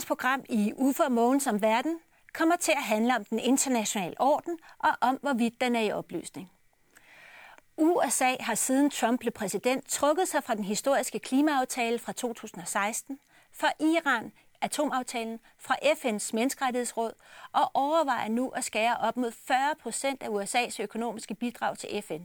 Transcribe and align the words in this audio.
Dagens 0.00 0.08
program 0.08 0.44
i 0.48 0.72
UFO 0.76 1.02
og 1.02 1.40
som 1.40 1.62
verden 1.62 1.98
kommer 2.32 2.56
til 2.56 2.72
at 2.72 2.82
handle 2.82 3.16
om 3.16 3.24
den 3.24 3.38
internationale 3.38 4.14
orden 4.20 4.58
og 4.78 4.90
om, 5.00 5.18
hvorvidt 5.22 5.60
den 5.60 5.76
er 5.76 5.80
i 5.80 5.92
opløsning. 5.92 6.50
USA 7.76 8.36
har 8.40 8.54
siden 8.54 8.90
Trump 8.90 9.20
blev 9.20 9.32
præsident 9.32 9.88
trukket 9.88 10.28
sig 10.28 10.44
fra 10.44 10.54
den 10.54 10.64
historiske 10.64 11.18
klimaaftale 11.18 11.98
fra 11.98 12.12
2016, 12.12 13.18
fra 13.52 13.72
Iran 13.80 14.32
atomaftalen, 14.60 15.38
fra 15.58 15.74
FN's 15.82 16.30
menneskerettighedsråd 16.32 17.12
og 17.52 17.70
overvejer 17.74 18.28
nu 18.28 18.48
at 18.48 18.64
skære 18.64 18.96
op 18.96 19.16
mod 19.16 19.32
40 19.32 19.74
procent 19.82 20.22
af 20.22 20.28
USA's 20.28 20.82
økonomiske 20.82 21.34
bidrag 21.34 21.78
til 21.78 22.02
FN. 22.02 22.22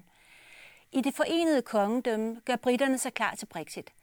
I 0.92 1.02
det 1.02 1.16
forenede 1.16 1.62
kongedømme 1.62 2.42
gør 2.46 2.55
britterne 2.55 2.98
sig 2.98 3.14
klar 3.14 3.36
til 3.36 3.46
Brexit. 3.46 3.94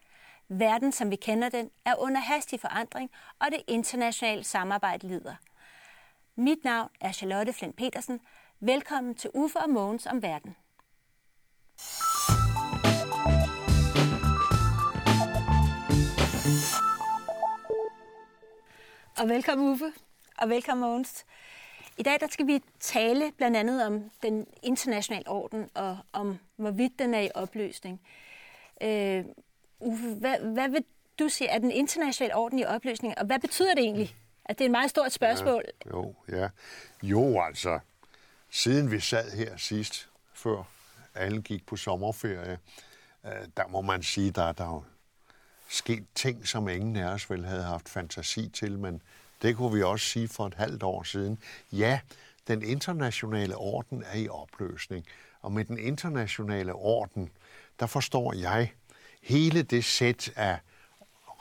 Verden, 0.59 0.91
som 0.91 1.11
vi 1.11 1.15
kender 1.15 1.49
den, 1.49 1.69
er 1.85 1.95
under 1.95 2.21
hastig 2.21 2.59
forandring, 2.59 3.11
og 3.39 3.47
det 3.51 3.61
internationale 3.67 4.43
samarbejde 4.43 5.07
lider. 5.07 5.35
Mit 6.35 6.63
navn 6.63 6.89
er 7.01 7.11
Charlotte 7.11 7.53
Flint 7.53 7.75
Petersen. 7.75 8.19
Velkommen 8.59 9.15
til 9.15 9.29
Uffe 9.33 9.59
og 9.59 9.69
Mogens 9.69 10.05
om 10.05 10.21
verden. 10.21 10.55
Og 19.19 19.29
velkommen 19.29 19.71
Uffe, 19.71 19.93
og 20.37 20.49
velkommen 20.49 20.89
Mogens. 20.89 21.25
I 21.97 22.03
dag 22.03 22.19
der 22.19 22.27
skal 22.27 22.47
vi 22.47 22.63
tale 22.79 23.31
blandt 23.37 23.57
andet 23.57 23.85
om 23.85 24.09
den 24.21 24.47
internationale 24.63 25.27
orden, 25.27 25.69
og 25.75 25.97
om 26.13 26.37
hvorvidt 26.55 26.99
den 26.99 27.13
er 27.13 27.21
i 27.21 27.29
opløsning. 27.35 28.01
Uh, 28.83 29.25
Uffe, 29.83 30.07
hvad, 30.07 30.39
hvad 30.39 30.69
vil 30.69 30.83
du 31.19 31.29
sige, 31.29 31.47
er 31.47 31.59
den 31.59 31.71
internationale 31.71 32.35
orden 32.35 32.59
i 32.59 32.65
opløsning, 32.65 33.17
og 33.17 33.25
hvad 33.25 33.39
betyder 33.39 33.73
det 33.75 33.83
egentlig? 33.83 34.15
At 34.45 34.57
det 34.57 34.63
er 34.63 34.67
et 34.67 34.71
meget 34.71 34.89
stort 34.89 35.11
spørgsmål. 35.11 35.63
Ja, 35.85 35.89
jo, 35.89 36.15
ja. 36.29 36.49
Jo, 37.03 37.41
altså, 37.41 37.79
siden 38.49 38.91
vi 38.91 38.99
sad 38.99 39.31
her 39.31 39.57
sidst, 39.57 40.09
før 40.33 40.63
alle 41.15 41.41
gik 41.41 41.65
på 41.65 41.75
sommerferie, 41.75 42.57
øh, 43.25 43.31
der 43.57 43.67
må 43.67 43.81
man 43.81 44.03
sige, 44.03 44.31
der, 44.31 44.51
der 44.51 44.63
er 44.63 44.85
sket 45.69 46.05
ting, 46.15 46.47
som 46.47 46.69
ingen 46.69 46.95
af 46.95 47.13
os 47.13 47.29
vel 47.29 47.45
havde 47.45 47.63
haft 47.63 47.89
fantasi 47.89 48.49
til, 48.49 48.79
men 48.79 49.01
det 49.41 49.55
kunne 49.55 49.73
vi 49.73 49.83
også 49.83 50.05
sige 50.05 50.27
for 50.27 50.47
et 50.47 50.53
halvt 50.53 50.83
år 50.83 51.03
siden. 51.03 51.39
Ja, 51.71 51.99
den 52.47 52.63
internationale 52.63 53.55
orden 53.55 54.03
er 54.11 54.17
i 54.17 54.29
opløsning, 54.29 55.05
og 55.41 55.51
med 55.51 55.65
den 55.65 55.77
internationale 55.77 56.73
orden, 56.73 57.29
der 57.79 57.85
forstår 57.85 58.33
jeg 58.33 58.73
hele 59.23 59.63
det 59.63 59.85
sæt 59.85 60.33
af 60.35 60.59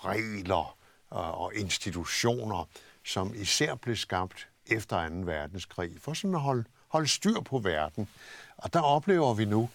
regler 0.05 0.77
øh, 1.13 1.41
og 1.41 1.55
institutioner, 1.55 2.69
som 3.05 3.35
især 3.35 3.75
blev 3.75 3.97
skabt 3.97 4.49
efter 4.67 5.09
2. 5.09 5.15
verdenskrig, 5.15 5.91
for 6.01 6.13
sådan 6.13 6.35
at 6.35 6.41
holde, 6.41 6.65
holde 6.89 7.09
styr 7.09 7.41
på 7.41 7.59
verden. 7.59 8.09
Og 8.57 8.73
der 8.73 8.81
oplever 8.81 9.35
vi 9.35 9.45
nu, 9.45 9.69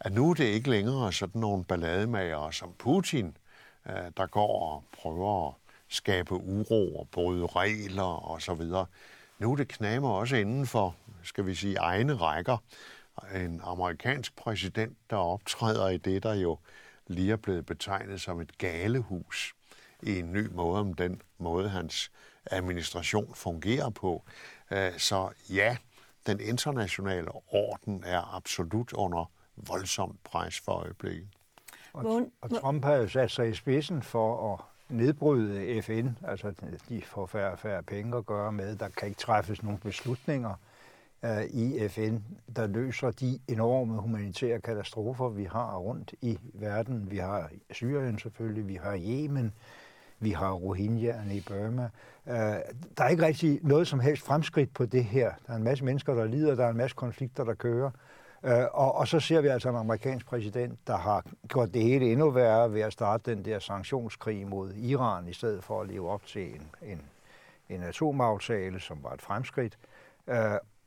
at 0.00 0.12
nu 0.12 0.30
er 0.30 0.34
det 0.34 0.44
ikke 0.44 0.70
længere 0.70 1.12
sådan 1.12 1.40
nogle 1.40 1.64
ballademager 1.64 2.50
som 2.50 2.72
Putin, 2.78 3.36
øh, 3.86 4.10
der 4.16 4.26
går 4.26 4.72
og 4.72 4.84
prøver 4.92 5.48
at 5.48 5.54
skabe 5.88 6.34
uro 6.34 6.96
og 6.96 7.08
bryde 7.12 7.46
regler 7.46 8.02
og 8.02 8.42
så 8.42 8.54
videre. 8.54 8.86
Nu 9.38 9.52
er 9.52 9.56
det 9.56 9.68
knamer 9.68 10.08
også 10.08 10.36
inden 10.36 10.66
for, 10.66 10.96
skal 11.22 11.46
vi 11.46 11.54
sige, 11.54 11.76
egne 11.76 12.14
rækker. 12.14 12.56
En 13.34 13.60
amerikansk 13.64 14.36
præsident, 14.36 14.96
der 15.10 15.16
optræder 15.16 15.88
i 15.88 15.96
det, 15.96 16.22
der 16.22 16.34
jo 16.34 16.58
lige 17.12 17.32
er 17.32 17.36
blevet 17.36 17.66
betegnet 17.66 18.20
som 18.20 18.40
et 18.40 18.58
galehus 18.58 19.54
i 20.02 20.18
en 20.18 20.32
ny 20.32 20.48
måde 20.52 20.80
om 20.80 20.94
den 20.94 21.22
måde, 21.38 21.68
hans 21.68 22.10
administration 22.46 23.34
fungerer 23.34 23.90
på. 23.90 24.22
Øh, 24.70 24.98
så 24.98 25.28
ja, 25.50 25.76
den 26.26 26.40
internationale 26.40 27.28
orden 27.48 28.04
er 28.06 28.34
absolut 28.36 28.92
under 28.92 29.30
voldsomt 29.56 30.24
pres 30.24 30.60
for 30.60 30.72
øjeblikket. 30.72 31.28
Og, 31.92 32.30
og 32.40 32.60
Trump 32.60 32.84
har 32.84 32.94
jo 32.94 33.08
sat 33.08 33.30
sig 33.30 33.48
i 33.48 33.54
spidsen 33.54 34.02
for 34.02 34.54
at 34.54 34.60
nedbryde 34.88 35.82
FN, 35.82 36.08
altså 36.24 36.54
de 36.88 37.02
får 37.02 37.26
færre 37.26 37.52
og 37.52 37.58
færre 37.58 37.82
penge 37.82 38.16
at 38.16 38.26
gøre 38.26 38.52
med, 38.52 38.76
der 38.76 38.88
kan 38.88 39.08
ikke 39.08 39.20
træffes 39.20 39.62
nogle 39.62 39.78
beslutninger 39.78 40.54
uh, 41.22 41.44
i 41.44 41.88
FN, 41.88 42.16
der 42.56 42.66
løser 42.66 43.10
de 43.10 43.38
enorme 43.48 44.00
humanitære 44.00 44.60
katastrofer, 44.60 45.28
vi 45.28 45.44
har 45.44 45.76
rundt 45.76 46.14
i 46.20 46.38
verden. 46.54 47.10
Vi 47.10 47.16
har 47.16 47.50
Syrien 47.70 48.18
selvfølgelig, 48.18 48.68
vi 48.68 48.74
har 48.74 48.96
Yemen, 48.96 49.52
vi 50.18 50.30
har 50.30 50.54
Rohingya'erne 50.54 51.32
i 51.32 51.44
Burma. 51.48 51.88
Uh, 52.26 52.32
der 52.96 53.04
er 53.04 53.08
ikke 53.08 53.26
rigtig 53.26 53.60
noget 53.62 53.88
som 53.88 54.00
helst 54.00 54.22
fremskridt 54.22 54.74
på 54.74 54.86
det 54.86 55.04
her. 55.04 55.32
Der 55.46 55.52
er 55.52 55.56
en 55.56 55.64
masse 55.64 55.84
mennesker, 55.84 56.14
der 56.14 56.24
lider, 56.24 56.54
der 56.54 56.64
er 56.64 56.70
en 56.70 56.76
masse 56.76 56.96
konflikter, 56.96 57.44
der 57.44 57.54
kører. 57.54 57.90
Øh, 58.44 58.64
og, 58.72 58.94
og 58.94 59.08
så 59.08 59.20
ser 59.20 59.40
vi 59.40 59.48
altså 59.48 59.68
en 59.68 59.76
amerikansk 59.76 60.26
præsident, 60.26 60.78
der 60.86 60.96
har 60.96 61.24
gjort 61.48 61.74
det 61.74 61.82
hele 61.82 62.12
endnu 62.12 62.30
værre 62.30 62.72
ved 62.72 62.80
at 62.80 62.92
starte 62.92 63.34
den 63.34 63.44
der 63.44 63.58
sanktionskrig 63.58 64.46
mod 64.46 64.72
Iran, 64.72 65.28
i 65.28 65.32
stedet 65.32 65.64
for 65.64 65.80
at 65.80 65.88
leve 65.88 66.10
op 66.10 66.26
til 66.26 66.54
en, 66.54 66.70
en, 66.82 67.02
en 67.68 67.82
atomaftale, 67.82 68.80
som 68.80 68.98
var 69.02 69.12
et 69.12 69.22
fremskridt, 69.22 69.78
øh, 70.26 70.36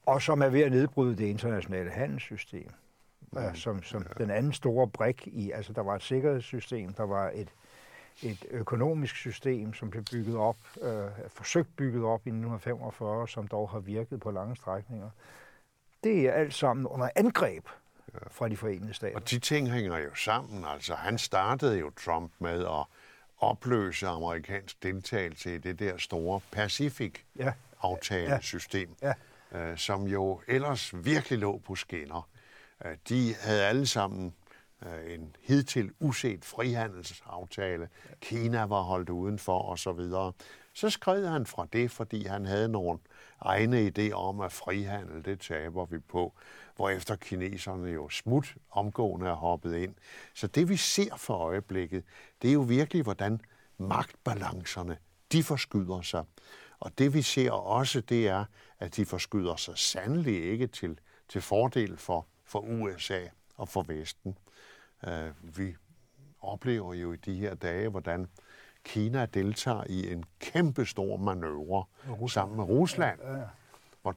og 0.06 0.22
som 0.22 0.42
er 0.42 0.50
ved 0.50 0.62
at 0.62 0.72
nedbryde 0.72 1.16
det 1.16 1.26
internationale 1.26 1.92
handelssystem. 1.92 2.70
Ja. 3.36 3.50
Øh, 3.50 3.56
som, 3.56 3.84
som 3.84 4.06
ja. 4.10 4.24
den 4.24 4.32
anden 4.32 4.54
store 4.54 4.88
brik 4.88 5.28
i, 5.28 5.52
altså 5.52 5.74
der 5.74 5.82
var 5.82 5.96
et 5.96 6.04
sikkerhedssystem, 6.04 6.94
der 6.94 7.04
var 7.04 7.32
et, 7.36 7.50
et 8.24 8.46
økonomisk 8.52 9.16
system, 9.16 9.74
som 9.74 9.90
blev 9.90 10.04
bygget 10.12 10.38
op, 10.38 10.58
øh, 10.82 11.04
forsøgt 11.28 11.76
bygget 11.76 12.04
op 12.04 12.28
i 12.28 12.30
1945, 12.30 13.28
som 13.28 13.48
dog 13.48 13.70
har 13.70 13.80
virket 13.80 14.20
på 14.20 14.32
lange 14.32 14.56
strækninger 14.56 15.10
det 16.06 16.28
er 16.28 16.32
alt 16.32 16.54
sammen 16.54 16.88
under 16.88 17.10
angreb 17.16 17.68
fra 18.32 18.50
de 18.50 18.58
forenede 18.58 18.94
stater. 18.94 19.16
Og 19.16 19.30
de 19.30 19.40
ting 19.40 19.72
hænger 19.72 19.98
jo 19.98 20.16
sammen. 20.16 20.66
Altså, 20.66 20.96
han 20.96 21.18
startede 21.18 21.80
jo 21.80 21.92
Trump 22.06 22.32
med 22.40 22.66
at 22.66 22.86
opløse 23.38 24.08
amerikansk 24.08 24.84
deltagelse 24.84 25.56
i 25.56 25.58
det 25.58 25.80
der 25.80 25.98
store 25.98 26.42
Pacific-aftalesystem, 26.52 28.96
ja. 29.02 29.08
ja 29.08 29.14
øh, 29.52 29.78
som 29.78 30.04
jo 30.08 30.42
ellers 30.48 31.06
virkelig 31.06 31.40
lå 31.40 31.58
på 31.58 31.76
skinner. 31.76 32.30
Øh, 32.86 32.98
de 33.10 33.36
havde 33.40 33.64
alle 33.64 33.88
sammen 33.88 34.34
øh, 34.86 35.14
en 35.14 35.36
hidtil 35.42 35.92
uset 36.00 36.46
frihandelsaftale. 36.46 37.90
Kina 38.22 38.64
var 38.64 38.82
holdt 38.82 39.10
udenfor 39.10 39.72
osv. 39.72 40.00
Så, 40.00 40.32
så 40.74 40.90
skred 40.90 41.28
han 41.28 41.46
fra 41.46 41.68
det, 41.74 41.92
fordi 41.92 42.26
han 42.26 42.46
havde 42.46 42.70
nogle 42.70 43.00
egne 43.42 43.92
idéer 43.98 44.14
om, 44.14 44.42
at 44.42 44.52
frihandel, 44.52 45.26
det 45.26 45.40
taber 45.40 45.86
vi 45.86 46.00
på, 46.00 46.34
hvorefter 46.76 47.16
kineserne 47.16 47.92
jo 47.92 48.10
smut 48.10 48.56
omgående 48.72 49.28
er 49.28 49.34
hoppet 49.34 49.76
ind. 49.76 49.96
Så 50.34 50.48
det 50.48 50.70
vi 50.70 50.78
ser 50.78 51.16
for 51.18 51.34
øjeblikket, 51.34 52.04
det 52.42 52.50
er 52.50 52.54
jo 52.54 52.62
virkelig, 52.62 53.04
hvordan 53.04 53.42
magtbalancerne, 53.78 54.98
de 55.32 55.44
forskyder 55.44 56.02
sig. 56.02 56.24
Og 56.80 56.92
det 56.98 57.14
vi 57.14 57.22
ser 57.22 57.52
også, 57.52 58.02
det 58.02 58.28
er, 58.28 58.46
at 58.80 58.96
de 58.96 59.06
forskyder 59.06 59.56
sig 59.56 59.78
sandelig 59.78 60.44
ikke 60.44 60.68
til, 60.68 61.00
til 61.30 61.42
fordel 61.42 61.98
for, 61.98 62.28
for 62.44 62.60
USA 62.60 63.22
og 63.56 63.70
for 63.70 63.84
Vesten. 63.84 64.38
Uh, 65.08 65.58
vi 65.58 65.76
oplever 66.42 66.94
jo 66.94 67.14
i 67.14 67.16
de 67.16 67.36
her 67.36 67.54
dage, 67.54 67.90
hvordan 67.90 68.28
Kina 68.84 69.26
deltager 69.26 69.84
i 69.90 70.12
en 70.12 70.24
kæmpe 70.40 70.86
stor 70.86 71.18
manøvre 71.18 71.84
sammen 72.28 72.58
med 72.58 72.66
Rusland, 72.66 73.20
ja, 73.24 73.34
ja. 73.34 73.44
hvor 74.02 74.14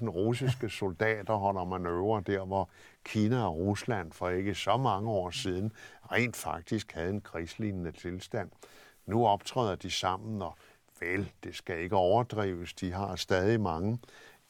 300.000 0.00 0.08
russiske 0.08 0.70
soldater 0.70 1.34
holder 1.34 1.64
manøvre 1.64 2.22
der, 2.26 2.44
hvor 2.44 2.70
Kina 3.04 3.46
og 3.46 3.56
Rusland 3.56 4.12
for 4.12 4.28
ikke 4.28 4.54
så 4.54 4.76
mange 4.76 5.10
år 5.10 5.30
siden 5.30 5.72
rent 6.12 6.36
faktisk 6.36 6.92
havde 6.92 7.10
en 7.10 7.20
krigslignende 7.20 7.92
tilstand. 7.92 8.50
Nu 9.06 9.26
optræder 9.26 9.74
de 9.74 9.90
sammen, 9.90 10.42
og 10.42 10.56
vel, 11.04 11.32
det 11.44 11.54
skal 11.54 11.78
ikke 11.78 11.96
overdrives, 11.96 12.74
de 12.74 12.92
har 12.92 13.16
stadig 13.16 13.60
mange 13.60 13.98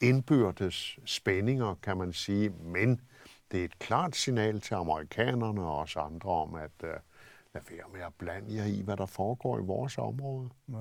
indbyrdes 0.01 0.99
spændinger, 1.05 1.75
kan 1.83 1.97
man 1.97 2.13
sige, 2.13 2.49
men 2.49 3.01
det 3.51 3.59
er 3.59 3.65
et 3.65 3.79
klart 3.79 4.15
signal 4.15 4.61
til 4.61 4.73
amerikanerne 4.73 5.61
og 5.61 5.77
os 5.77 5.95
andre 5.95 6.29
om, 6.29 6.55
at 6.55 6.71
uh, 6.83 6.89
lad 7.53 7.61
være 7.69 7.85
med 7.93 8.01
at 8.01 8.13
blande 8.17 8.55
jer 8.55 8.65
i, 8.65 8.81
hvad 8.81 8.97
der 8.97 9.05
foregår 9.05 9.59
i 9.59 9.61
vores 9.61 9.97
område. 9.97 10.49
Ja. 10.69 10.75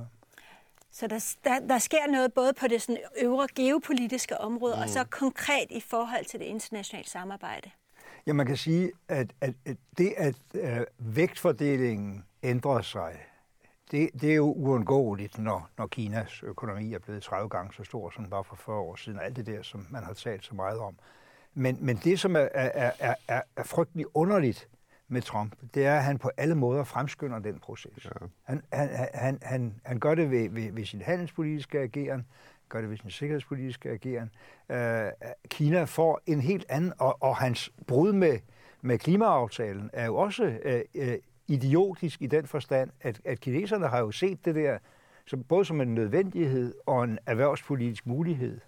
Så 0.90 1.06
der, 1.06 1.34
der, 1.44 1.66
der 1.66 1.78
sker 1.78 2.06
noget 2.12 2.32
både 2.32 2.52
på 2.52 2.68
det 2.68 2.82
sådan 2.82 3.02
øvre 3.22 3.48
geopolitiske 3.54 4.40
område, 4.40 4.74
mm. 4.76 4.82
og 4.82 4.88
så 4.88 5.04
konkret 5.04 5.66
i 5.70 5.80
forhold 5.80 6.24
til 6.24 6.40
det 6.40 6.46
internationale 6.46 7.08
samarbejde. 7.08 7.70
Ja, 8.26 8.32
man 8.32 8.46
kan 8.46 8.56
sige, 8.56 8.92
at, 9.08 9.32
at, 9.40 9.54
at 9.64 9.76
det, 9.98 10.14
at 10.16 10.36
uh, 10.54 11.16
vægtfordelingen 11.16 12.24
ændrer 12.42 12.82
sig, 12.82 13.20
det, 13.90 14.10
det 14.20 14.30
er 14.30 14.34
jo 14.34 14.52
uundgåeligt, 14.52 15.38
når, 15.38 15.70
når 15.78 15.86
Kinas 15.86 16.42
økonomi 16.42 16.94
er 16.94 16.98
blevet 16.98 17.22
30 17.22 17.48
gange 17.48 17.72
så 17.72 17.84
stor, 17.84 18.10
som 18.10 18.24
den 18.24 18.30
var 18.30 18.42
for 18.42 18.56
40 18.56 18.76
år 18.76 18.96
siden. 18.96 19.20
Alt 19.20 19.36
det 19.36 19.46
der, 19.46 19.62
som 19.62 19.86
man 19.90 20.04
har 20.04 20.12
talt 20.12 20.44
så 20.44 20.54
meget 20.54 20.78
om. 20.78 20.98
Men, 21.54 21.78
men 21.80 21.96
det, 21.96 22.20
som 22.20 22.36
er, 22.36 22.48
er, 22.54 22.90
er, 22.98 23.14
er, 23.28 23.42
er 23.56 23.62
frygtelig 23.62 24.06
underligt 24.14 24.68
med 25.08 25.22
Trump, 25.22 25.54
det 25.74 25.86
er, 25.86 25.96
at 25.96 26.04
han 26.04 26.18
på 26.18 26.30
alle 26.36 26.54
måder 26.54 26.84
fremskynder 26.84 27.38
den 27.38 27.58
proces. 27.58 28.04
Ja. 28.04 28.10
Han, 28.42 28.62
han, 28.72 29.08
han, 29.14 29.38
han, 29.42 29.74
han 29.84 30.00
gør 30.00 30.14
det 30.14 30.30
ved, 30.30 30.48
ved, 30.50 30.72
ved 30.72 30.84
sin 30.84 31.02
handelspolitiske 31.02 31.78
ageren, 31.78 32.26
gør 32.68 32.80
det 32.80 32.90
ved 32.90 32.96
sin 32.96 33.10
sikkerhedspolitiske 33.10 33.90
ageren. 33.90 34.30
Øh, 34.68 35.12
Kina 35.48 35.84
får 35.84 36.20
en 36.26 36.40
helt 36.40 36.66
anden, 36.68 36.92
og, 36.98 37.22
og 37.22 37.36
hans 37.36 37.70
brud 37.86 38.12
med, 38.12 38.38
med 38.80 38.98
klimaaftalen 38.98 39.90
er 39.92 40.06
jo 40.06 40.16
også 40.16 40.44
øh, 40.44 40.80
øh, 40.94 41.18
idiotisk 41.48 42.22
i 42.22 42.26
den 42.26 42.46
forstand, 42.46 42.90
at, 43.00 43.20
at 43.24 43.40
kineserne 43.40 43.88
har 43.88 43.98
jo 43.98 44.10
set 44.10 44.44
det 44.44 44.54
der 44.54 44.78
som, 45.26 45.44
både 45.44 45.64
som 45.64 45.80
en 45.80 45.94
nødvendighed 45.94 46.74
og 46.86 47.04
en 47.04 47.18
erhvervspolitisk 47.26 48.06
mulighed 48.06 48.60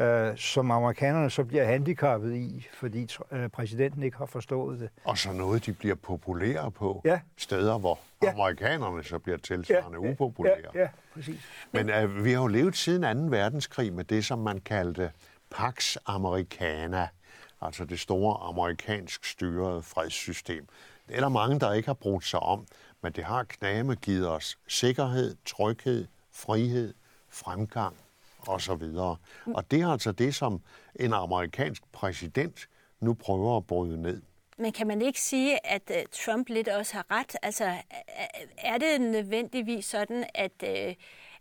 øh, 0.00 0.36
som 0.36 0.70
amerikanerne 0.70 1.30
så 1.30 1.44
bliver 1.44 1.64
handicappet 1.64 2.36
i, 2.36 2.68
fordi 2.72 3.08
øh, 3.32 3.48
præsidenten 3.48 4.02
ikke 4.02 4.16
har 4.16 4.26
forstået 4.26 4.80
det. 4.80 4.90
Og 5.04 5.18
så 5.18 5.32
noget, 5.32 5.66
de 5.66 5.72
bliver 5.72 5.94
populære 5.94 6.70
på 6.70 7.02
ja. 7.04 7.20
steder, 7.36 7.78
hvor 7.78 7.98
ja. 8.22 8.30
amerikanerne 8.30 9.04
så 9.04 9.18
bliver 9.18 9.38
tilsvarende 9.38 9.98
ja, 10.02 10.10
upopulære. 10.10 10.56
Ja, 10.74 10.80
ja, 10.80 10.88
præcis. 11.14 11.40
Men 11.72 11.90
øh, 11.90 12.24
vi 12.24 12.32
har 12.32 12.40
jo 12.40 12.46
levet 12.46 12.76
siden 12.76 13.30
2. 13.30 13.36
verdenskrig 13.36 13.92
med 13.92 14.04
det, 14.04 14.24
som 14.24 14.38
man 14.38 14.60
kaldte 14.60 15.10
Pax 15.50 15.96
Americana, 16.06 17.08
altså 17.60 17.84
det 17.84 18.00
store 18.00 18.48
amerikansk 18.48 19.24
styrede 19.24 19.82
fredssystem. 19.82 20.66
Det 21.10 21.16
er 21.16 21.20
der 21.20 21.28
mange, 21.28 21.60
der 21.60 21.72
ikke 21.72 21.86
har 21.88 21.94
brugt 21.94 22.26
sig 22.26 22.40
om, 22.40 22.66
men 23.02 23.12
det 23.12 23.24
har 23.24 23.44
kname 23.44 23.94
givet 23.94 24.28
os 24.28 24.58
sikkerhed, 24.68 25.36
tryghed, 25.44 26.06
frihed, 26.32 26.94
fremgang 27.28 27.96
og 28.38 28.60
så 28.60 28.74
videre. 28.74 29.16
Og 29.46 29.70
det 29.70 29.80
er 29.80 29.88
altså 29.88 30.12
det, 30.12 30.34
som 30.34 30.62
en 31.00 31.12
amerikansk 31.12 31.82
præsident 31.92 32.68
nu 33.00 33.14
prøver 33.14 33.56
at 33.56 33.66
bryde 33.66 34.02
ned. 34.02 34.22
Men 34.58 34.72
kan 34.72 34.86
man 34.86 35.02
ikke 35.02 35.20
sige, 35.20 35.66
at 35.66 35.82
øh, 35.90 36.02
Trump 36.12 36.48
lidt 36.48 36.68
også 36.68 36.94
har 36.94 37.06
ret? 37.10 37.36
Altså, 37.42 37.74
er 38.58 38.78
det 38.78 39.00
nødvendigvis 39.00 39.84
sådan, 39.84 40.24
at, 40.34 40.62
øh, 40.64 40.94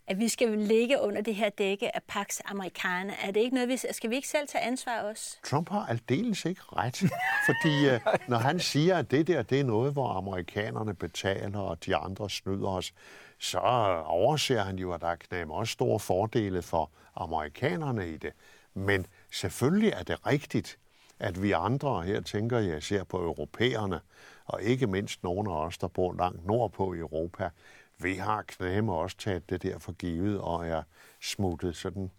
at 0.09 0.19
vi 0.19 0.27
skal 0.27 0.57
ligge 0.57 1.01
under 1.01 1.21
det 1.21 1.35
her 1.35 1.49
dække 1.49 1.95
af 1.95 2.01
Pax 2.07 2.39
Americana? 2.45 3.13
Er 3.23 3.31
det 3.31 3.39
ikke 3.39 3.55
noget, 3.55 3.69
vi, 3.69 3.77
skal 3.91 4.09
vi 4.09 4.15
ikke 4.15 4.27
selv 4.27 4.47
tage 4.47 4.63
ansvar 4.63 5.01
også? 5.01 5.37
Trump 5.45 5.69
har 5.69 5.85
aldeles 5.85 6.45
ikke 6.45 6.61
ret, 6.75 6.97
fordi 7.49 7.89
øh, 7.89 7.99
når 8.27 8.37
han 8.37 8.59
siger, 8.59 8.97
at 8.97 9.11
det 9.11 9.27
der 9.27 9.43
det 9.43 9.59
er 9.59 9.63
noget, 9.63 9.93
hvor 9.93 10.07
amerikanerne 10.07 10.93
betaler, 10.93 11.59
og 11.59 11.85
de 11.85 11.95
andre 11.95 12.29
snyder 12.29 12.67
os, 12.67 12.93
så 13.39 13.59
overser 14.05 14.63
han 14.63 14.79
jo, 14.79 14.93
at 14.93 15.01
der 15.01 15.07
er 15.07 15.15
knap 15.15 15.49
også 15.49 15.71
store 15.71 15.99
fordele 15.99 16.61
for 16.61 16.91
amerikanerne 17.15 18.09
i 18.09 18.17
det. 18.17 18.33
Men 18.73 19.05
selvfølgelig 19.31 19.89
er 19.89 20.03
det 20.03 20.27
rigtigt, 20.27 20.77
at 21.19 21.43
vi 21.43 21.51
andre, 21.51 22.01
her 22.03 22.21
tænker 22.21 22.59
jeg 22.59 22.83
ser 22.83 23.03
på 23.03 23.17
europæerne, 23.17 23.99
og 24.45 24.61
ikke 24.61 24.87
mindst 24.87 25.23
nogle 25.23 25.51
af 25.51 25.65
os, 25.65 25.77
der 25.77 25.87
bor 25.87 26.13
langt 26.13 26.45
nordpå 26.45 26.93
i 26.93 26.97
Europa, 26.97 27.49
vi 27.99 28.13
har 28.13 28.41
knæme 28.41 28.93
også 28.93 29.17
taget 29.17 29.49
det 29.49 29.63
der 29.63 29.79
for 29.79 29.91
givet 29.91 30.41
og 30.41 30.67
er 30.67 30.83
smuttet 31.21 31.75
sådan 31.75 32.11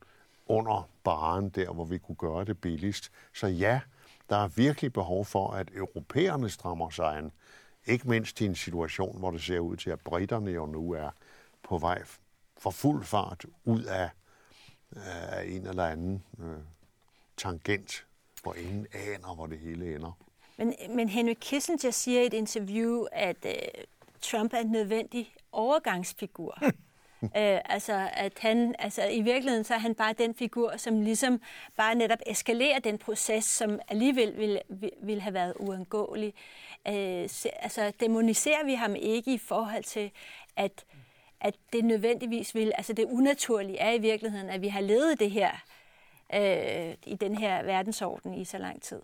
under 0.46 0.88
baren 1.04 1.48
der, 1.48 1.72
hvor 1.72 1.84
vi 1.84 1.98
kunne 1.98 2.16
gøre 2.16 2.44
det 2.44 2.60
billigst. 2.60 3.10
Så 3.34 3.46
ja, 3.46 3.80
der 4.28 4.36
er 4.36 4.48
virkelig 4.48 4.92
behov 4.92 5.24
for, 5.24 5.50
at 5.50 5.68
europæerne 5.74 6.50
strammer 6.50 6.90
sig 6.90 7.16
an. 7.16 7.32
Ikke 7.86 8.08
mindst 8.08 8.40
i 8.40 8.46
en 8.46 8.54
situation, 8.54 9.18
hvor 9.18 9.30
det 9.30 9.42
ser 9.42 9.58
ud 9.58 9.76
til, 9.76 9.90
at 9.90 10.00
britterne 10.00 10.50
jo 10.50 10.66
nu 10.66 10.92
er 10.92 11.10
på 11.62 11.78
vej 11.78 12.02
for 12.58 12.70
fuld 12.70 13.04
fart 13.04 13.44
ud 13.64 13.82
af, 13.82 14.10
af 14.96 15.44
en 15.44 15.66
eller 15.66 15.84
anden 15.84 16.24
øh, 16.38 16.58
tangent, 17.36 18.06
hvor 18.42 18.54
ingen 18.54 18.86
aner, 18.92 19.34
hvor 19.34 19.46
det 19.46 19.58
hele 19.58 19.94
ender. 19.94 20.12
Men, 20.56 20.74
men 20.90 21.08
Henry 21.08 21.34
Kissinger 21.40 21.90
siger 21.90 22.22
i 22.22 22.26
et 22.26 22.34
interview, 22.34 23.04
at 23.12 23.36
øh, 23.44 23.52
Trump 24.20 24.52
er 24.52 24.58
en 24.58 24.70
nødvendig 24.70 25.34
overgangsfigur. 25.52 26.58
øh, 27.22 27.60
altså, 27.64 28.08
at 28.12 28.38
han, 28.38 28.74
altså, 28.78 29.08
i 29.08 29.20
virkeligheden 29.20 29.64
så 29.64 29.74
er 29.74 29.78
han 29.78 29.94
bare 29.94 30.12
den 30.12 30.34
figur, 30.34 30.76
som 30.76 31.00
ligesom 31.00 31.40
bare 31.76 31.94
netop 31.94 32.18
eskalerer 32.26 32.78
den 32.78 32.98
proces, 32.98 33.44
som 33.44 33.80
alligevel 33.88 34.36
ville, 34.36 34.60
ville 35.02 35.22
have 35.22 35.34
været 35.34 35.54
uundgåelig. 35.56 36.34
Øh, 36.88 37.28
altså, 37.62 37.92
demoniserer 38.00 38.64
vi 38.64 38.74
ham 38.74 38.94
ikke 38.94 39.34
i 39.34 39.38
forhold 39.38 39.84
til, 39.84 40.10
at, 40.56 40.84
at 41.40 41.54
det 41.72 41.84
nødvendigvis 41.84 42.54
vil, 42.54 42.72
altså 42.74 42.92
det 42.92 43.04
unaturlige 43.04 43.78
er 43.78 43.92
i 43.92 43.98
virkeligheden, 43.98 44.50
at 44.50 44.62
vi 44.62 44.68
har 44.68 44.80
levet 44.80 45.20
det 45.20 45.30
her 45.30 45.50
øh, 46.34 46.94
i 47.06 47.16
den 47.20 47.34
her 47.34 47.62
verdensorden 47.62 48.34
i 48.34 48.44
så 48.44 48.58
lang 48.58 48.82
tid? 48.82 49.02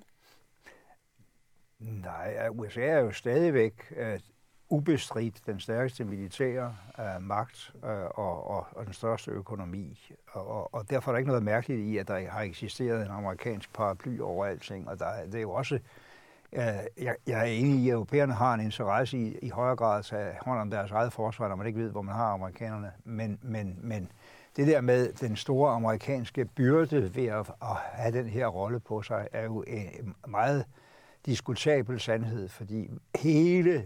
Nej, 1.79 2.49
USA 2.49 2.81
er 2.81 2.99
jo 2.99 3.13
stadigvæk 3.13 3.73
uh, 3.91 4.21
ubestridt 4.69 5.47
den 5.47 5.61
stærkeste 5.61 6.05
militære 6.05 6.77
uh, 6.99 7.23
magt 7.23 7.75
uh, 7.83 7.89
og, 7.91 8.51
og, 8.51 8.67
og 8.71 8.85
den 8.85 8.93
største 8.93 9.31
økonomi. 9.31 10.15
Og, 10.27 10.49
og, 10.49 10.75
og 10.75 10.91
derfor 10.91 11.11
er 11.11 11.13
der 11.13 11.19
ikke 11.19 11.29
noget 11.29 11.43
mærkeligt 11.43 11.81
i, 11.81 11.97
at 11.97 12.09
der 12.09 12.29
har 12.31 12.41
eksisteret 12.41 13.07
en 13.07 13.11
amerikansk 13.11 13.73
paraply 13.73 14.21
over 14.21 14.47
alting. 14.47 14.89
Og 14.89 14.99
der, 14.99 15.25
det 15.27 15.35
er 15.35 15.41
jo 15.41 15.53
også 15.53 15.79
øh, 16.53 16.63
jeg, 17.03 17.17
jeg 17.27 17.41
er 17.41 17.45
enig 17.45 17.81
i, 17.81 17.89
at 17.89 17.95
europæerne 17.95 18.33
har 18.33 18.55
en 18.55 18.61
interesse 18.61 19.19
i, 19.19 19.39
i 19.43 19.49
højere 19.49 19.77
grad 19.77 19.99
at 19.99 20.05
tage 20.05 20.35
hånd 20.43 20.61
om 20.61 20.71
deres 20.71 20.91
eget 20.91 21.13
forsvar, 21.13 21.49
når 21.49 21.57
man 21.57 21.67
ikke 21.67 21.79
ved, 21.79 21.91
hvor 21.91 22.03
man 22.03 22.15
har 22.15 22.33
amerikanerne. 22.33 22.93
Men, 23.05 23.39
men, 23.43 23.79
men 23.83 24.09
det 24.57 24.67
der 24.67 24.81
med 24.81 25.13
den 25.13 25.37
store 25.37 25.73
amerikanske 25.73 26.45
byrde 26.45 27.15
ved 27.15 27.27
at, 27.27 27.51
at 27.63 27.77
have 27.93 28.19
den 28.19 28.27
her 28.27 28.47
rolle 28.47 28.81
på 28.81 29.03
sig, 29.03 29.29
er 29.33 29.45
jo 29.45 29.65
en 29.67 30.15
meget 30.29 30.65
diskutabel 31.27 32.01
sandhed, 32.01 32.49
fordi 32.49 32.91
hele 33.17 33.85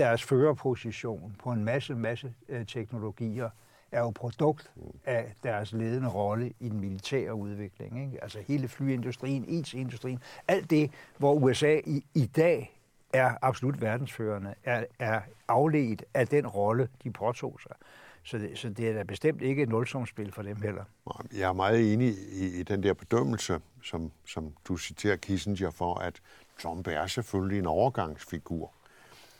deres 0.00 0.22
førerposition 0.22 1.36
på 1.38 1.52
en 1.52 1.64
masse, 1.64 1.94
masse 1.94 2.34
øh, 2.48 2.66
teknologier 2.66 3.50
er 3.92 4.00
jo 4.00 4.10
produkt 4.10 4.70
af 5.04 5.32
deres 5.42 5.72
ledende 5.72 6.08
rolle 6.08 6.52
i 6.60 6.68
den 6.68 6.80
militære 6.80 7.34
udvikling. 7.34 8.04
Ikke? 8.04 8.22
Altså 8.22 8.38
hele 8.46 8.68
flyindustrien, 8.68 9.44
IT-industrien, 9.48 10.22
alt 10.48 10.70
det, 10.70 10.90
hvor 11.18 11.34
USA 11.34 11.80
i, 11.86 12.04
i 12.14 12.26
dag 12.26 12.80
er 13.12 13.34
absolut 13.42 13.80
verdensførende, 13.80 14.54
er, 14.64 14.84
er 14.98 15.20
afledt 15.48 16.04
af 16.14 16.28
den 16.28 16.46
rolle, 16.46 16.88
de 17.04 17.10
påtog 17.10 17.60
sig. 17.62 17.76
Så 18.22 18.38
det, 18.38 18.58
så 18.58 18.68
det 18.68 18.88
er 18.88 18.92
da 18.92 19.02
bestemt 19.02 19.42
ikke 19.42 19.62
et 19.62 19.68
nulsumsspil 19.68 20.32
for 20.32 20.42
dem 20.42 20.62
heller. 20.62 20.84
Jeg 21.32 21.48
er 21.48 21.52
meget 21.52 21.92
enig 21.92 22.14
i, 22.32 22.60
i 22.60 22.62
den 22.62 22.82
der 22.82 22.94
bedømmelse, 22.94 23.60
som, 23.82 24.12
som 24.24 24.54
du 24.68 24.76
citerer 24.76 25.16
Kissinger 25.16 25.70
for, 25.70 25.94
at 25.94 26.20
Trump 26.58 26.86
er 26.86 27.06
selvfølgelig 27.06 27.58
en 27.58 27.66
overgangsfigur 27.66 28.72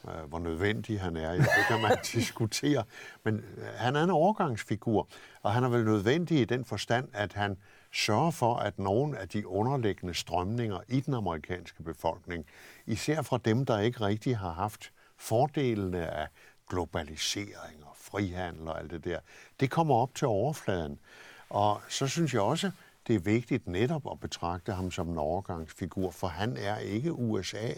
øh, 0.08 0.28
hvor 0.28 0.38
nødvendig 0.38 1.00
han 1.00 1.16
er. 1.16 1.32
Ja, 1.32 1.38
det 1.38 1.66
kan 1.68 1.80
man 1.80 1.98
diskutere. 2.12 2.84
Men 3.24 3.34
øh, 3.36 3.64
han 3.76 3.96
er 3.96 4.04
en 4.04 4.10
overgangsfigur, 4.10 5.08
og 5.42 5.52
han 5.52 5.64
er 5.64 5.68
vel 5.68 5.84
nødvendig 5.84 6.40
i 6.40 6.44
den 6.44 6.64
forstand, 6.64 7.08
at 7.12 7.32
han 7.32 7.56
sørger 7.92 8.30
for, 8.30 8.54
at 8.54 8.78
nogle 8.78 9.18
af 9.18 9.28
de 9.28 9.46
underliggende 9.46 10.14
strømninger 10.14 10.78
i 10.88 11.00
den 11.00 11.14
amerikanske 11.14 11.82
befolkning, 11.82 12.46
især 12.86 13.22
fra 13.22 13.38
dem, 13.44 13.66
der 13.66 13.78
ikke 13.78 14.00
rigtig 14.00 14.36
har 14.36 14.52
haft 14.52 14.92
fordelene 15.16 16.06
af 16.06 16.28
globalisering 16.68 17.84
og 17.84 17.92
frihandel 17.96 18.68
og 18.68 18.80
alt 18.80 18.90
det 18.90 19.04
der, 19.04 19.18
det 19.60 19.70
kommer 19.70 19.94
op 19.94 20.14
til 20.14 20.26
overfladen. 20.26 20.98
Og 21.48 21.80
så 21.88 22.06
synes 22.06 22.34
jeg 22.34 22.42
også, 22.42 22.70
det 23.06 23.14
er 23.14 23.20
vigtigt 23.20 23.66
netop 23.66 24.12
at 24.12 24.20
betragte 24.20 24.72
ham 24.72 24.90
som 24.90 25.08
en 25.08 25.18
overgangsfigur, 25.18 26.10
for 26.10 26.26
han 26.26 26.56
er 26.56 26.78
ikke 26.78 27.12
USA. 27.12 27.68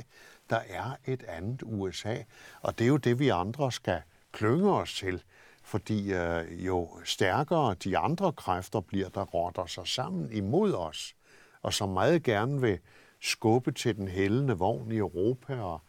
Der 0.53 0.61
er 0.69 0.97
et 1.07 1.23
andet 1.23 1.63
USA, 1.63 2.17
og 2.61 2.79
det 2.79 2.85
er 2.85 2.89
jo 2.89 2.97
det, 2.97 3.19
vi 3.19 3.29
andre 3.29 3.73
skal 3.73 4.03
klynge 4.33 4.73
os 4.73 4.95
til, 4.95 5.23
fordi 5.63 6.13
øh, 6.13 6.67
jo 6.67 6.91
stærkere 7.05 7.75
de 7.75 7.99
andre 7.99 8.33
kræfter 8.33 8.81
bliver, 8.81 9.09
der 9.09 9.23
rotter 9.23 9.67
sig 9.67 9.87
sammen 9.87 10.33
imod 10.33 10.73
os, 10.73 11.15
og 11.63 11.75
som 11.75 11.89
meget 11.89 12.23
gerne 12.23 12.61
vil 12.61 12.79
skubbe 13.21 13.73
til 13.73 13.97
den 13.97 14.09
hældende 14.09 14.59
vogn 14.59 14.93
i 14.93 14.97
Europa 14.97 15.61
og 15.61 15.81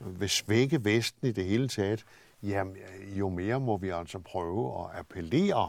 vil 0.00 0.30
svække 0.30 0.84
Vesten 0.84 1.28
i 1.28 1.32
det 1.32 1.44
hele 1.44 1.68
taget, 1.68 2.04
jamen, 2.42 2.76
øh, 2.76 3.18
jo 3.18 3.28
mere 3.28 3.60
må 3.60 3.76
vi 3.76 3.88
altså 3.88 4.18
prøve 4.18 4.80
at 4.80 4.98
appellere 4.98 5.68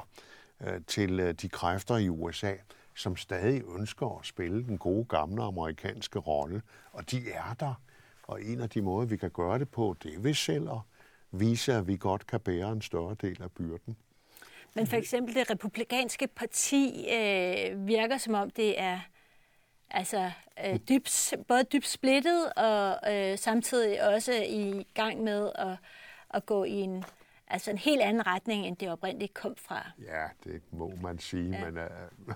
øh, 0.62 0.82
til 0.88 1.20
øh, 1.20 1.34
de 1.34 1.50
kræfter 1.50 1.98
i 1.98 2.10
USA, 2.10 2.54
som 2.96 3.16
stadig 3.16 3.62
ønsker 3.78 4.20
at 4.20 4.26
spille 4.26 4.64
den 4.64 4.78
gode 4.78 5.06
gamle 5.06 5.44
amerikanske 5.44 6.20
rolle. 6.20 6.62
Og 6.92 7.12
de 7.12 7.32
er 7.32 7.56
der. 7.60 7.74
Og 8.28 8.44
en 8.44 8.62
af 8.62 8.70
de 8.70 8.82
måder, 8.82 9.08
vi 9.08 9.18
kan 9.18 9.30
gøre 9.30 9.60
det 9.60 9.70
på, 9.70 9.96
det 10.04 10.16
er 10.16 10.20
ved 10.20 10.34
selv 10.34 10.70
at 10.70 10.80
vise, 11.32 11.74
at 11.74 11.88
vi 11.88 11.98
godt 11.98 12.28
kan 12.28 12.40
bære 12.40 12.72
en 12.72 12.82
større 12.82 13.16
del 13.22 13.44
af 13.44 13.52
byrden. 13.52 13.98
Men 14.76 14.88
for 14.88 14.98
eksempel 14.98 15.36
det 15.36 15.50
republikanske 15.50 16.28
parti 16.28 17.08
øh, 17.14 17.88
virker 17.88 18.18
som 18.18 18.34
om 18.34 18.50
det 18.50 18.82
er 18.82 19.00
altså 19.90 20.32
øh, 20.66 20.80
dybt, 20.90 21.34
både 21.48 21.64
dybt 21.64 21.88
splittet 21.88 22.54
og 22.54 23.14
øh, 23.14 23.38
samtidig 23.38 24.08
også 24.08 24.34
i 24.34 24.88
gang 24.94 25.24
med 25.24 25.52
at, 25.56 25.78
at 26.30 26.46
gå 26.46 26.64
i 26.64 26.72
en 26.72 27.04
altså 27.54 27.72
en 27.72 27.78
helt 27.78 28.02
anden 28.02 28.28
retning, 28.28 28.66
end 28.66 28.78
det 28.78 28.92
oprindeligt 28.92 29.34
kom 29.34 29.56
fra. 29.58 29.92
Ja, 30.00 30.52
det 30.52 30.62
må 30.72 30.92
man 31.02 31.20
sige. 31.20 31.50
Ja. 31.50 31.72
Men, 31.72 31.78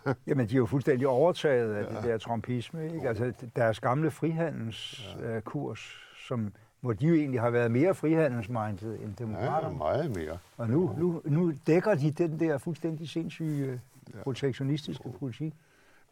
uh... 0.06 0.14
Jamen, 0.28 0.48
de 0.48 0.54
er 0.54 0.58
jo 0.58 0.66
fuldstændig 0.66 1.08
overtaget 1.08 1.76
af 1.76 1.84
ja. 1.84 1.96
det 1.96 2.04
der 2.04 2.18
trumpisme. 2.18 2.94
Ikke? 2.94 3.10
Altså, 3.10 3.34
deres 3.56 3.80
gamle 3.80 4.12
frihandelskurs, 4.12 5.80
ja. 5.80 6.28
som 6.28 6.54
hvor 6.80 6.94
de 6.94 7.08
jo 7.08 7.16
egentlig 7.16 7.42
har 7.42 7.50
været 7.50 7.72
mere 7.72 7.96
frihandelsmindet 7.96 9.04
end 9.04 9.16
demokraterne. 9.16 9.68
Ja, 9.68 9.78
meget 9.78 10.16
mere. 10.16 10.38
Og 10.58 10.70
nu, 10.70 10.96
nu, 10.98 11.22
nu 11.26 11.54
dækker 11.68 11.96
de 11.96 12.12
den 12.12 12.40
der 12.40 12.58
fuldstændig 12.58 13.10
sindssyge 13.10 13.82
protektionistiske 14.24 15.10
politik. 15.20 15.54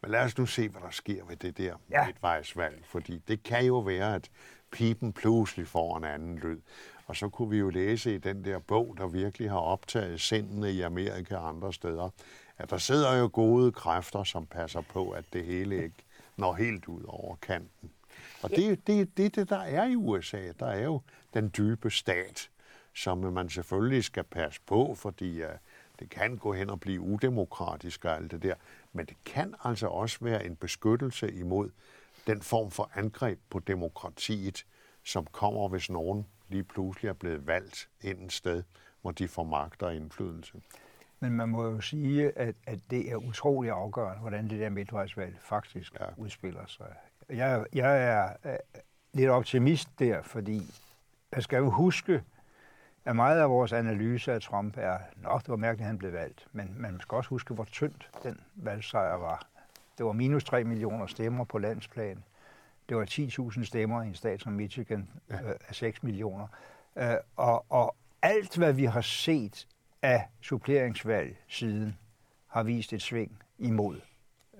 Men 0.02 0.10
lad 0.10 0.24
os 0.24 0.38
nu 0.38 0.46
se, 0.46 0.68
hvad 0.68 0.80
der 0.80 0.90
sker 0.90 1.24
ved 1.28 1.36
det 1.36 1.58
der 1.58 1.74
ja. 1.90 2.06
midtvejsvalg, 2.06 2.82
fordi 2.84 3.22
det 3.28 3.42
kan 3.42 3.64
jo 3.66 3.78
være, 3.78 4.14
at 4.14 4.30
pipen 4.72 5.12
pludselig 5.12 5.66
får 5.66 5.96
en 5.96 6.04
anden 6.04 6.38
lyd. 6.38 6.60
Og 7.06 7.16
så 7.16 7.28
kunne 7.28 7.50
vi 7.50 7.58
jo 7.58 7.70
læse 7.70 8.14
i 8.14 8.18
den 8.18 8.44
der 8.44 8.58
bog, 8.58 8.94
der 8.98 9.06
virkelig 9.06 9.50
har 9.50 9.58
optaget 9.58 10.20
sindene 10.20 10.72
i 10.72 10.80
Amerika 10.80 11.36
og 11.36 11.48
andre 11.48 11.72
steder, 11.72 12.10
at 12.58 12.70
der 12.70 12.78
sidder 12.78 13.14
jo 13.14 13.30
gode 13.32 13.72
kræfter, 13.72 14.24
som 14.24 14.46
passer 14.46 14.80
på, 14.80 15.10
at 15.10 15.24
det 15.32 15.44
hele 15.44 15.84
ikke 15.84 16.04
når 16.36 16.52
helt 16.52 16.88
ud 16.88 17.02
over 17.08 17.36
kanten. 17.36 17.90
Og 18.42 18.50
det 18.50 18.66
er 18.70 18.76
det, 18.86 19.16
det, 19.16 19.36
det, 19.36 19.48
der 19.48 19.58
er 19.58 19.86
i 19.86 19.96
USA. 19.96 20.52
Der 20.60 20.66
er 20.66 20.84
jo 20.84 21.00
den 21.34 21.52
dybe 21.56 21.90
stat, 21.90 22.50
som 22.94 23.18
man 23.18 23.48
selvfølgelig 23.48 24.04
skal 24.04 24.24
passe 24.24 24.60
på, 24.66 24.94
fordi 24.94 25.42
uh, 25.42 25.48
det 25.98 26.10
kan 26.10 26.36
gå 26.36 26.52
hen 26.52 26.70
og 26.70 26.80
blive 26.80 27.00
udemokratisk 27.00 28.04
og 28.04 28.16
alt 28.16 28.30
det 28.30 28.42
der. 28.42 28.54
Men 28.92 29.06
det 29.06 29.16
kan 29.24 29.54
altså 29.64 29.86
også 29.86 30.18
være 30.20 30.46
en 30.46 30.56
beskyttelse 30.56 31.32
imod 31.32 31.70
den 32.26 32.42
form 32.42 32.70
for 32.70 32.90
angreb 32.94 33.40
på 33.50 33.58
demokratiet, 33.58 34.66
som 35.04 35.26
kommer, 35.26 35.68
hvis 35.68 35.90
nogen 35.90 36.26
lige 36.48 36.64
pludselig 36.64 37.08
er 37.08 37.12
blevet 37.12 37.46
valgt 37.46 37.88
ind 38.00 38.24
et 38.24 38.32
sted, 38.32 38.62
hvor 39.02 39.10
de 39.10 39.28
får 39.28 39.44
magt 39.44 39.82
og 39.82 39.94
indflydelse. 39.94 40.60
Men 41.20 41.32
man 41.32 41.48
må 41.48 41.64
jo 41.64 41.80
sige, 41.80 42.38
at, 42.38 42.54
at 42.66 42.78
det 42.90 43.10
er 43.12 43.16
utrolig 43.16 43.70
afgørende, 43.70 44.20
hvordan 44.20 44.50
det 44.50 44.60
der 44.60 44.68
midtvejsvalg 44.68 45.36
faktisk 45.40 46.00
ja. 46.00 46.06
udspiller 46.16 46.66
sig. 46.66 46.86
Jeg, 47.28 47.66
jeg 47.72 48.04
er 48.04 48.56
lidt 49.12 49.30
optimist 49.30 49.88
der, 49.98 50.22
fordi 50.22 50.62
man 51.32 51.42
skal 51.42 51.56
jo 51.56 51.70
huske, 51.70 52.22
at 53.04 53.16
meget 53.16 53.40
af 53.40 53.50
vores 53.50 53.72
analyse 53.72 54.32
af 54.32 54.40
Trump 54.40 54.74
er, 54.76 54.98
nok 55.16 55.42
det 55.42 55.48
var 55.48 55.56
mærkeligt, 55.56 55.84
at 55.84 55.86
han 55.86 55.98
blev 55.98 56.12
valgt, 56.12 56.46
men 56.52 56.74
man 56.78 57.00
skal 57.00 57.16
også 57.16 57.30
huske, 57.30 57.54
hvor 57.54 57.64
tyndt 57.64 58.10
den 58.22 58.40
valgsejr 58.54 59.16
var. 59.16 59.46
Det 59.98 60.06
var 60.06 60.12
minus 60.12 60.44
3 60.44 60.64
millioner 60.64 61.06
stemmer 61.06 61.44
på 61.44 61.58
landsplan. 61.58 62.24
Det 62.88 62.96
var 62.96 63.04
10.000 63.04 63.64
stemmer 63.64 64.02
i 64.02 64.06
en 64.06 64.14
stat 64.14 64.40
som 64.40 64.52
Michigan 64.52 65.10
ja. 65.30 65.34
øh, 65.34 65.54
af 65.68 65.74
6 65.74 66.02
millioner. 66.02 66.46
Øh, 66.98 67.14
og, 67.36 67.64
og 67.68 67.96
alt, 68.22 68.56
hvad 68.56 68.72
vi 68.72 68.84
har 68.84 69.00
set 69.00 69.68
af 70.02 70.28
suppleringsvalg 70.40 71.36
siden, 71.48 71.98
har 72.46 72.62
vist 72.62 72.92
et 72.92 73.02
sving 73.02 73.42
imod 73.58 74.00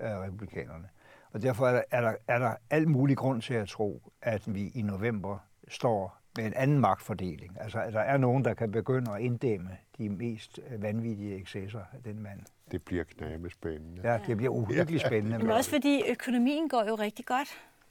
øh, 0.01 0.07
republikanerne. 0.09 0.89
Og 1.33 1.41
derfor 1.41 1.67
er 1.67 1.71
der, 1.71 1.83
er, 1.91 2.01
der, 2.01 2.13
er 2.27 2.39
der 2.39 2.55
al 2.69 2.89
mulig 2.89 3.17
grund 3.17 3.41
til 3.41 3.53
at 3.53 3.67
tro, 3.67 4.11
at 4.21 4.55
vi 4.55 4.71
i 4.75 4.81
november 4.81 5.37
står 5.67 6.17
med 6.37 6.45
en 6.45 6.53
anden 6.53 6.79
magtfordeling. 6.79 7.57
Altså, 7.61 7.79
at 7.79 7.93
der 7.93 7.99
er 7.99 8.17
nogen, 8.17 8.45
der 8.45 8.53
kan 8.53 8.71
begynde 8.71 9.11
at 9.11 9.21
inddæmme 9.21 9.69
de 9.97 10.09
mest 10.09 10.59
vanvittige 10.79 11.35
excesser 11.35 11.79
af 11.79 12.03
den 12.03 12.23
mand. 12.23 12.39
Det 12.71 12.83
bliver 12.83 13.03
knæmespændende. 13.03 14.11
Ja, 14.11 14.19
det 14.27 14.37
bliver 14.37 14.51
uhyggeligt 14.51 15.05
spændende. 15.05 15.37
Men 15.37 15.49
også 15.49 15.69
fordi 15.69 16.03
økonomien 16.09 16.69
går 16.69 16.83
jo 16.87 16.95
rigtig 16.95 17.25
godt. 17.25 17.47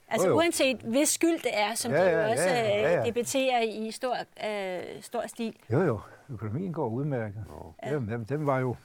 Altså 0.09 0.27
jo, 0.27 0.33
jo. 0.33 0.37
uanset 0.37 0.77
hvis 0.77 1.09
skyld 1.09 1.43
det 1.43 1.51
er, 1.53 1.75
som 1.75 1.91
ja, 1.91 2.03
ja, 2.03 2.25
jo 2.25 2.31
også 2.31 2.43
ja, 2.43 2.67
ja, 2.67 2.99
ja. 2.99 3.05
debatterer 3.05 3.61
i 3.61 3.91
stor, 3.91 4.15
øh, 4.45 5.01
stor 5.01 5.23
stil. 5.27 5.55
Jo, 5.71 5.81
jo. 5.81 5.99
Økonomien 6.29 6.73
går 6.73 6.87
udmærket. 6.87 7.45
Ja. 7.83 7.95
Den, 7.95 8.25
den 8.29 8.45
var 8.45 8.59
jo 8.59 8.75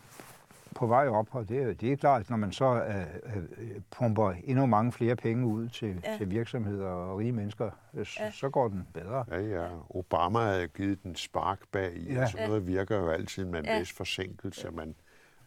på 0.74 0.86
vej 0.86 1.08
op, 1.08 1.26
og 1.30 1.48
det, 1.48 1.80
det 1.80 1.92
er 1.92 1.96
klart, 1.96 2.30
når 2.30 2.36
man 2.36 2.52
så 2.52 2.84
øh, 2.84 3.36
øh, 3.36 3.80
pumper 3.90 4.34
endnu 4.44 4.66
mange 4.66 4.92
flere 4.92 5.16
penge 5.16 5.46
ud 5.46 5.68
til, 5.68 6.00
ja. 6.04 6.16
til 6.16 6.30
virksomheder 6.30 6.88
og 6.88 7.18
rige 7.18 7.32
mennesker, 7.32 7.70
øh, 7.94 8.06
ja. 8.18 8.30
så 8.30 8.48
går 8.48 8.68
den 8.68 8.88
bedre. 8.94 9.24
Ja, 9.30 9.40
ja. 9.40 9.66
Obama 9.90 10.38
havde 10.38 10.68
givet 10.68 11.02
den 11.02 11.16
spark 11.16 11.58
bag 11.72 11.96
i, 11.96 12.12
ja. 12.12 12.22
og 12.22 12.28
sådan 12.28 12.48
noget 12.48 12.66
virker 12.66 12.96
jo 12.96 13.10
altid 13.10 13.44
med 13.44 13.58
en 13.58 13.64
ja. 13.64 13.78
vis 13.78 13.92
forsinkelse, 13.92 14.70
men 14.70 14.94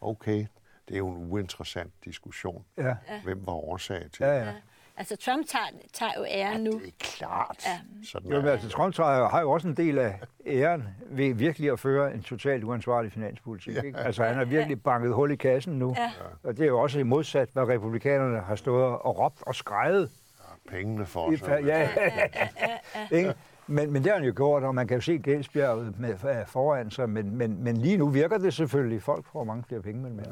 okay, 0.00 0.46
det 0.88 0.94
er 0.94 0.98
jo 0.98 1.08
en 1.08 1.32
uinteressant 1.32 1.92
diskussion. 2.04 2.64
Ja. 2.76 2.96
Hvem 3.24 3.46
var 3.46 3.52
årsag 3.52 4.10
til 4.12 4.24
ja, 4.24 4.44
ja. 4.44 4.52
Altså, 4.98 5.16
Trump 5.16 5.46
tager, 5.46 5.64
tager 5.92 6.12
jo 6.18 6.24
æren 6.28 6.64
nu. 6.64 6.70
Ja, 6.70 6.78
det 6.78 6.86
er 6.86 6.92
klart. 6.98 7.66
Ja. 7.66 7.80
Sådan 8.04 8.30
jo, 8.30 8.40
altså, 8.48 8.68
Trump 8.68 8.94
tager, 8.94 9.28
har 9.28 9.40
jo 9.40 9.50
også 9.50 9.68
en 9.68 9.76
del 9.76 9.98
af 9.98 10.20
æren 10.46 10.84
ved 11.10 11.34
virkelig 11.34 11.70
at 11.70 11.78
føre 11.80 12.14
en 12.14 12.22
totalt 12.22 12.64
uansvarlig 12.64 13.12
finanspolitik. 13.12 13.74
Ja. 13.74 13.82
Ikke? 13.82 13.98
Altså, 13.98 14.24
han 14.24 14.34
har 14.34 14.44
virkelig 14.44 14.82
banket 14.82 15.14
hul 15.14 15.30
i 15.30 15.36
kassen 15.36 15.78
nu. 15.78 15.94
Ja. 15.98 16.10
Og 16.42 16.56
det 16.56 16.62
er 16.62 16.66
jo 16.66 16.80
også 16.80 17.04
modsat, 17.04 17.48
hvad 17.52 17.62
republikanerne 17.62 18.40
har 18.40 18.54
stået 18.54 18.84
og 18.84 19.18
råbt 19.18 19.42
og 19.42 19.54
skrejet. 19.54 20.10
Ja, 20.38 20.76
pengene 20.76 21.06
for 21.06 21.36
sig. 21.36 21.64
Ja, 21.64 21.78
ja, 21.80 21.90
ja. 23.10 23.18
ja. 23.18 23.32
Men, 23.66 23.92
men 23.92 24.02
det 24.02 24.10
har 24.10 24.18
han 24.18 24.26
jo 24.26 24.32
gjort, 24.36 24.62
og 24.62 24.74
man 24.74 24.88
kan 24.88 24.96
jo 24.96 25.00
se 25.00 25.18
gældsbjerget 25.18 25.98
med, 25.98 26.14
foran 26.46 26.90
sig, 26.90 27.10
men, 27.10 27.36
men, 27.36 27.64
men 27.64 27.76
lige 27.76 27.96
nu 27.96 28.08
virker 28.08 28.38
det 28.38 28.54
selvfølgelig. 28.54 29.02
Folk 29.02 29.24
får 29.32 29.44
mange 29.44 29.64
flere 29.68 29.82
penge 29.82 30.02
mellem 30.02 30.18
ja. 30.18 30.30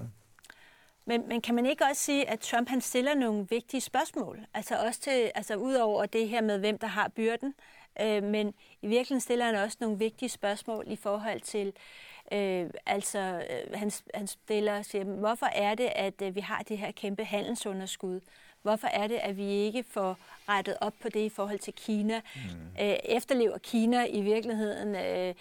Men, 1.06 1.28
men 1.28 1.40
kan 1.40 1.54
man 1.54 1.66
ikke 1.66 1.84
også 1.84 2.02
sige, 2.02 2.28
at 2.28 2.40
Trump 2.40 2.68
han 2.68 2.80
stiller 2.80 3.14
nogle 3.14 3.46
vigtige 3.50 3.80
spørgsmål? 3.80 4.46
Altså 4.54 4.76
også 4.86 5.00
til, 5.00 5.30
altså 5.34 5.54
ud 5.54 5.74
over 5.74 6.06
det 6.06 6.28
her 6.28 6.40
med, 6.40 6.58
hvem 6.58 6.78
der 6.78 6.86
har 6.86 7.08
byrden, 7.08 7.54
øh, 8.00 8.22
men 8.22 8.54
i 8.82 8.86
virkeligheden 8.86 9.20
stiller 9.20 9.44
han 9.44 9.54
også 9.54 9.76
nogle 9.80 9.98
vigtige 9.98 10.28
spørgsmål 10.28 10.84
i 10.86 10.96
forhold 10.96 11.40
til, 11.40 11.72
øh, 12.32 12.70
altså 12.86 13.18
øh, 13.50 13.78
han, 13.78 13.90
han 14.14 14.26
stiller 14.26 14.82
siger, 14.82 15.04
hvorfor 15.04 15.46
er 15.46 15.74
det, 15.74 15.92
at 15.94 16.22
øh, 16.22 16.34
vi 16.34 16.40
har 16.40 16.62
det 16.68 16.78
her 16.78 16.92
kæmpe 16.92 17.24
handelsunderskud? 17.24 18.20
Hvorfor 18.64 18.86
er 18.86 19.06
det, 19.06 19.14
at 19.14 19.36
vi 19.36 19.44
ikke 19.44 19.84
får 19.90 20.18
rettet 20.48 20.76
op 20.80 20.92
på 21.02 21.08
det 21.08 21.20
i 21.20 21.28
forhold 21.28 21.58
til 21.58 21.72
Kina? 21.72 22.20
Mm. 22.34 22.40
Øh, 22.80 22.96
efterlever 23.04 23.58
Kina 23.58 24.06
i 24.06 24.20
virkeligheden 24.20 24.94
øh, 24.94 25.34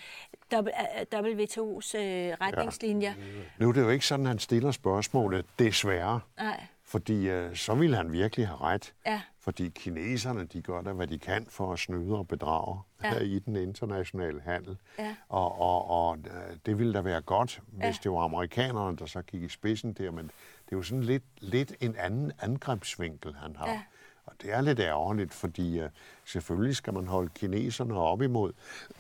WTO's 1.14 1.98
øh, 1.98 2.34
retningslinjer? 2.42 3.14
Ja. 3.18 3.24
Nu 3.60 3.70
er 3.70 3.74
det 3.74 3.82
jo 3.82 3.90
ikke 3.90 4.06
sådan, 4.06 4.26
at 4.26 4.30
han 4.30 4.40
stiller 4.40 4.72
spørgsmålet, 4.72 5.46
desværre. 5.60 6.20
Nej. 6.38 6.64
Fordi 6.84 7.30
øh, 7.30 7.56
så 7.56 7.76
ville 7.76 7.96
han 7.96 8.12
virkelig 8.12 8.48
have 8.48 8.60
ret. 8.62 8.94
Ja. 9.06 9.22
Fordi 9.40 9.70
kineserne, 9.76 10.46
de 10.46 10.62
gør 10.62 10.82
da, 10.82 10.92
hvad 10.92 11.08
de 11.08 11.20
kan 11.20 11.46
for 11.50 11.74
at 11.74 11.80
snyde 11.80 12.18
og 12.18 12.28
bedrage 12.28 12.80
ja. 13.04 13.10
her 13.10 13.20
i 13.20 13.40
den 13.40 13.56
internationale 13.56 14.42
handel. 14.42 14.78
Ja. 15.00 15.16
Og, 15.30 15.62
og, 15.62 15.90
og 15.90 16.18
øh, 16.18 16.58
det 16.66 16.80
ville 16.80 16.94
da 16.94 17.02
være 17.02 17.22
godt, 17.22 17.62
hvis 17.68 17.84
ja. 17.84 17.96
det 18.04 18.12
var 18.12 18.20
amerikanerne, 18.20 18.98
der 18.98 19.06
så 19.06 19.22
gik 19.22 19.42
i 19.42 19.50
spidsen 19.50 19.94
der, 19.94 20.12
men 20.12 20.32
det 20.74 20.78
er 20.78 20.80
jo 20.80 20.84
sådan 20.84 21.04
lidt, 21.04 21.24
lidt 21.40 21.76
en 21.80 21.96
anden 21.96 22.32
angrebsvinkel, 22.40 23.36
han 23.36 23.56
har. 23.56 23.70
Ja. 23.70 23.82
Og 24.26 24.34
det 24.42 24.54
er 24.54 24.62
lidt 24.62 24.80
ærgerligt, 24.80 25.34
fordi 25.34 25.84
uh, 25.84 25.90
selvfølgelig 26.26 26.76
skal 26.76 26.94
man 26.94 27.08
holde 27.08 27.30
kineserne 27.36 27.94
op 27.94 28.22
imod 28.22 28.54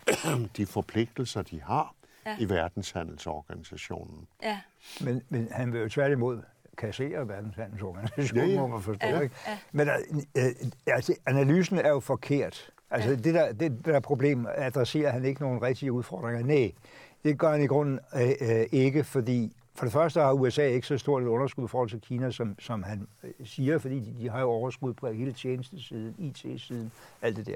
de 0.57 0.65
forpligtelser, 0.65 1.41
de 1.41 1.61
har 1.61 1.95
ja. 2.25 2.35
i 2.39 2.49
verdenshandelsorganisationen. 2.49 4.27
Ja. 4.43 4.59
Men, 5.01 5.21
men 5.29 5.47
han 5.51 5.73
vil 5.73 5.81
jo 5.81 5.89
tværtimod 5.89 6.41
kassere 6.77 7.27
verdenshandelsorganisationen, 7.27 8.47
ja, 8.47 8.53
ja. 8.53 8.59
må 8.59 8.67
man 8.67 8.81
forstå. 8.81 9.07
Ja, 9.07 9.19
ikke? 9.19 9.35
Ja. 9.47 9.57
Men 9.71 9.89
uh, 9.89 10.43
altså, 10.87 11.15
analysen 11.25 11.77
er 11.77 11.89
jo 11.89 11.99
forkert. 11.99 12.71
Altså, 12.91 13.09
ja. 13.09 13.15
det, 13.15 13.33
der, 13.33 13.53
det 13.53 13.85
der 13.85 13.99
problem 13.99 14.47
adresserer 14.55 15.11
han 15.11 15.25
ikke 15.25 15.41
nogen 15.41 15.61
rigtige 15.61 15.91
udfordringer. 15.91 16.45
Nej, 16.45 16.71
det 17.23 17.39
gør 17.39 17.51
han 17.51 17.63
i 17.63 17.67
grunden 17.67 17.99
uh, 18.13 18.21
uh, 18.21 18.63
ikke, 18.71 19.03
fordi 19.03 19.55
for 19.75 19.85
det 19.85 19.93
første 19.93 20.19
har 20.19 20.33
USA 20.33 20.67
ikke 20.67 20.87
så 20.87 20.97
stort 20.97 21.23
et 21.23 21.27
underskud 21.27 21.65
i 21.65 21.67
forhold 21.67 21.89
til 21.89 22.01
Kina, 22.01 22.31
som, 22.31 22.55
som 22.59 22.83
han 22.83 23.07
øh, 23.23 23.31
siger, 23.43 23.77
fordi 23.77 23.99
de, 23.99 24.15
de 24.19 24.29
har 24.29 24.39
jo 24.39 24.49
overskud 24.49 24.93
på 24.93 25.11
hele 25.11 25.33
tjenestesiden, 25.33 26.15
IT-siden, 26.17 26.91
alt 27.21 27.37
det 27.37 27.47
der. 27.47 27.55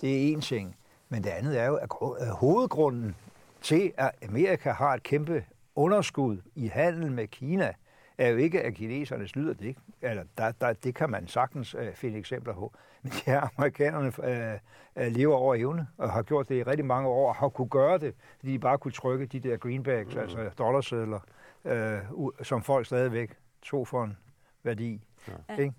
Det 0.00 0.32
er 0.32 0.36
én 0.36 0.40
ting. 0.40 0.76
Men 1.08 1.24
det 1.24 1.30
andet 1.30 1.60
er 1.60 1.66
jo, 1.66 1.74
at 1.74 1.88
øh, 2.02 2.28
hovedgrunden 2.28 3.16
til, 3.62 3.92
at 3.96 4.10
Amerika 4.28 4.70
har 4.70 4.94
et 4.94 5.02
kæmpe 5.02 5.44
underskud 5.76 6.38
i 6.54 6.66
handel 6.66 7.12
med 7.12 7.26
Kina, 7.26 7.74
er 8.18 8.28
jo 8.28 8.36
ikke, 8.36 8.62
at 8.62 8.74
kineserne 8.74 9.28
snyder 9.28 9.54
det. 9.54 9.64
Ikke? 9.64 9.80
Eller 10.02 10.24
der, 10.38 10.52
der, 10.60 10.72
det 10.72 10.94
kan 10.94 11.10
man 11.10 11.28
sagtens 11.28 11.74
øh, 11.78 11.94
finde 11.94 12.18
eksempler 12.18 12.54
på. 12.54 12.72
Men 13.02 13.12
det 13.12 13.28
er, 13.28 13.48
amerikanerne 13.56 14.12
øh, 14.24 14.58
øh, 14.96 15.12
lever 15.12 15.34
over 15.34 15.54
evne, 15.54 15.86
og 15.98 16.10
har 16.10 16.22
gjort 16.22 16.48
det 16.48 16.54
i 16.54 16.62
rigtig 16.62 16.86
mange 16.86 17.08
år, 17.08 17.28
og 17.28 17.34
har 17.34 17.48
kunne 17.48 17.68
gøre 17.68 17.98
det, 17.98 18.14
fordi 18.38 18.52
de 18.52 18.58
bare 18.58 18.78
kunne 18.78 18.92
trykke 18.92 19.26
de 19.26 19.40
der 19.40 19.56
greenbacks, 19.56 20.14
mm. 20.14 20.20
altså 20.20 20.50
dollarsedler, 20.58 21.20
øh, 21.64 21.98
som 22.42 22.62
folk 22.62 22.86
stadigvæk 22.86 23.34
tog 23.62 23.88
for 23.88 24.04
en 24.04 24.16
værdi. 24.62 25.04
Ja. 25.48 25.56
Ikke? 25.56 25.74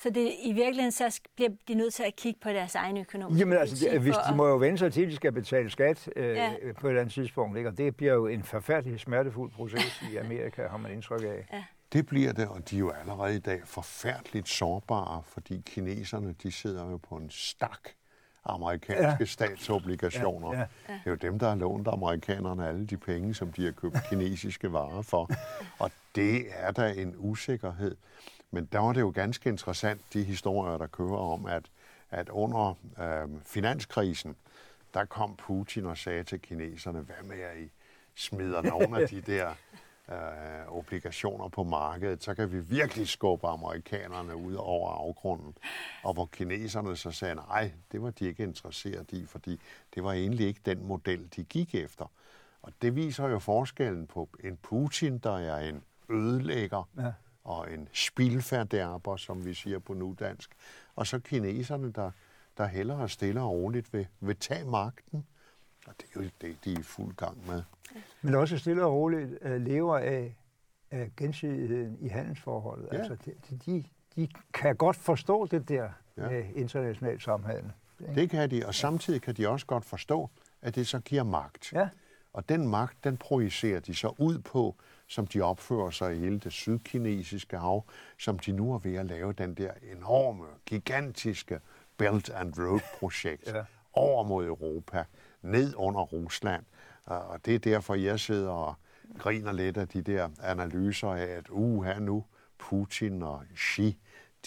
Så 0.00 0.10
det, 0.10 0.32
i 0.42 0.52
virkeligheden 0.52 0.92
så 0.92 1.20
bliver 1.36 1.50
de 1.68 1.74
nødt 1.74 1.94
til 1.94 2.02
at 2.02 2.16
kigge 2.16 2.40
på 2.40 2.48
deres 2.48 2.74
egen 2.74 2.96
økonomi. 2.96 3.38
Jamen 3.38 3.58
altså, 3.58 3.88
de, 3.90 3.98
hvis 3.98 4.16
de 4.30 4.36
må 4.36 4.48
jo 4.48 4.56
vende 4.56 4.78
sig 4.78 4.92
til, 4.92 5.02
at 5.02 5.08
de 5.08 5.16
skal 5.16 5.32
betale 5.32 5.70
skat 5.70 6.10
øh, 6.16 6.36
ja. 6.36 6.52
på 6.80 6.86
et 6.86 6.90
eller 6.90 7.00
andet 7.00 7.14
tidspunkt. 7.14 7.56
Ikke? 7.56 7.68
Og 7.68 7.78
det 7.78 7.96
bliver 7.96 8.12
jo 8.14 8.26
en 8.26 8.42
forfærdelig 8.42 9.00
smertefuld 9.00 9.52
proces 9.52 10.02
i 10.12 10.16
Amerika, 10.16 10.66
har 10.66 10.76
man 10.76 10.92
indtryk 10.92 11.22
af. 11.22 11.48
Ja. 11.52 11.64
Det 11.92 12.06
bliver 12.06 12.32
det, 12.32 12.48
og 12.48 12.70
de 12.70 12.76
er 12.76 12.80
jo 12.80 12.90
allerede 12.90 13.36
i 13.36 13.38
dag 13.38 13.60
forfærdeligt 13.64 14.48
sårbare, 14.48 15.22
fordi 15.26 15.62
kineserne 15.66 16.34
de 16.42 16.52
sidder 16.52 16.90
jo 16.90 16.96
på 16.96 17.16
en 17.16 17.30
stak 17.30 17.88
amerikanske 18.48 19.16
ja. 19.20 19.24
statsobligationer. 19.24 20.52
Ja, 20.52 20.58
ja. 20.58 20.92
Det 20.92 21.00
er 21.04 21.10
jo 21.10 21.14
dem, 21.14 21.38
der 21.38 21.48
har 21.48 21.54
lånt 21.54 21.88
amerikanerne 21.88 22.68
alle 22.68 22.86
de 22.86 22.96
penge, 22.96 23.34
som 23.34 23.52
de 23.52 23.64
har 23.64 23.72
købt 23.72 23.96
kinesiske 24.10 24.72
varer 24.72 25.02
for. 25.02 25.30
Og 25.82 25.90
det 26.14 26.46
er 26.50 26.70
da 26.70 26.92
en 26.92 27.14
usikkerhed. 27.18 27.96
Men 28.50 28.68
der 28.72 28.78
var 28.78 28.92
det 28.92 29.00
jo 29.00 29.12
ganske 29.14 29.48
interessant, 29.48 30.00
de 30.12 30.22
historier, 30.22 30.78
der 30.78 30.86
kører 30.86 31.18
om, 31.18 31.46
at 31.46 31.62
at 32.10 32.28
under 32.28 32.74
øh, 33.00 33.28
finanskrisen, 33.44 34.36
der 34.94 35.04
kom 35.04 35.36
Putin 35.36 35.86
og 35.86 35.98
sagde 35.98 36.24
til 36.24 36.40
kineserne, 36.40 37.00
hvad 37.00 37.22
med 37.24 37.40
at 37.40 37.58
I 37.58 37.70
smider 38.14 38.62
nogle 38.62 39.02
af 39.02 39.08
de 39.14 39.20
der 39.20 39.54
øh, 40.12 40.76
obligationer 40.78 41.48
på 41.48 41.64
markedet, 41.64 42.24
så 42.24 42.34
kan 42.34 42.52
vi 42.52 42.60
virkelig 42.60 43.08
skubbe 43.08 43.48
amerikanerne 43.48 44.36
ud 44.36 44.54
over 44.54 44.90
afgrunden. 44.90 45.56
Og 46.02 46.14
hvor 46.14 46.26
kineserne 46.26 46.96
så 46.96 47.10
sagde, 47.10 47.34
nej, 47.34 47.72
det 47.92 48.02
var 48.02 48.10
de 48.10 48.24
ikke 48.24 48.42
interesseret 48.42 49.12
i, 49.12 49.26
fordi 49.26 49.60
det 49.94 50.04
var 50.04 50.12
egentlig 50.12 50.46
ikke 50.46 50.60
den 50.66 50.86
model, 50.86 51.28
de 51.36 51.44
gik 51.44 51.74
efter. 51.74 52.10
Og 52.62 52.72
det 52.82 52.96
viser 52.96 53.28
jo 53.28 53.38
forskellen 53.38 54.06
på 54.06 54.28
en 54.44 54.56
Putin, 54.56 55.18
der 55.18 55.38
er 55.38 55.68
en 55.68 55.82
ødelægger, 56.10 56.88
ja. 56.96 57.12
og 57.44 57.72
en 57.72 57.88
spilfærderber, 57.92 59.16
som 59.16 59.44
vi 59.44 59.54
siger 59.54 59.78
på 59.78 59.94
nudansk, 59.94 60.50
og 60.96 61.06
så 61.06 61.18
kineserne, 61.18 61.92
der, 61.92 62.10
der 62.58 62.66
hellere 62.66 63.08
stille 63.08 63.40
og 63.40 63.50
roligt 63.50 63.92
vil, 63.92 64.06
vil 64.20 64.36
tage 64.36 64.64
magten. 64.64 65.26
Og 65.88 65.94
det 65.98 66.06
er 66.14 66.22
jo 66.22 66.30
det, 66.40 66.64
de 66.64 66.72
er 66.72 66.78
i 66.78 66.82
fuld 66.82 67.14
gang 67.14 67.46
med. 67.46 67.62
Men 68.22 68.34
også 68.34 68.58
stille 68.58 68.84
og 68.84 68.92
roligt 68.92 69.38
uh, 69.44 69.50
lever 69.50 69.98
af, 69.98 70.36
af 70.90 71.10
gensidigheden 71.16 71.98
i 72.00 72.08
handelsforholdet. 72.08 72.88
Ja. 72.92 72.98
Altså, 72.98 73.16
de, 73.24 73.58
de, 73.66 73.84
de 74.16 74.28
kan 74.54 74.76
godt 74.76 74.96
forstå 74.96 75.46
det 75.46 75.68
der 75.68 75.90
ja. 76.16 76.28
med 76.28 76.44
international 76.54 77.20
samhandel. 77.20 77.72
Det 78.14 78.30
kan 78.30 78.50
de, 78.50 78.66
og 78.66 78.74
samtidig 78.74 79.22
kan 79.22 79.34
de 79.34 79.48
også 79.48 79.66
godt 79.66 79.84
forstå, 79.84 80.30
at 80.62 80.74
det 80.74 80.86
så 80.86 81.00
giver 81.00 81.22
magt. 81.22 81.72
Ja. 81.72 81.88
Og 82.32 82.48
den 82.48 82.68
magt, 82.68 83.04
den 83.04 83.16
projicerer 83.16 83.80
de 83.80 83.94
så 83.94 84.14
ud 84.18 84.38
på, 84.38 84.74
som 85.06 85.26
de 85.26 85.40
opfører 85.40 85.90
sig 85.90 86.16
i 86.16 86.18
hele 86.18 86.38
det 86.38 86.52
sydkinesiske 86.52 87.58
hav, 87.58 87.84
som 88.18 88.38
de 88.38 88.52
nu 88.52 88.74
er 88.74 88.78
ved 88.78 88.94
at 88.94 89.06
lave 89.06 89.32
den 89.32 89.54
der 89.54 89.70
enorme, 89.96 90.44
gigantiske 90.66 91.60
Belt 91.96 92.30
and 92.30 92.54
Road-projekt 92.58 93.46
ja. 93.46 93.64
over 93.92 94.24
mod 94.24 94.46
Europa, 94.46 95.04
ned 95.42 95.74
under 95.76 96.00
Rusland. 96.00 96.64
Og 97.04 97.46
det 97.46 97.54
er 97.54 97.58
derfor, 97.58 97.94
jeg 97.94 98.20
sidder 98.20 98.50
og 98.50 98.74
griner 99.18 99.52
lidt 99.52 99.76
af 99.76 99.88
de 99.88 100.02
der 100.02 100.28
analyser 100.42 101.08
af, 101.08 101.26
at 101.26 101.46
uha 101.50 101.98
nu 101.98 102.24
Putin 102.58 103.22
og 103.22 103.42
Xi, 103.56 103.98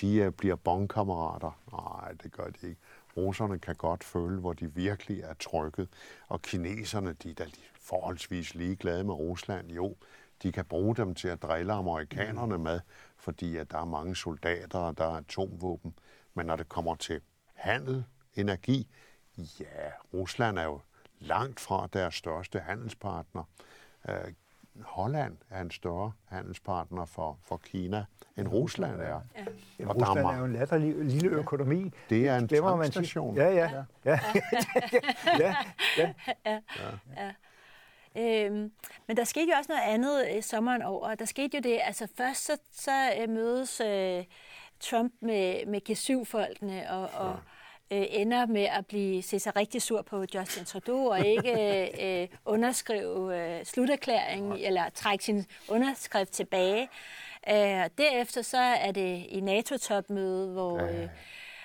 de 0.02 0.16
øh, 0.16 0.32
bliver 0.32 0.56
bondkammerater. 0.56 1.60
Nej, 1.72 2.12
det 2.12 2.32
gør 2.32 2.48
de 2.48 2.68
ikke. 2.68 2.82
Russerne 3.18 3.60
kan 3.60 3.76
godt 3.76 4.04
føle, 4.04 4.40
hvor 4.40 4.54
de 4.54 4.74
virkelig 4.74 5.22
er 5.22 5.34
trykket. 5.34 5.90
Og 6.28 6.42
kineserne, 6.42 7.14
de 7.14 7.30
er 7.30 7.34
da 7.34 7.46
forholdsvis 7.82 8.56
ligeglade 8.56 9.04
med 9.04 9.14
Rusland. 9.14 9.72
Jo, 9.72 9.96
de 10.44 10.52
kan 10.52 10.66
bruge 10.66 10.96
dem 10.96 11.16
til 11.16 11.28
at 11.28 11.42
drille 11.42 11.74
amerikanerne 11.74 12.58
med, 12.58 12.80
fordi 13.18 13.58
at 13.58 13.72
der 13.72 13.78
er 13.78 13.86
mange 13.86 14.16
soldater, 14.16 14.80
og 14.80 14.98
der 14.98 15.06
er 15.06 15.18
atomvåben. 15.18 15.94
Men 16.34 16.46
når 16.46 16.56
det 16.56 16.70
kommer 16.70 16.96
til 16.96 17.22
handel, 17.54 18.04
energi, 18.34 18.88
ja, 19.60 19.92
Rusland 20.14 20.60
er 20.60 20.64
jo 20.64 20.80
langt 21.20 21.60
fra 21.60 21.88
deres 21.94 22.16
største 22.16 22.60
handelspartner. 22.60 23.44
Uh, 24.10 24.14
Holland 24.82 25.38
er 25.50 25.62
en 25.62 25.72
større 25.72 26.12
handelspartner 26.26 27.06
for, 27.06 27.40
for 27.44 27.58
Kina, 27.58 28.06
end 28.38 28.48
Rusland 28.48 29.02
er. 29.02 29.08
Ja. 29.08 29.20
Ja, 29.80 29.90
og 29.90 29.96
Rusland 29.96 30.28
er 30.28 30.38
jo 30.38 30.46
en 30.46 30.54
latterlig 30.54 31.06
lille 31.06 31.30
økonomi. 31.30 31.92
Det 32.10 32.28
er 32.28 32.38
en 32.38 32.48
tankstation. 32.48 33.36
Ja, 33.36 33.50
ja. 33.50 33.72
ja. 33.72 33.84
ja. 34.06 34.20
ja. 35.40 35.56
ja. 35.98 36.14
ja. 36.46 36.60
ja. 37.18 37.34
Øhm, 38.18 38.72
men 39.08 39.18
der 39.18 39.24
skete 39.24 39.48
jo 39.52 39.58
også 39.58 39.72
noget 39.72 39.84
andet 39.94 40.38
i 40.38 40.42
sommeren 40.42 40.82
over. 40.82 41.16
Der 41.16 41.26
skete 41.26 41.58
jo 41.58 41.62
det, 41.62 41.80
altså 41.84 42.08
først 42.18 42.46
så, 42.46 42.58
så 42.72 42.92
øh, 43.22 43.30
mødes 43.30 43.82
øh, 43.82 44.24
Trump 44.80 45.14
med, 45.22 45.66
med 45.66 45.82
G7-folkene 45.90 46.92
og, 46.92 47.10
og 47.14 47.40
øh, 47.92 48.06
ender 48.10 48.46
med 48.46 48.64
at 48.64 48.86
blive 48.86 49.22
se 49.22 49.40
sig 49.40 49.56
rigtig 49.56 49.82
sur 49.82 50.02
på 50.02 50.26
Justin 50.36 50.66
Trudeau 50.66 51.12
og 51.12 51.26
ikke 51.26 51.54
øh, 52.24 52.28
underskrive 52.46 53.38
øh, 53.38 53.66
sluterklæringen 53.66 54.54
eller 54.54 54.90
trække 54.90 55.24
sin 55.24 55.46
underskrift 55.70 56.32
tilbage. 56.32 56.90
Øh, 57.50 57.90
derefter 57.98 58.42
så 58.42 58.58
er 58.58 58.92
det 58.92 59.26
i 59.30 59.40
NATO-topmøde, 59.40 60.48
hvor, 60.48 60.78
øh, 60.78 61.08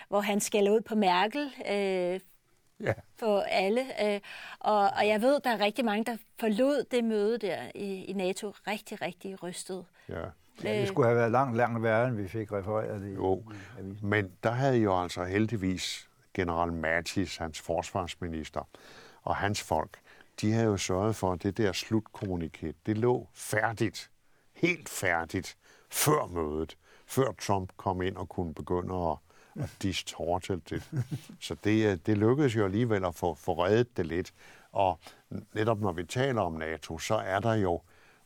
hvor 0.09 0.21
han 0.21 0.41
skælder 0.41 0.73
ud 0.73 0.81
på 0.81 0.95
Merkel, 0.95 1.51
øh, 1.71 2.21
ja. 2.81 2.93
for 3.19 3.41
alle. 3.41 3.81
Øh, 4.05 4.21
og, 4.61 4.79
og 4.79 5.07
jeg 5.07 5.23
ved, 5.23 5.41
der 5.41 5.51
er 5.51 5.61
rigtig 5.61 5.85
mange, 5.85 6.05
der 6.05 6.17
forlod 6.41 6.85
det 6.91 7.05
møde 7.05 7.39
der 7.39 7.59
i, 7.75 8.05
i 8.05 8.13
NATO 8.13 8.51
rigtig, 8.51 9.03
rigtig 9.03 9.43
rystet. 9.43 9.85
Ja. 10.09 10.25
Ja, 10.65 10.81
det 10.81 10.89
skulle 10.89 11.07
have 11.07 11.19
været 11.19 11.33
langt, 11.33 11.57
langt 11.57 11.83
værre, 11.83 12.09
end 12.09 12.17
vi 12.17 12.29
fik 12.29 12.53
refereret 12.53 13.01
det 13.01 13.15
jo, 13.15 13.43
men 14.03 14.33
der 14.43 14.51
havde 14.51 14.77
jo 14.77 15.03
altså 15.03 15.25
heldigvis 15.25 16.09
general 16.37 16.73
Mattis, 16.73 17.37
hans 17.37 17.61
forsvarsminister, 17.61 18.69
og 19.23 19.37
hans 19.37 19.63
folk, 19.63 19.99
de 20.41 20.53
havde 20.53 20.67
jo 20.67 20.77
sørget 20.77 21.17
for, 21.17 21.33
at 21.33 21.43
det 21.43 21.57
der 21.57 21.73
slutkommuniket, 21.73 22.77
det 22.87 22.99
lå 22.99 23.29
færdigt, 23.35 24.11
helt 24.53 24.89
færdigt, 24.89 25.57
før 25.91 26.27
mødet, 26.27 26.77
før 27.07 27.33
Trump 27.33 27.73
kom 27.77 28.03
ind 28.03 28.17
og 28.17 28.29
kunne 28.29 28.55
begynde 28.55 28.95
at 28.95 29.17
at 29.59 29.71
distorte 29.83 30.57
det. 30.57 30.91
Så 31.41 31.57
det, 31.65 31.87
øh, 31.87 31.99
det 32.07 32.19
lykkedes 32.19 32.57
jo 32.57 32.65
alligevel 32.65 33.05
at 33.05 33.15
få, 33.15 33.35
få 33.35 33.65
reddet 33.65 33.97
det 33.97 34.07
lidt. 34.07 34.33
Og 34.73 34.99
netop 35.55 35.81
når 35.81 35.93
vi 35.93 36.05
taler 36.05 36.43
om 36.43 36.53
NATO, 36.53 36.99
så 36.99 37.15
er 37.15 37.41
der 37.41 37.55
jo 37.55 37.81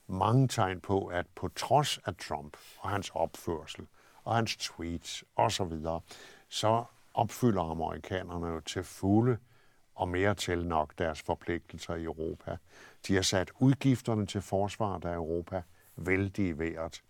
mange 0.07 0.49
tegn 0.49 0.81
på, 0.81 1.07
at 1.07 1.27
på 1.35 1.49
trods 1.49 1.99
af 1.99 2.15
Trump 2.15 2.57
og 2.79 2.91
hans 2.91 3.11
opførsel 3.15 3.87
og 4.25 4.35
hans 4.35 4.57
tweets 4.57 5.25
osv., 5.37 5.73
så 6.49 6.85
opfylder 7.15 7.71
amerikanerne 7.71 8.47
jo 8.47 8.61
til 8.61 8.85
fulde 8.85 9.39
og 9.95 10.09
mere 10.09 10.35
til 10.35 10.67
nok 10.67 10.99
deres 10.99 11.23
forpligtelser 11.23 11.95
i 11.95 12.05
Europa. 12.05 12.57
De 13.07 13.15
har 13.15 13.23
sat 13.23 13.51
udgifterne 13.59 14.27
til 14.27 14.43
forsvaret 14.43 15.05
af 15.05 15.15
Europa 15.15 15.63
vældig 15.97 16.47
i 16.47 16.53
vejret. 16.53 17.03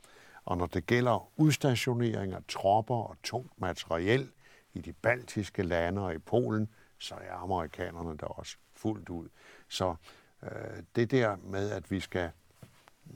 Og 0.45 0.57
når 0.57 0.67
det 0.67 0.87
gælder 0.87 1.29
udstationering 1.37 2.33
af 2.33 2.41
tropper 2.49 2.95
og 2.95 3.17
tungt 3.23 3.61
materiel 3.61 4.31
i 4.75 4.81
de 4.81 4.93
baltiske 4.93 5.63
lande 5.63 6.05
og 6.05 6.15
i 6.15 6.19
Polen, 6.19 6.69
så 6.99 7.15
er 7.15 7.33
amerikanerne 7.33 8.17
der 8.17 8.27
også 8.27 8.57
fuldt 8.75 9.09
ud. 9.09 9.29
Så 9.69 9.95
øh, 10.43 10.83
det 10.97 11.11
der 11.11 11.37
med, 11.37 11.71
at 11.71 11.91
vi 11.91 12.01
skal 12.01 12.31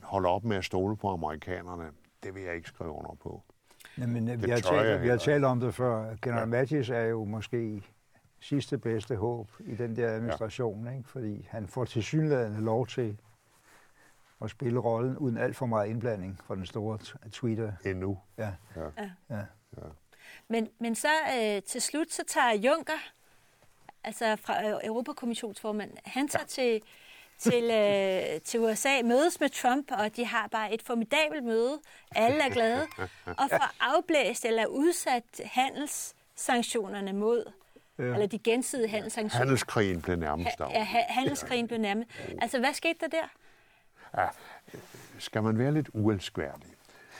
holde 0.02 0.28
op 0.28 0.44
med 0.44 0.56
at 0.56 0.64
stole 0.64 0.96
på 0.96 1.08
amerikanerne, 1.08 1.90
det 2.22 2.34
vil 2.34 2.42
jeg 2.42 2.54
ikke 2.54 2.68
skrive 2.68 2.90
under 2.90 3.14
på. 3.14 3.42
Jamen, 3.98 4.28
det 4.28 4.46
vi, 4.46 4.50
har 4.50 4.58
talt, 4.58 5.02
vi 5.02 5.08
har 5.08 5.16
talt 5.16 5.44
om 5.44 5.60
det 5.60 5.74
før. 5.74 6.16
General 6.22 6.40
ja. 6.40 6.46
Mattis 6.46 6.90
er 6.90 7.00
jo 7.04 7.24
måske 7.24 7.82
sidste 8.40 8.78
bedste 8.78 9.16
håb 9.16 9.50
i 9.60 9.74
den 9.74 9.96
der 9.96 10.08
administration, 10.08 10.86
ja. 10.86 10.96
ikke? 10.96 11.08
fordi 11.08 11.46
han 11.50 11.66
får 11.66 11.84
til 11.84 12.02
synligheden 12.02 12.64
lov 12.64 12.86
til 12.86 13.16
at 14.42 14.50
spille 14.50 14.78
rollen 14.78 15.16
uden 15.18 15.36
alt 15.38 15.56
for 15.56 15.66
meget 15.66 15.88
indblanding 15.88 16.40
fra 16.44 16.54
den 16.54 16.66
store 16.66 16.98
tweeter. 17.32 17.72
Endnu. 17.84 18.18
Ja. 18.38 18.52
ja. 18.76 18.82
ja. 19.30 19.40
ja. 19.76 19.82
Men, 20.48 20.68
men 20.78 20.94
så 20.94 21.08
øh, 21.38 21.62
til 21.62 21.82
slut, 21.82 22.12
så 22.12 22.24
tager 22.26 22.52
Juncker, 22.52 23.12
altså 24.04 24.36
fra 24.36 24.68
øh, 24.68 24.80
Europakommissionsformand, 24.84 25.90
han 26.04 26.28
tager 26.28 26.42
ja. 26.42 26.46
til, 26.46 26.82
til, 27.38 27.64
øh, 27.64 28.40
til 28.40 28.60
USA, 28.60 29.02
mødes 29.04 29.40
med 29.40 29.48
Trump, 29.48 29.90
og 29.90 30.16
de 30.16 30.24
har 30.24 30.48
bare 30.48 30.74
et 30.74 30.82
formidabelt 30.82 31.44
møde. 31.44 31.80
Alle 32.14 32.42
er 32.42 32.50
glade. 32.50 32.86
Og 33.26 33.50
får 33.50 33.70
afblæst 33.80 34.44
eller 34.44 34.66
udsat 34.66 35.40
handelssanktionerne 35.44 37.12
mod 37.12 37.44
Ja. 37.98 38.04
Eller 38.04 38.26
de 38.26 38.38
gensidige 38.38 38.88
handelssanktioner. 38.88 39.44
Handelskrigen 39.44 40.02
blev 40.02 40.16
nærmest 40.16 40.60
af. 40.60 40.70
Ja, 40.70 40.84
handelskrigen 41.08 41.66
blev 41.66 41.80
nærmest. 41.80 42.10
Altså, 42.42 42.58
hvad 42.58 42.74
skete 42.74 42.98
der 43.00 43.08
der? 43.08 43.28
Ja, 44.22 44.28
skal 45.18 45.42
man 45.42 45.58
være 45.58 45.72
lidt 45.72 45.90
uelskværdig, 45.92 46.68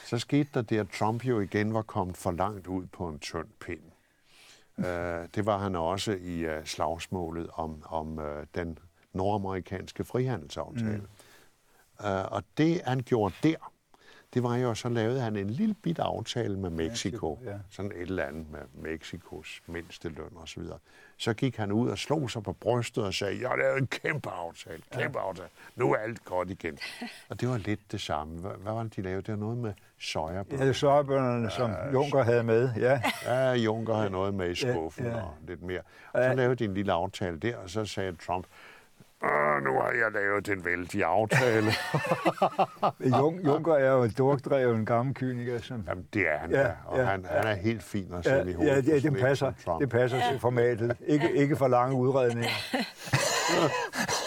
så 0.05 0.19
skete 0.19 0.49
der 0.55 0.63
det, 0.63 0.79
at 0.79 0.89
Trump 0.89 1.25
jo 1.25 1.41
igen 1.41 1.75
var 1.75 1.83
kommet 1.83 2.17
for 2.17 2.31
langt 2.33 2.67
ud 2.67 2.87
på 2.87 3.09
en 3.09 3.19
tynd 3.19 3.49
pind. 3.61 3.81
Uh, 4.79 4.85
det 5.35 5.47
var 5.47 5.59
han 5.59 5.77
også 5.77 6.13
i 6.13 6.47
uh, 6.47 6.65
slagsmålet 6.65 7.51
om, 7.53 7.83
om 7.89 8.19
uh, 8.19 8.25
den 8.55 8.79
nordamerikanske 9.15 10.05
frihandelsaftale. 10.05 10.97
Mm. 10.97 12.05
Uh, 12.05 12.33
og 12.33 12.43
det, 12.57 12.83
han 12.85 13.01
gjorde 13.01 13.35
der, 13.43 13.57
det 14.35 14.43
var 14.43 14.57
jo, 14.57 14.75
så 14.75 14.89
lavede 14.89 15.21
han 15.21 15.37
en 15.37 15.51
lille 15.51 15.75
bit 15.75 15.99
aftale 15.99 16.59
med 16.59 16.71
Mexico. 16.71 17.39
Ja. 17.45 17.51
Sådan 17.71 17.93
et 17.93 18.01
eller 18.01 18.25
andet 18.25 18.47
med 18.51 18.61
Mexikos 18.75 19.63
mindste 19.67 20.09
løn 20.09 20.31
og 20.35 20.49
så 20.49 20.61
videre. 20.61 20.79
Så 21.17 21.35
gik 21.35 21.57
han 21.57 21.73
ud 21.73 21.89
og 21.91 21.99
slog 21.99 22.31
sig 22.31 22.43
på 22.43 22.53
brystet 22.53 23.05
og 23.05 23.15
sagde, 23.15 23.49
jeg 23.49 23.59
lavet 23.59 23.79
en 23.79 23.87
kæmpe 23.87 24.31
aftale, 24.31 24.83
kæmpe 24.93 25.19
ja. 25.19 25.27
aftale. 25.27 25.49
Nu 25.77 25.93
er 25.93 25.97
alt 25.97 26.25
godt 26.25 26.51
igen. 26.51 26.79
Og 27.29 27.41
det 27.41 27.49
var 27.49 27.59
lidt 27.59 27.93
det 27.93 28.01
samme. 28.01 28.41
Hvad, 28.41 28.51
hvad 28.51 28.73
var 28.73 28.83
det, 28.83 28.97
de 28.97 29.03
lavede? 29.03 29.23
Det 29.23 29.33
var 29.33 29.39
noget 29.39 29.59
med 29.59 29.73
sojabønner. 29.99 30.63
Ja, 30.63 30.69
det 30.69 30.77
sojabønnerne, 30.77 31.51
som 31.51 31.71
ja, 31.71 31.93
Juncker 31.93 32.23
havde 32.23 32.43
med. 32.43 32.71
Ja, 32.77 33.03
ja 33.27 33.53
Juncker 33.53 33.95
havde 33.95 34.11
noget 34.11 34.35
med 34.35 34.51
i 34.51 34.55
skuffen 34.55 35.05
ja, 35.05 35.11
ja. 35.11 35.23
og 35.23 35.35
lidt 35.47 35.63
mere. 35.63 35.83
Så 36.15 36.35
lavede 36.35 36.57
de 36.57 36.65
en 36.65 36.75
lille 36.75 36.93
aftale 36.93 37.39
der, 37.39 37.57
og 37.57 37.71
så 37.71 37.85
sagde 37.85 38.17
Trump, 38.17 38.47
nu 39.65 39.73
har 39.81 39.93
jeg 39.93 40.13
lavet 40.13 40.49
en 40.49 40.65
vældig 40.65 41.05
aftale. 41.05 41.73
Jung, 43.19 43.45
Juncker 43.45 43.75
er 43.75 43.93
jo 43.93 44.03
en 44.03 44.15
dorkdreven 44.19 44.87
gammel 44.87 45.15
kyniker. 45.15 45.61
Som... 45.61 45.85
Jamen, 45.89 46.07
det 46.15 46.23
er 46.29 46.39
han 46.39 46.51
ja, 46.51 46.63
da, 46.63 46.75
og 46.87 46.99
ja, 46.99 47.05
han, 47.05 47.25
han 47.25 47.47
er 47.47 47.55
helt 47.55 47.83
fin 47.83 48.15
at 48.15 48.25
sætte 48.25 48.39
ja, 48.39 48.51
i 48.51 48.53
hovedet. 48.53 48.89
Ja, 48.89 48.95
det, 48.95 49.03
det, 49.03 49.13
passer, 49.13 49.53
det 49.81 49.89
passer 49.89 50.19
ja. 50.19 50.31
til 50.31 50.41
formatet. 50.41 50.97
Ikke, 51.07 51.33
ikke 51.33 51.57
for 51.57 51.69
lange 51.69 51.97
udredninger. 51.97 52.51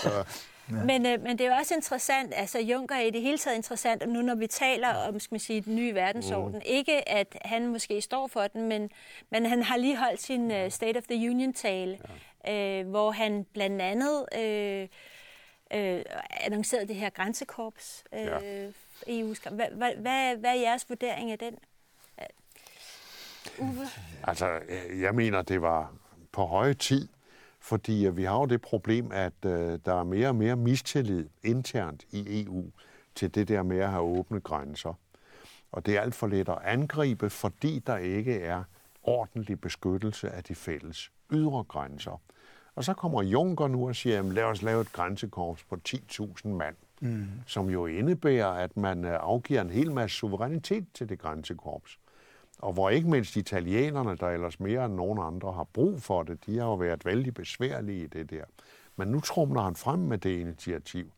Ja. 0.05 0.23
Men, 0.69 1.05
øh, 1.05 1.23
men 1.23 1.37
det 1.37 1.41
er 1.41 1.49
jo 1.49 1.55
også 1.55 1.75
interessant, 1.75 2.33
altså 2.35 2.59
Juncker 2.59 2.95
er 2.95 3.01
i 3.01 3.09
det 3.09 3.21
hele 3.21 3.37
taget 3.37 3.55
interessant, 3.55 4.03
og 4.03 4.09
nu 4.09 4.21
når 4.21 4.35
vi 4.35 4.47
taler 4.47 4.93
om 4.93 5.19
skal 5.19 5.33
man 5.33 5.39
sige, 5.39 5.61
den 5.61 5.75
nye 5.75 5.93
verdensorden, 5.93 6.55
mm. 6.55 6.61
ikke 6.65 7.09
at 7.09 7.37
han 7.41 7.67
måske 7.67 8.01
står 8.01 8.27
for 8.27 8.47
den, 8.47 8.69
men, 8.69 8.89
men 9.29 9.45
han 9.45 9.63
har 9.63 9.77
lige 9.77 9.97
holdt 9.97 10.21
sin 10.21 10.51
uh, 10.51 10.69
State 10.69 10.97
of 10.97 11.03
the 11.03 11.29
Union-tale, 11.29 11.91
ja. 11.91 12.13
Øh, 12.49 12.89
hvor 12.89 13.11
han 13.11 13.45
blandt 13.53 13.81
andet 13.81 14.25
øh, 14.37 14.87
øh, 15.73 16.03
annoncerede 16.29 16.87
det 16.87 16.95
her 16.95 17.09
grænsekorps. 17.09 18.03
Øh, 18.13 18.19
ja. 18.21 18.67
EU's, 19.07 19.49
hvad, 19.49 19.67
hvad, 19.71 19.95
hvad, 19.95 20.37
hvad 20.37 20.49
er 20.49 20.61
jeres 20.61 20.89
vurdering 20.89 21.31
af 21.31 21.39
den? 21.39 21.57
Uwe? 23.59 23.87
Altså, 24.23 24.59
øh, 24.67 25.01
jeg 25.01 25.15
mener, 25.15 25.41
det 25.41 25.61
var 25.61 25.93
på 26.31 26.45
høje 26.45 26.73
tid, 26.73 27.07
fordi 27.59 28.09
vi 28.13 28.23
har 28.23 28.39
jo 28.39 28.45
det 28.45 28.61
problem, 28.61 29.11
at 29.11 29.33
øh, 29.45 29.79
der 29.85 29.99
er 29.99 30.03
mere 30.03 30.27
og 30.27 30.35
mere 30.35 30.55
mistillid 30.55 31.29
internt 31.43 32.05
i 32.11 32.43
EU 32.43 32.71
til 33.15 33.35
det 33.35 33.47
der 33.47 33.63
med 33.63 33.79
at 33.79 33.89
have 33.89 34.03
åbne 34.03 34.39
grænser. 34.39 34.93
Og 35.71 35.85
det 35.85 35.97
er 35.97 36.01
alt 36.01 36.15
for 36.15 36.27
let 36.27 36.49
at 36.49 36.57
angribe, 36.63 37.29
fordi 37.29 37.79
der 37.79 37.97
ikke 37.97 38.41
er 38.41 38.63
ordentlig 39.03 39.61
beskyttelse 39.61 40.29
af 40.29 40.43
de 40.43 40.55
fælles 40.55 41.11
ydre 41.31 41.63
grænser. 41.63 42.21
Og 42.77 42.83
så 42.83 42.93
kommer 42.93 43.23
Juncker 43.23 43.67
nu 43.67 43.87
og 43.87 43.95
siger, 43.95 44.21
lad 44.21 44.43
os 44.43 44.61
lave 44.61 44.81
et 44.81 44.91
grænsekorps 44.91 45.63
på 45.63 45.77
10.000 45.89 46.47
mand, 46.47 46.75
mm. 47.01 47.25
som 47.47 47.69
jo 47.69 47.85
indebærer, 47.85 48.47
at 48.47 48.77
man 48.77 49.05
øh, 49.05 49.17
afgiver 49.19 49.61
en 49.61 49.69
hel 49.69 49.91
masse 49.91 50.17
suverænitet 50.17 50.85
til 50.93 51.09
det 51.09 51.19
grænsekorps. 51.19 51.99
Og 52.59 52.73
hvor 52.73 52.89
ikke 52.89 53.09
mindst 53.09 53.35
italienerne, 53.35 54.17
der 54.17 54.27
ellers 54.27 54.59
mere 54.59 54.85
end 54.85 54.93
nogen 54.93 55.19
andre 55.21 55.53
har 55.53 55.63
brug 55.63 56.01
for 56.01 56.23
det, 56.23 56.45
de 56.45 56.57
har 56.57 56.65
jo 56.65 56.75
været 56.75 57.05
vældig 57.05 57.33
besværlige 57.33 58.03
i 58.03 58.07
det 58.07 58.29
der. 58.29 58.43
Men 58.95 59.07
nu 59.07 59.19
trumler 59.19 59.61
han 59.61 59.75
frem 59.75 59.99
med 59.99 60.17
det 60.17 60.39
initiativ. 60.39 61.11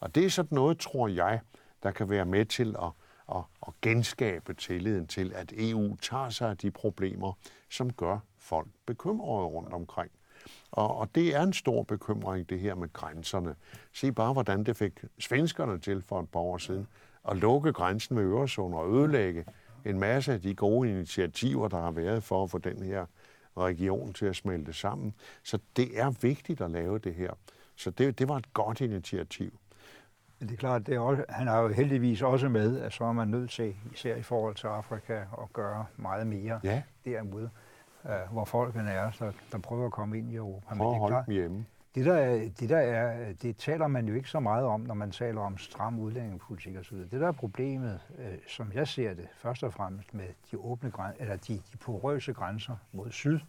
Og 0.00 0.14
det 0.14 0.24
er 0.24 0.30
sådan 0.30 0.56
noget, 0.56 0.78
tror 0.78 1.08
jeg, 1.08 1.40
der 1.82 1.90
kan 1.90 2.10
være 2.10 2.24
med 2.24 2.44
til 2.44 2.76
at, 2.82 2.90
at, 3.36 3.42
at 3.66 3.72
genskabe 3.82 4.54
tilliden 4.54 5.06
til, 5.06 5.32
at 5.34 5.52
EU 5.56 5.96
tager 5.96 6.30
sig 6.30 6.50
af 6.50 6.56
de 6.56 6.70
problemer, 6.70 7.32
som 7.70 7.92
gør 7.92 8.18
folk 8.38 8.68
bekymrede 8.86 9.46
rundt 9.46 9.72
omkring. 9.72 10.10
Og, 10.70 10.96
og 10.96 11.08
det 11.14 11.36
er 11.36 11.42
en 11.42 11.52
stor 11.52 11.82
bekymring, 11.82 12.50
det 12.50 12.60
her 12.60 12.74
med 12.74 12.92
grænserne. 12.92 13.54
Se 13.92 14.12
bare, 14.12 14.32
hvordan 14.32 14.64
det 14.64 14.76
fik 14.76 14.92
svenskerne 15.18 15.78
til 15.78 16.02
for 16.02 16.20
et 16.20 16.28
par 16.28 16.40
år 16.40 16.58
siden 16.58 16.86
at 17.28 17.36
lukke 17.36 17.72
grænsen 17.72 18.16
med 18.16 18.24
Øresund 18.24 18.74
og 18.74 18.94
ødelægge 18.94 19.44
en 19.84 20.00
masse 20.00 20.32
af 20.32 20.40
de 20.40 20.54
gode 20.54 20.90
initiativer, 20.90 21.68
der 21.68 21.80
har 21.80 21.90
været 21.90 22.22
for 22.22 22.44
at 22.44 22.50
få 22.50 22.58
den 22.58 22.82
her 22.82 23.06
region 23.58 24.12
til 24.12 24.26
at 24.26 24.36
smelte 24.36 24.72
sammen. 24.72 25.14
Så 25.42 25.58
det 25.76 26.00
er 26.00 26.10
vigtigt 26.10 26.60
at 26.60 26.70
lave 26.70 26.98
det 26.98 27.14
her. 27.14 27.30
Så 27.76 27.90
det, 27.90 28.18
det 28.18 28.28
var 28.28 28.36
et 28.36 28.52
godt 28.52 28.80
initiativ. 28.80 29.58
Men 30.38 30.48
det 30.48 30.54
er 30.54 30.58
klart, 30.58 30.86
det 30.86 30.94
er 30.94 31.00
også, 31.00 31.24
han 31.28 31.46
har 31.46 31.60
jo 31.60 31.68
heldigvis 31.68 32.22
også 32.22 32.48
med, 32.48 32.80
at 32.80 32.92
så 32.92 33.04
er 33.04 33.12
man 33.12 33.28
nødt 33.28 33.50
til, 33.50 33.76
især 33.92 34.16
i 34.16 34.22
forhold 34.22 34.54
til 34.54 34.66
Afrika, 34.66 35.14
at 35.14 35.52
gøre 35.52 35.86
meget 35.96 36.26
mere 36.26 36.60
ja. 36.64 36.82
derude, 37.04 37.50
uh, 38.04 38.32
hvor 38.32 38.44
folkene 38.44 38.90
er, 38.90 39.10
så 39.10 39.32
der 39.52 39.58
prøver 39.58 39.86
at 39.86 39.92
komme 39.92 40.18
ind 40.18 40.30
i 40.30 40.34
Europa. 40.34 40.74
Prøv 40.74 40.92
at 40.92 40.98
holde 40.98 41.22
dem 41.26 41.34
hjemme. 41.34 41.66
Det 41.94 42.06
der, 42.06 42.14
er, 42.14 42.48
det 42.60 42.68
der 42.68 42.78
er, 42.78 43.32
det 43.32 43.56
taler 43.56 43.86
man 43.86 44.08
jo 44.08 44.14
ikke 44.14 44.28
så 44.28 44.40
meget 44.40 44.66
om, 44.66 44.80
når 44.80 44.94
man 44.94 45.10
taler 45.10 45.40
om 45.40 45.58
stram 45.58 45.98
udlændingepolitik 45.98 46.76
osv. 46.76 46.96
Det 46.96 47.10
der 47.10 47.28
er 47.28 47.32
problemet, 47.32 48.00
øh, 48.18 48.38
som 48.48 48.72
jeg 48.72 48.88
ser 48.88 49.14
det, 49.14 49.28
først 49.36 49.62
og 49.62 49.72
fremmest 49.72 50.14
med 50.14 50.26
de 50.50 50.58
åbne 50.58 50.90
grænser, 50.90 51.22
eller 51.22 51.36
de, 51.36 51.54
de 51.72 51.76
porøse 51.76 52.32
grænser 52.32 52.76
mod 52.92 53.10
syd, 53.10 53.40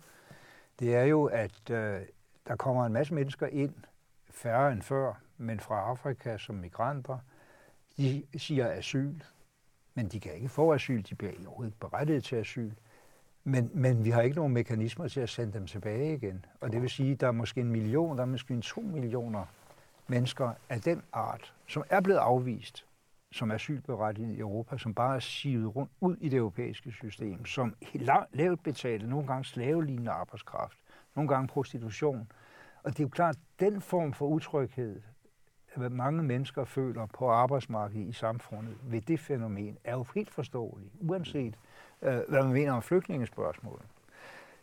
det 0.80 0.96
er 0.96 1.04
jo, 1.04 1.26
at 1.26 1.70
øh, 1.70 2.02
der 2.48 2.56
kommer 2.56 2.86
en 2.86 2.94
masse 2.94 3.14
mennesker 3.14 3.48
ind, 3.48 3.74
færre 4.30 4.72
end 4.72 4.82
før, 4.82 5.14
men 5.38 5.60
fra 5.60 5.80
Afrika 5.80 6.38
som 6.38 6.56
migranter. 6.56 7.18
De 7.98 8.24
siger 8.38 8.72
asyl, 8.72 9.20
men 9.94 10.08
de 10.08 10.20
kan 10.20 10.34
ikke 10.34 10.50
få 10.50 10.74
asyl, 10.74 11.04
de 11.10 11.16
bliver 11.16 11.34
overhovedet 11.46 11.74
berettiget 11.80 12.24
til 12.24 12.36
asyl. 12.36 12.72
Men, 13.48 13.72
men 13.74 14.06
vi 14.06 14.10
har 14.10 14.22
ikke 14.22 14.36
nogen 14.36 14.54
mekanismer 14.54 15.08
til 15.08 15.20
at 15.20 15.30
sende 15.30 15.54
dem 15.54 15.68
tilbage 15.68 16.14
igen. 16.14 16.46
Og 16.62 16.72
det 16.72 16.82
vil 16.82 16.90
sige, 16.90 17.12
at 17.12 17.22
der 17.22 17.28
er 17.28 17.32
måske 17.32 17.62
en 17.62 17.72
million, 17.72 18.18
der 18.18 18.24
er 18.24 18.28
måske 18.28 18.54
en 18.54 18.62
to 18.62 18.82
millioner 18.82 19.46
mennesker 20.08 20.52
af 20.70 20.82
den 20.82 21.02
art, 21.14 21.54
som 21.68 21.84
er 21.90 22.02
blevet 22.02 22.20
afvist 22.20 22.86
som 23.32 23.52
asylberettiget 23.52 24.36
i 24.36 24.40
Europa, 24.40 24.78
som 24.78 24.94
bare 24.94 25.16
er 25.16 25.20
sivet 25.20 25.76
rundt 25.76 25.92
ud 26.02 26.18
i 26.22 26.30
det 26.30 26.38
europæiske 26.38 26.92
system, 26.92 27.46
som 27.46 27.76
lavt 28.34 28.64
betalte, 28.64 29.08
nogle 29.08 29.28
gange 29.28 29.46
slavelignende 29.46 30.12
arbejdskraft, 30.12 30.78
nogle 31.16 31.30
gange 31.30 31.48
prostitution. 31.48 32.32
Og 32.84 32.92
det 32.92 33.00
er 33.00 33.04
jo 33.04 33.10
klart, 33.10 33.36
at 33.36 33.42
den 33.60 33.82
form 33.82 34.14
for 34.14 34.28
utryghed, 34.28 35.02
hvad 35.76 35.90
mange 35.90 36.24
mennesker 36.24 36.66
føler 36.66 37.06
på 37.06 37.30
arbejdsmarkedet 37.30 38.08
i 38.08 38.12
samfundet 38.12 38.78
ved 38.84 39.02
det 39.02 39.20
fænomen, 39.20 39.78
er 39.84 39.94
jo 39.94 40.06
helt 40.16 40.32
forståelig, 40.32 40.92
uanset 41.02 41.58
øh, 42.02 42.20
hvad 42.28 42.44
man 42.44 42.54
mener 42.54 42.74
om 42.74 42.82
flygtningespørgsmålet. 42.82 43.86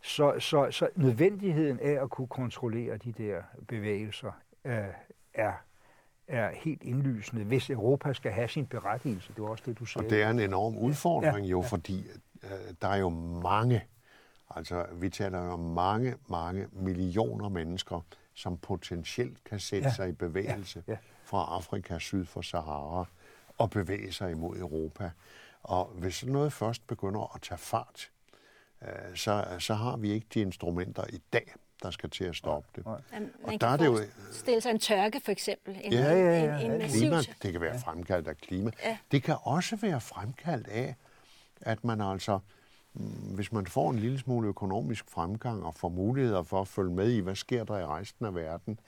Så, 0.02 0.34
så, 0.38 0.70
så 0.70 0.88
nødvendigheden 0.96 1.80
af 1.80 2.02
at 2.02 2.10
kunne 2.10 2.26
kontrollere 2.26 2.96
de 2.96 3.12
der 3.12 3.42
bevægelser 3.68 4.32
øh, 4.64 4.74
er, 5.34 5.52
er 6.28 6.50
helt 6.54 6.82
indlysende, 6.82 7.44
hvis 7.44 7.70
Europa 7.70 8.12
skal 8.12 8.32
have 8.32 8.48
sin 8.48 8.66
berettigelse. 8.66 9.32
Det 9.36 9.42
var 9.42 9.48
også 9.48 9.64
det, 9.66 9.78
du 9.78 9.84
sagde. 9.84 10.06
Og 10.06 10.10
det 10.10 10.22
er 10.22 10.30
en 10.30 10.40
enorm 10.40 10.76
udfordring 10.76 11.46
ja, 11.46 11.50
jo, 11.50 11.60
ja. 11.60 11.66
fordi 11.66 12.06
øh, 12.42 12.50
der 12.82 12.88
er 12.88 12.96
jo 12.96 13.08
mange, 13.42 13.84
altså 14.50 14.86
vi 14.92 15.08
taler 15.08 15.44
jo 15.44 15.50
om 15.50 15.60
mange, 15.60 16.14
mange 16.28 16.66
millioner 16.72 17.48
mennesker, 17.48 18.04
som 18.34 18.56
potentielt 18.56 19.44
kan 19.44 19.58
sætte 19.58 19.88
ja, 19.88 19.94
sig 19.94 20.08
i 20.08 20.12
bevægelse 20.12 20.82
ja, 20.86 20.92
ja. 20.92 20.98
fra 21.24 21.56
Afrika 21.56 21.98
syd 21.98 22.24
for 22.24 22.40
Sahara 22.40 23.04
og 23.58 23.70
bevæge 23.70 24.12
sig 24.12 24.30
imod 24.30 24.56
Europa. 24.56 25.10
Og 25.62 25.86
hvis 25.94 26.24
noget 26.24 26.52
først 26.52 26.86
begynder 26.86 27.34
at 27.34 27.42
tage 27.42 27.58
fart, 27.58 28.10
øh, 28.82 28.88
så, 29.14 29.44
så 29.58 29.74
har 29.74 29.96
vi 29.96 30.10
ikke 30.10 30.26
de 30.34 30.40
instrumenter 30.40 31.04
i 31.12 31.22
dag, 31.32 31.54
der 31.82 31.90
skal 31.90 32.10
til 32.10 32.24
at 32.24 32.36
stoppe 32.36 32.68
det. 32.76 32.86
Man 32.86 33.30
og 33.42 33.60
der 33.60 33.66
er 33.66 33.76
det 33.76 33.86
jo 33.86 33.98
stille 34.32 34.60
sig 34.60 34.70
en 34.70 34.78
tørke 34.78 35.20
for 35.24 35.32
eksempel. 35.32 35.80
En, 35.82 35.92
ja, 35.92 36.14
ja, 36.14 36.44
ja. 36.44 36.58
En, 36.58 36.72
en 36.72 36.78
massiv... 36.78 37.00
klima, 37.00 37.16
det 37.42 37.52
kan 37.52 37.60
være 37.60 37.80
fremkaldt 37.80 38.28
af 38.28 38.36
klima. 38.36 38.70
Ja. 38.84 38.98
Det 39.10 39.22
kan 39.22 39.36
også 39.42 39.76
være 39.76 40.00
fremkaldt 40.00 40.68
af, 40.68 40.94
at 41.60 41.84
man 41.84 42.00
altså, 42.00 42.38
mm, 42.94 43.04
hvis 43.34 43.52
man 43.52 43.66
får 43.66 43.90
en 43.90 43.98
lille 43.98 44.18
smule 44.18 44.48
økonomisk 44.48 45.10
fremgang 45.10 45.64
og 45.64 45.74
får 45.74 45.88
muligheder 45.88 46.42
for 46.42 46.60
at 46.60 46.68
følge 46.68 46.94
med 46.94 47.10
i, 47.10 47.20
hvad 47.20 47.34
sker 47.34 47.64
der 47.64 47.78
i 47.78 47.84
resten 47.84 48.26
af 48.26 48.34
verden, 48.34 48.80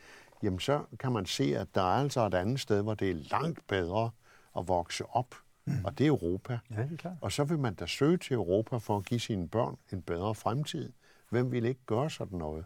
jamen 0.42 0.60
så 0.60 0.84
kan 0.98 1.12
man 1.12 1.26
se, 1.26 1.56
at 1.58 1.74
der 1.74 1.80
er 1.80 2.02
altså 2.02 2.26
et 2.26 2.34
andet 2.34 2.60
sted, 2.60 2.82
hvor 2.82 2.94
det 2.94 3.10
er 3.10 3.14
langt 3.14 3.66
bedre 3.66 4.10
at 4.58 4.68
vokse 4.68 5.04
op 5.06 5.34
Mm. 5.66 5.84
Og 5.84 5.98
det 5.98 6.04
er 6.04 6.08
Europa. 6.08 6.58
Ja, 6.70 6.82
det 6.82 6.92
er 6.92 6.96
klart. 6.96 7.16
Og 7.20 7.32
så 7.32 7.44
vil 7.44 7.58
man 7.58 7.74
da 7.74 7.86
søge 7.86 8.16
til 8.16 8.34
Europa 8.34 8.76
for 8.76 8.96
at 8.96 9.04
give 9.04 9.20
sine 9.20 9.48
børn 9.48 9.76
en 9.92 10.02
bedre 10.02 10.34
fremtid. 10.34 10.92
Hvem 11.30 11.52
vil 11.52 11.64
ikke 11.64 11.80
gøre 11.86 12.10
sådan 12.10 12.38
noget? 12.38 12.64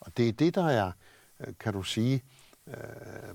Og 0.00 0.16
det 0.16 0.28
er 0.28 0.32
det, 0.32 0.54
der 0.54 0.68
er, 0.68 0.92
øh, 1.40 1.54
kan 1.60 1.72
du 1.72 1.82
sige, 1.82 2.22
øh, 2.66 2.74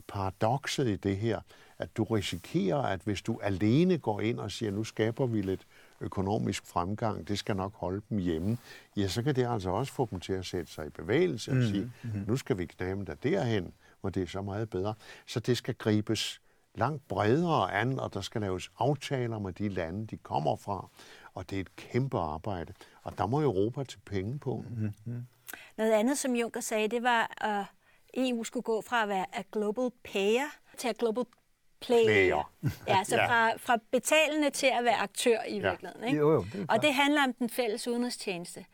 paradokset 0.08 0.88
i 0.88 0.96
det 0.96 1.18
her, 1.18 1.42
at 1.78 1.98
du 1.98 2.04
risikerer, 2.04 2.78
at 2.78 3.02
hvis 3.04 3.22
du 3.22 3.40
alene 3.44 3.98
går 3.98 4.22
ind 4.22 4.40
og 4.40 4.52
siger, 4.52 4.72
nu 4.72 4.84
skaber 4.84 5.26
vi 5.26 5.42
lidt 5.42 5.68
økonomisk 6.02 6.66
fremgang, 6.66 7.28
det 7.28 7.40
skal 7.40 7.56
nok 7.56 7.76
holde 7.76 8.02
dem 8.10 8.18
hjemme, 8.18 8.58
ja, 8.98 9.08
så 9.08 9.24
kan 9.24 9.36
det 9.36 9.48
altså 9.48 9.70
også 9.70 9.94
få 9.94 10.08
dem 10.12 10.20
til 10.20 10.34
at 10.34 10.46
sætte 10.46 10.72
sig 10.72 10.88
i 10.88 10.90
bevægelse 10.90 11.52
og 11.52 11.58
mm, 11.58 11.64
sige, 11.64 11.92
mm. 12.04 12.24
nu 12.28 12.38
skal 12.38 12.58
vi 12.58 12.66
knæme 12.66 13.06
der 13.06 13.16
derhen, 13.16 13.74
hvor 14.02 14.10
det 14.10 14.24
er 14.24 14.28
så 14.28 14.42
meget 14.42 14.70
bedre. 14.70 14.94
Så 15.26 15.40
det 15.40 15.58
skal 15.58 15.76
gribes 15.76 16.42
langt 16.78 17.08
bredere 17.08 17.74
an, 17.74 18.00
og 18.00 18.14
der 18.14 18.22
skal 18.22 18.42
laves 18.42 18.72
aftaler 18.80 19.40
med 19.40 19.54
de 19.54 19.70
lande, 19.70 20.08
de 20.08 20.18
kommer 20.18 20.56
fra. 20.56 20.90
Og 21.34 21.50
det 21.50 21.56
er 21.56 21.60
et 21.62 21.76
kæmpe 21.76 22.18
arbejde. 22.20 22.74
Og 23.04 23.18
der 23.18 23.26
må 23.26 23.42
Europa 23.42 23.84
til 23.84 24.00
penge 24.06 24.40
på. 24.40 24.66
Mm-hmm. 24.70 25.28
Noget 25.78 25.92
andet, 25.92 26.18
som 26.18 26.36
Juncker 26.36 26.62
sagde, 26.62 26.88
det 26.88 27.04
var, 27.04 27.44
at 27.48 27.66
EU 28.14 28.44
skulle 28.44 28.64
gå 28.64 28.82
fra 28.82 29.04
at 29.04 29.10
være 29.10 29.26
a 29.34 29.44
global 29.52 29.92
payer 30.04 30.48
til 30.78 30.88
at 30.88 30.98
global 30.98 31.26
player. 31.82 32.06
player. 32.06 32.52
ja, 32.88 33.04
så 33.04 33.16
ja. 33.16 33.28
Fra, 33.28 33.58
fra 33.58 33.78
betalende 33.92 34.50
til 34.50 34.68
at 34.68 34.84
være 34.84 34.96
aktør 34.96 35.44
i 35.44 35.60
ja. 35.60 35.70
virkeligheden. 35.70 36.08
Ikke? 36.08 36.20
Jo, 36.20 36.32
jo, 36.34 36.46
det 36.54 36.66
og 36.70 36.82
det 36.82 36.94
handler 36.94 37.24
om 37.24 37.34
den 37.34 37.50
fælles 37.50 37.88
udenrigstjeneste. 37.88 38.66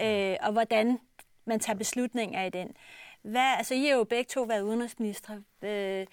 Ja. 0.00 0.32
Øh, 0.32 0.36
og 0.42 0.52
hvordan 0.52 0.98
man 1.44 1.60
tager 1.60 1.76
beslutninger 1.76 2.44
i 2.44 2.50
den. 2.50 2.76
Hvad, 3.22 3.54
altså, 3.56 3.74
I 3.74 3.84
har 3.84 3.96
jo 3.96 4.04
begge 4.04 4.28
to 4.28 4.42
været 4.42 4.62
udenrigsministre. 4.62 5.42
Øh, 5.62 6.06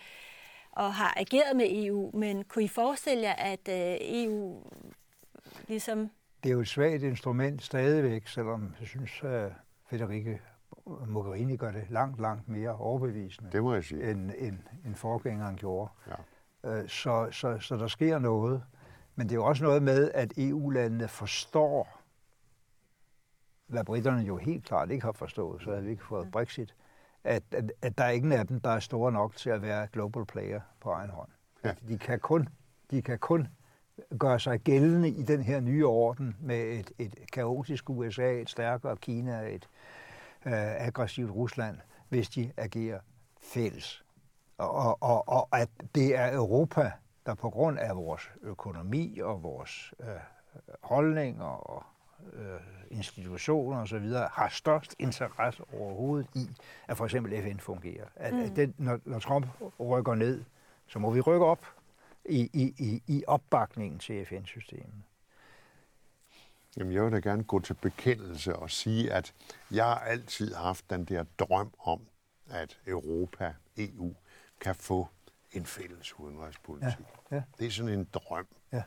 og 0.75 0.93
har 0.93 1.13
ageret 1.17 1.55
med 1.55 1.65
EU, 1.69 2.11
men 2.13 2.43
kunne 2.43 2.63
I 2.63 2.67
forestille 2.67 3.23
jer, 3.23 3.33
at 3.33 3.67
øh, 3.69 3.97
EU 4.01 4.61
ligesom... 5.67 6.09
Det 6.43 6.49
er 6.49 6.53
jo 6.53 6.59
et 6.59 6.67
svagt 6.67 7.03
instrument 7.03 7.63
stadigvæk, 7.63 8.27
selvom 8.27 8.75
jeg 8.79 8.87
synes, 8.87 9.23
at 9.23 9.51
Federica 9.89 10.37
Mogherini 11.07 11.57
gør 11.57 11.71
det 11.71 11.85
langt, 11.89 12.21
langt 12.21 12.49
mere 12.49 12.75
overbevisende, 12.75 13.51
det 13.51 13.63
må 13.63 13.73
jeg 13.73 13.83
sige. 13.83 14.11
end, 14.11 14.31
end, 14.37 14.57
end 14.85 14.95
forgængeren 14.95 15.55
gjorde. 15.55 15.91
Ja. 16.07 16.15
Øh, 16.71 16.89
så, 16.89 17.27
så, 17.31 17.59
så 17.59 17.75
der 17.75 17.87
sker 17.87 18.19
noget. 18.19 18.63
Men 19.15 19.27
det 19.27 19.31
er 19.31 19.35
jo 19.35 19.45
også 19.45 19.63
noget 19.63 19.83
med, 19.83 20.11
at 20.13 20.33
EU-landene 20.37 21.07
forstår, 21.07 22.01
hvad 23.67 23.83
britterne 23.83 24.23
jo 24.23 24.37
helt 24.37 24.65
klart 24.65 24.91
ikke 24.91 25.05
har 25.05 25.11
forstået, 25.11 25.61
så 25.61 25.69
havde 25.69 25.83
vi 25.83 25.91
ikke 25.91 26.03
fået 26.03 26.31
Brexit, 26.31 26.75
at, 27.23 27.43
at, 27.51 27.71
at 27.81 27.97
der 27.97 28.03
er 28.03 28.09
ingen 28.09 28.31
af 28.31 28.47
dem, 28.47 28.59
der 28.59 28.69
er 28.69 28.79
store 28.79 29.11
nok 29.11 29.35
til 29.35 29.49
at 29.49 29.61
være 29.61 29.87
global 29.87 30.25
player 30.25 30.61
på 30.79 30.89
egen 30.89 31.09
hånd. 31.09 31.29
Ja. 31.63 31.73
De, 31.87 31.97
kan 31.97 32.19
kun, 32.19 32.49
de 32.91 33.01
kan 33.01 33.19
kun 33.19 33.47
gøre 34.19 34.39
sig 34.39 34.59
gældende 34.59 35.09
i 35.09 35.23
den 35.23 35.43
her 35.43 35.59
nye 35.59 35.87
orden 35.87 36.35
med 36.39 36.63
et, 36.63 36.91
et 36.99 37.31
kaotisk 37.33 37.89
USA, 37.89 38.31
et 38.31 38.49
stærkere 38.49 38.97
Kina, 38.97 39.41
et 39.41 39.69
øh, 40.45 40.53
aggressivt 40.87 41.31
Rusland, 41.31 41.77
hvis 42.09 42.29
de 42.29 42.51
agerer 42.57 42.99
fælles. 43.41 44.03
Og, 44.57 45.03
og, 45.03 45.27
og 45.27 45.59
at 45.59 45.69
det 45.95 46.17
er 46.17 46.35
Europa, 46.35 46.91
der 47.25 47.33
på 47.35 47.49
grund 47.49 47.79
af 47.79 47.95
vores 47.95 48.31
økonomi 48.41 49.19
og 49.19 49.43
vores 49.43 49.93
øh, 49.99 50.07
holdninger 50.83 51.45
og 51.45 51.83
øh, 52.33 52.59
institutioner 52.91 53.81
osv. 53.81 54.09
har 54.31 54.49
størst 54.49 54.95
interesse 54.99 55.63
overhovedet 55.73 56.27
i, 56.35 56.49
at 56.87 56.97
for 56.97 57.05
eksempel 57.05 57.43
FN 57.43 57.59
fungerer. 57.59 58.05
At, 58.15 58.33
mm. 58.33 58.39
at 58.39 58.55
den, 58.55 58.75
når, 58.77 58.99
når 59.05 59.19
Trump 59.19 59.47
rykker 59.79 60.15
ned, 60.15 60.43
så 60.87 60.99
må 60.99 61.11
vi 61.11 61.21
rykke 61.21 61.45
op 61.45 61.65
i, 62.25 62.49
i, 62.53 62.75
i, 62.77 63.03
i 63.07 63.23
opbakningen 63.27 63.99
til 63.99 64.25
FN-systemet. 64.25 65.03
Jamen, 66.77 66.93
jeg 66.93 67.03
vil 67.03 67.11
da 67.11 67.19
gerne 67.19 67.43
gå 67.43 67.59
til 67.59 67.73
bekendelse 67.73 68.55
og 68.55 68.71
sige, 68.71 69.13
at 69.13 69.33
jeg 69.71 69.85
har 69.85 69.99
altid 69.99 70.53
haft 70.53 70.89
den 70.89 71.05
der 71.05 71.23
drøm 71.39 71.73
om, 71.79 72.01
at 72.49 72.79
Europa, 72.87 73.53
EU, 73.77 74.15
kan 74.59 74.75
få 74.75 75.07
en 75.51 75.65
fælles 75.65 76.19
udenrigspolitik. 76.19 77.05
Ja, 77.31 77.35
ja. 77.35 77.43
Det 77.59 77.67
er 77.67 77.71
sådan 77.71 77.93
en 77.93 78.07
drøm. 78.13 78.47
Ja. 78.71 78.83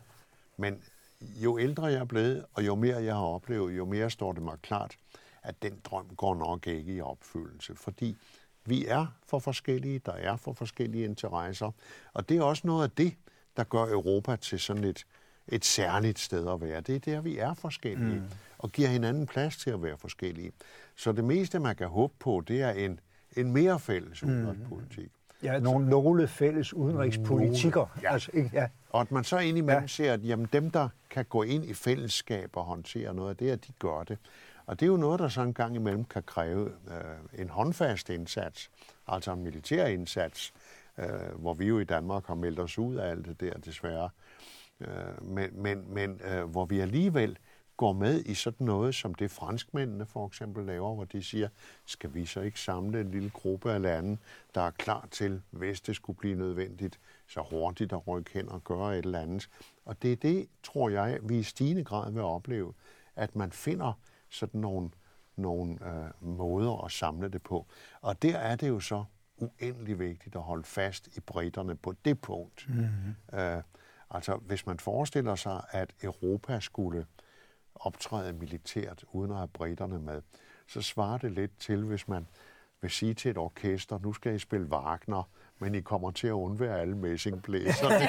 Men 0.56 0.82
jo 1.20 1.58
ældre 1.58 1.84
jeg 1.84 2.00
er 2.00 2.04
blevet, 2.04 2.44
og 2.54 2.66
jo 2.66 2.74
mere 2.74 2.96
jeg 2.96 3.14
har 3.14 3.22
oplevet, 3.22 3.76
jo 3.76 3.84
mere 3.84 4.10
står 4.10 4.32
det 4.32 4.42
mig 4.42 4.58
klart, 4.62 4.96
at 5.42 5.62
den 5.62 5.80
drøm 5.84 6.06
går 6.16 6.34
nok 6.34 6.66
ikke 6.66 6.94
i 6.94 7.00
opfyldelse. 7.00 7.74
Fordi 7.74 8.16
vi 8.64 8.86
er 8.86 9.06
for 9.26 9.38
forskellige, 9.38 9.98
der 9.98 10.12
er 10.12 10.36
for 10.36 10.52
forskellige 10.52 11.04
interesser. 11.04 11.70
Og 12.12 12.28
det 12.28 12.36
er 12.36 12.42
også 12.42 12.66
noget 12.66 12.84
af 12.84 12.90
det, 12.90 13.14
der 13.56 13.64
gør 13.64 13.84
Europa 13.84 14.36
til 14.36 14.60
sådan 14.60 14.84
et, 14.84 15.06
et 15.48 15.64
særligt 15.64 16.18
sted 16.18 16.48
at 16.48 16.60
være. 16.60 16.80
Det 16.80 16.94
er 16.94 16.98
der, 16.98 17.20
vi 17.20 17.38
er 17.38 17.54
forskellige, 17.54 18.20
mm. 18.20 18.30
og 18.58 18.72
giver 18.72 18.88
hinanden 18.88 19.26
plads 19.26 19.56
til 19.56 19.70
at 19.70 19.82
være 19.82 19.98
forskellige. 19.98 20.52
Så 20.96 21.12
det 21.12 21.24
meste, 21.24 21.58
man 21.58 21.76
kan 21.76 21.88
håbe 21.88 22.14
på, 22.18 22.42
det 22.48 22.62
er 22.62 22.70
en, 22.70 23.00
en 23.36 23.52
mere 23.52 23.80
fælles 23.80 24.22
mm. 24.22 24.46
Ja, 25.42 25.58
nogle, 25.58 25.88
nogle 25.88 26.28
fælles 26.28 26.74
udenrigspolitikker. 26.74 27.98
Ja. 28.02 28.12
Altså, 28.12 28.30
ikke, 28.34 28.50
ja. 28.52 28.68
Og 28.90 29.00
at 29.00 29.12
man 29.12 29.24
så 29.24 29.38
indimellem 29.38 29.82
Ja. 29.82 29.86
ser, 29.86 30.12
at 30.12 30.24
jamen, 30.28 30.48
dem, 30.52 30.70
der 30.70 30.88
kan 31.10 31.24
gå 31.24 31.42
ind 31.42 31.64
i 31.64 31.74
fællesskab 31.74 32.50
og 32.56 32.64
håndtere 32.64 33.14
noget 33.14 33.30
af 33.30 33.36
det, 33.36 33.50
at 33.50 33.66
de 33.66 33.72
gør 33.78 34.02
det. 34.04 34.18
Og 34.66 34.80
det 34.80 34.86
er 34.86 34.90
jo 34.90 34.96
noget, 34.96 35.20
der 35.20 35.28
så 35.28 35.40
en 35.42 35.54
gang 35.54 35.76
imellem 35.76 36.04
kan 36.04 36.22
kræve 36.22 36.66
øh, 36.88 37.40
en 37.40 37.48
håndfast 37.48 38.10
indsats, 38.10 38.70
altså 39.08 39.32
en 39.32 39.42
militær 39.42 39.86
indsats, 39.86 40.52
øh, 40.98 41.06
hvor 41.38 41.54
vi 41.54 41.66
jo 41.66 41.78
i 41.78 41.84
Danmark 41.84 42.26
har 42.26 42.34
meldt 42.34 42.60
os 42.60 42.78
ud 42.78 42.96
af 42.96 43.10
alt 43.10 43.26
det 43.26 43.40
der, 43.40 43.52
desværre. 43.58 44.10
Øh, 44.80 44.88
men 45.22 45.50
men, 45.62 45.84
men 45.94 46.20
øh, 46.24 46.44
hvor 46.44 46.64
vi 46.64 46.80
alligevel 46.80 47.38
går 47.76 47.92
med 47.92 48.24
i 48.24 48.34
sådan 48.34 48.66
noget, 48.66 48.94
som 48.94 49.14
det 49.14 49.30
franskmændene 49.30 50.06
for 50.06 50.26
eksempel 50.26 50.66
laver, 50.66 50.94
hvor 50.94 51.04
de 51.04 51.22
siger, 51.22 51.48
skal 51.86 52.14
vi 52.14 52.26
så 52.26 52.40
ikke 52.40 52.60
samle 52.60 53.00
en 53.00 53.10
lille 53.10 53.30
gruppe 53.30 53.72
af 53.72 53.82
lande, 53.82 54.18
der 54.54 54.60
er 54.60 54.70
klar 54.70 55.08
til, 55.10 55.42
hvis 55.50 55.80
det 55.80 55.96
skulle 55.96 56.16
blive 56.16 56.34
nødvendigt, 56.34 57.00
så 57.28 57.46
hurtigt 57.50 57.92
at 57.92 58.08
rykke 58.08 58.30
hen 58.32 58.48
og 58.48 58.64
gøre 58.64 58.98
et 58.98 59.04
eller 59.04 59.20
andet. 59.20 59.48
Og 59.84 60.02
det 60.02 60.12
er 60.12 60.16
det, 60.16 60.48
tror 60.62 60.88
jeg, 60.88 61.18
vi 61.22 61.38
i 61.38 61.42
stigende 61.42 61.84
grad 61.84 62.12
vil 62.12 62.22
opleve, 62.22 62.74
at 63.16 63.36
man 63.36 63.52
finder 63.52 63.92
sådan 64.30 64.60
nogle, 64.60 64.90
nogle 65.36 65.78
øh, 65.88 66.28
måder 66.28 66.84
at 66.84 66.92
samle 66.92 67.28
det 67.28 67.42
på. 67.42 67.66
Og 68.00 68.22
der 68.22 68.38
er 68.38 68.56
det 68.56 68.68
jo 68.68 68.80
så 68.80 69.04
uendelig 69.36 69.98
vigtigt 69.98 70.36
at 70.36 70.42
holde 70.42 70.64
fast 70.64 71.08
i 71.16 71.20
britterne 71.20 71.76
på 71.76 71.94
det 72.04 72.20
punkt. 72.20 72.66
Mm-hmm. 72.68 73.38
Øh, 73.38 73.62
altså, 74.10 74.36
hvis 74.36 74.66
man 74.66 74.78
forestiller 74.78 75.34
sig, 75.34 75.64
at 75.70 75.94
Europa 76.02 76.60
skulle 76.60 77.06
optræde 77.80 78.32
militært 78.32 79.04
uden 79.12 79.30
at 79.30 79.36
have 79.36 79.48
britterne 79.48 79.98
med, 79.98 80.22
så 80.66 80.82
svarer 80.82 81.18
det 81.18 81.32
lidt 81.32 81.58
til, 81.58 81.84
hvis 81.84 82.08
man 82.08 82.26
vil 82.80 82.90
sige 82.90 83.14
til 83.14 83.30
et 83.30 83.38
orkester, 83.38 83.98
nu 83.98 84.12
skal 84.12 84.34
I 84.34 84.38
spille 84.38 84.66
Wagner, 84.66 85.28
men 85.58 85.74
I 85.74 85.80
kommer 85.80 86.10
til 86.10 86.26
at 86.26 86.32
undvære 86.32 86.80
alle 86.80 86.96
messingblæserne. 86.96 88.08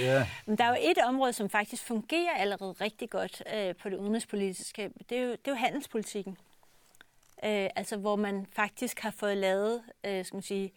Ja. 0.00 0.26
Men 0.46 0.58
der 0.58 0.64
er 0.64 0.68
jo 0.68 0.76
et 0.80 0.98
område, 0.98 1.32
som 1.32 1.50
faktisk 1.50 1.82
fungerer 1.84 2.34
allerede 2.36 2.72
rigtig 2.72 3.10
godt 3.10 3.42
øh, 3.54 3.74
på 3.74 3.88
det 3.88 3.96
udenrigspolitiske. 3.96 4.90
Det 5.08 5.18
er 5.18 5.22
jo, 5.22 5.30
det 5.30 5.48
er 5.48 5.50
jo 5.50 5.54
handelspolitikken. 5.54 6.36
Øh, 7.44 7.68
altså 7.76 7.96
hvor 7.96 8.16
man 8.16 8.46
faktisk 8.52 9.00
har 9.00 9.10
fået 9.10 9.36
lavet, 9.36 9.82
øh, 10.04 10.24
skal 10.24 10.36
man 10.36 10.42
sige, 10.42 10.72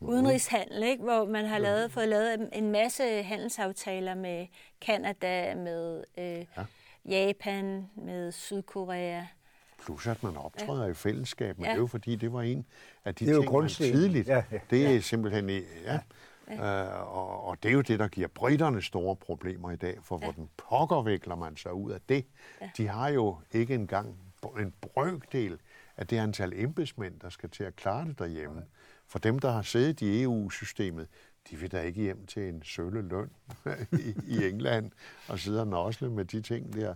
udenrigshandel, 0.00 0.82
ikke? 0.82 1.02
hvor 1.02 1.24
man 1.24 1.44
har 1.44 1.58
lavet, 1.58 1.92
fået 1.92 2.08
lavet 2.08 2.48
en 2.52 2.70
masse 2.72 3.22
handelsaftaler 3.22 4.14
med 4.14 4.46
Kanada, 4.80 5.54
med 5.54 6.04
øh, 6.18 6.24
ja. 6.24 6.64
Japan, 7.04 7.90
med 7.96 8.32
Sydkorea. 8.32 9.22
Plus 9.84 10.06
at 10.06 10.22
man 10.22 10.36
optræder 10.36 10.84
ja. 10.84 10.90
i 10.90 10.94
fællesskab, 10.94 11.58
men 11.58 11.64
Ja. 11.64 11.70
det 11.70 11.76
er 11.76 11.80
jo 11.80 11.86
fordi, 11.86 12.16
det 12.16 12.32
var 12.32 12.42
en 12.42 12.66
af 13.04 13.14
de 13.14 13.24
Det 13.24 13.30
er 13.32 13.34
jo 13.36 13.42
ting, 13.42 13.52
man 13.60 13.68
tidligt. 13.68 14.28
Ja, 14.28 14.42
ja. 14.52 14.58
Det 14.70 14.96
er 14.96 15.00
simpelthen, 15.00 15.50
i- 15.50 15.62
ja. 15.84 15.98
Øh, 16.52 17.16
og, 17.16 17.44
og 17.44 17.62
det 17.62 17.68
er 17.68 17.72
jo 17.72 17.80
det, 17.80 17.98
der 17.98 18.08
giver 18.08 18.28
britterne 18.28 18.82
store 18.82 19.16
problemer 19.16 19.70
i 19.70 19.76
dag, 19.76 19.98
for 20.02 20.18
ja. 20.22 20.24
hvordan 20.26 20.48
pokker 20.56 21.02
vikler 21.02 21.34
man 21.36 21.56
sig 21.56 21.72
ud 21.72 21.90
af 21.92 21.98
det? 22.08 22.26
Ja. 22.60 22.70
De 22.76 22.88
har 22.88 23.08
jo 23.08 23.36
ikke 23.52 23.74
engang 23.74 24.16
en 24.58 24.74
brøkdel 24.80 25.58
af 25.96 26.06
det 26.06 26.18
antal 26.18 26.52
embedsmænd, 26.56 27.20
der 27.20 27.28
skal 27.30 27.50
til 27.50 27.64
at 27.64 27.76
klare 27.76 28.04
det 28.04 28.18
derhjemme. 28.18 28.62
For 29.10 29.18
dem, 29.18 29.38
der 29.38 29.50
har 29.50 29.62
siddet 29.62 30.00
i 30.00 30.22
EU-systemet, 30.22 31.08
de 31.50 31.56
vil 31.56 31.72
da 31.72 31.80
ikke 31.80 32.00
hjem 32.02 32.26
til 32.26 32.48
en 32.48 32.62
sølle 32.62 33.02
løn 33.02 33.30
i, 34.06 34.14
i 34.26 34.48
England 34.48 34.90
og 35.28 35.38
sidde 35.38 35.60
og 35.60 35.66
nosle 35.66 36.10
med 36.10 36.24
de 36.24 36.40
ting 36.42 36.72
der. 36.72 36.94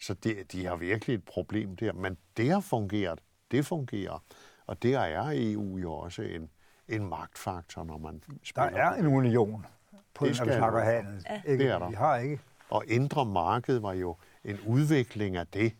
Så 0.00 0.14
det, 0.14 0.52
de 0.52 0.66
har 0.66 0.76
virkelig 0.76 1.14
et 1.14 1.24
problem 1.24 1.76
der. 1.76 1.92
Men 1.92 2.16
det 2.36 2.50
har 2.50 2.60
fungeret. 2.60 3.18
Det 3.50 3.66
fungerer. 3.66 4.24
Og 4.66 4.82
der 4.82 4.98
er 4.98 5.32
EU 5.34 5.78
jo 5.78 5.92
også 5.92 6.22
en, 6.22 6.50
en 6.88 7.08
magtfaktor, 7.08 7.84
når 7.84 7.98
man 7.98 8.22
Der 8.28 8.34
spiller. 8.42 8.80
er 8.80 8.94
en 8.94 9.06
union, 9.06 9.66
på, 10.14 10.26
Det 10.26 10.38
når 10.38 10.44
vi 10.44 10.52
snakker 10.52 10.80
handel. 10.80 11.24
Ja. 11.30 11.42
Ikke? 11.46 11.64
Det 11.64 11.72
er 11.72 11.78
der. 11.78 11.88
Vi 11.88 11.94
har 11.94 12.16
ikke. 12.16 12.40
Og 12.70 12.84
indre 12.86 13.24
marked 13.26 13.78
var 13.78 13.92
jo 13.92 14.16
en 14.44 14.58
udvikling 14.66 15.36
af 15.36 15.46
det, 15.46 15.72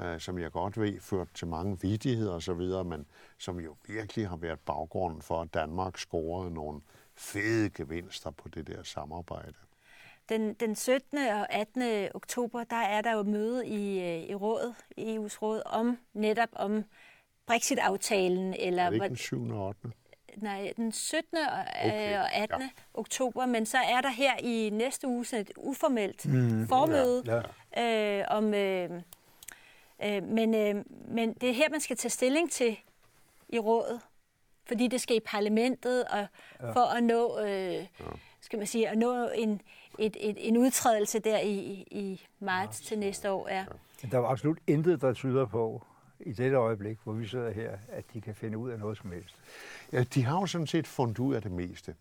øh, 0.00 0.20
som 0.20 0.38
jeg 0.38 0.52
godt 0.52 0.80
ved 0.80 1.00
ført 1.00 1.28
til 1.34 1.46
mange 1.46 1.80
vidigheder 1.80 2.32
og 2.32 2.42
så 2.42 2.54
videre, 2.54 2.84
men 2.84 3.06
som 3.38 3.60
jo 3.60 3.76
virkelig 3.86 4.28
har 4.28 4.36
været 4.36 4.60
baggrunden 4.60 5.22
for, 5.22 5.40
at 5.40 5.54
Danmark 5.54 5.98
scorede 5.98 6.54
nogle 6.54 6.80
fede 7.14 7.70
gevinster 7.70 8.30
på 8.30 8.48
det 8.48 8.66
der 8.66 8.82
samarbejde. 8.82 9.54
Den, 10.28 10.54
den 10.54 10.76
17. 10.76 11.18
og 11.18 11.52
18. 11.52 12.08
oktober, 12.14 12.64
der 12.64 12.76
er 12.76 13.02
der 13.02 13.12
jo 13.12 13.22
møde 13.22 13.66
i, 13.66 14.00
øh, 14.00 14.30
i 14.30 14.34
rådet, 14.34 14.74
i 14.96 15.16
EU's 15.16 15.38
råd, 15.42 15.62
om 15.66 15.98
netop 16.14 16.48
om 16.52 16.84
Brexit-aftalen, 17.46 18.54
eller 18.58 18.82
Er 18.82 18.90
det 18.90 18.94
ikke 18.94 19.08
den 19.08 19.16
7. 19.16 19.50
og 19.50 19.66
8. 19.66 19.90
nej, 20.36 20.72
den 20.76 20.92
17. 20.92 21.38
og, 21.38 21.44
Okay, 21.84 21.90
okay, 21.90 22.18
og 22.18 22.34
18. 22.34 22.60
ja. 22.60 22.68
oktober, 22.94 23.46
men 23.46 23.66
så 23.66 23.78
er 23.78 24.00
der 24.00 24.10
her 24.10 24.36
i 24.38 24.70
næste 24.72 25.08
uge 25.08 25.24
sådan 25.24 25.40
et 25.42 25.52
uformelt 25.56 26.26
mm, 26.26 26.68
formøde 26.68 27.22
ja, 27.26 27.42
Øh, 27.78 28.24
om, 28.28 28.54
øh, 28.54 28.90
øh, 30.04 30.22
men, 30.22 30.54
øh, 30.54 30.84
men 31.08 31.34
det 31.34 31.48
er 31.48 31.54
her, 31.54 31.70
man 31.70 31.80
skal 31.80 31.96
tage 31.96 32.10
stilling 32.10 32.50
til 32.50 32.76
i 33.48 33.58
rådet, 33.58 34.00
fordi 34.64 34.88
det 34.88 35.00
skal 35.00 35.16
i 35.16 35.20
parlamentet, 35.20 36.04
og 36.04 36.26
ja. 36.60 36.72
for 36.72 36.96
at 36.96 37.02
nå, 37.04 37.40
øh, 37.40 37.86
skal 38.40 38.58
man 38.58 38.66
sige, 38.66 38.88
at 38.88 38.98
nå 38.98 39.28
en, 39.28 39.60
et, 39.98 40.16
et, 40.20 40.48
en 40.48 40.56
udtrædelse 40.56 41.18
der 41.18 41.38
i, 41.38 41.86
i 41.90 42.26
marts 42.40 42.80
til 42.80 42.98
næste 42.98 43.30
år. 43.30 43.48
Ja. 43.48 43.64
Men 44.02 44.10
Der 44.10 44.18
er 44.18 44.24
absolut 44.26 44.58
intet, 44.66 45.00
der 45.00 45.12
tyder 45.12 45.46
på 45.46 45.84
i 46.20 46.32
dette 46.32 46.56
øjeblik, 46.56 46.98
hvor 47.04 47.12
vi 47.12 47.26
sidder 47.26 47.50
her, 47.50 47.78
at 47.88 48.04
de 48.14 48.20
kan 48.20 48.34
finde 48.34 48.58
ud 48.58 48.70
af 48.70 48.78
noget 48.78 48.98
som 48.98 49.12
helst. 49.12 49.34
Ja, 49.92 50.02
de 50.02 50.24
har 50.24 50.40
jo 50.40 50.46
sådan 50.46 50.66
set 50.66 50.86
fundet 50.86 51.18
ud 51.18 51.34
af 51.34 51.42
det 51.42 51.50
meste, 51.52 51.94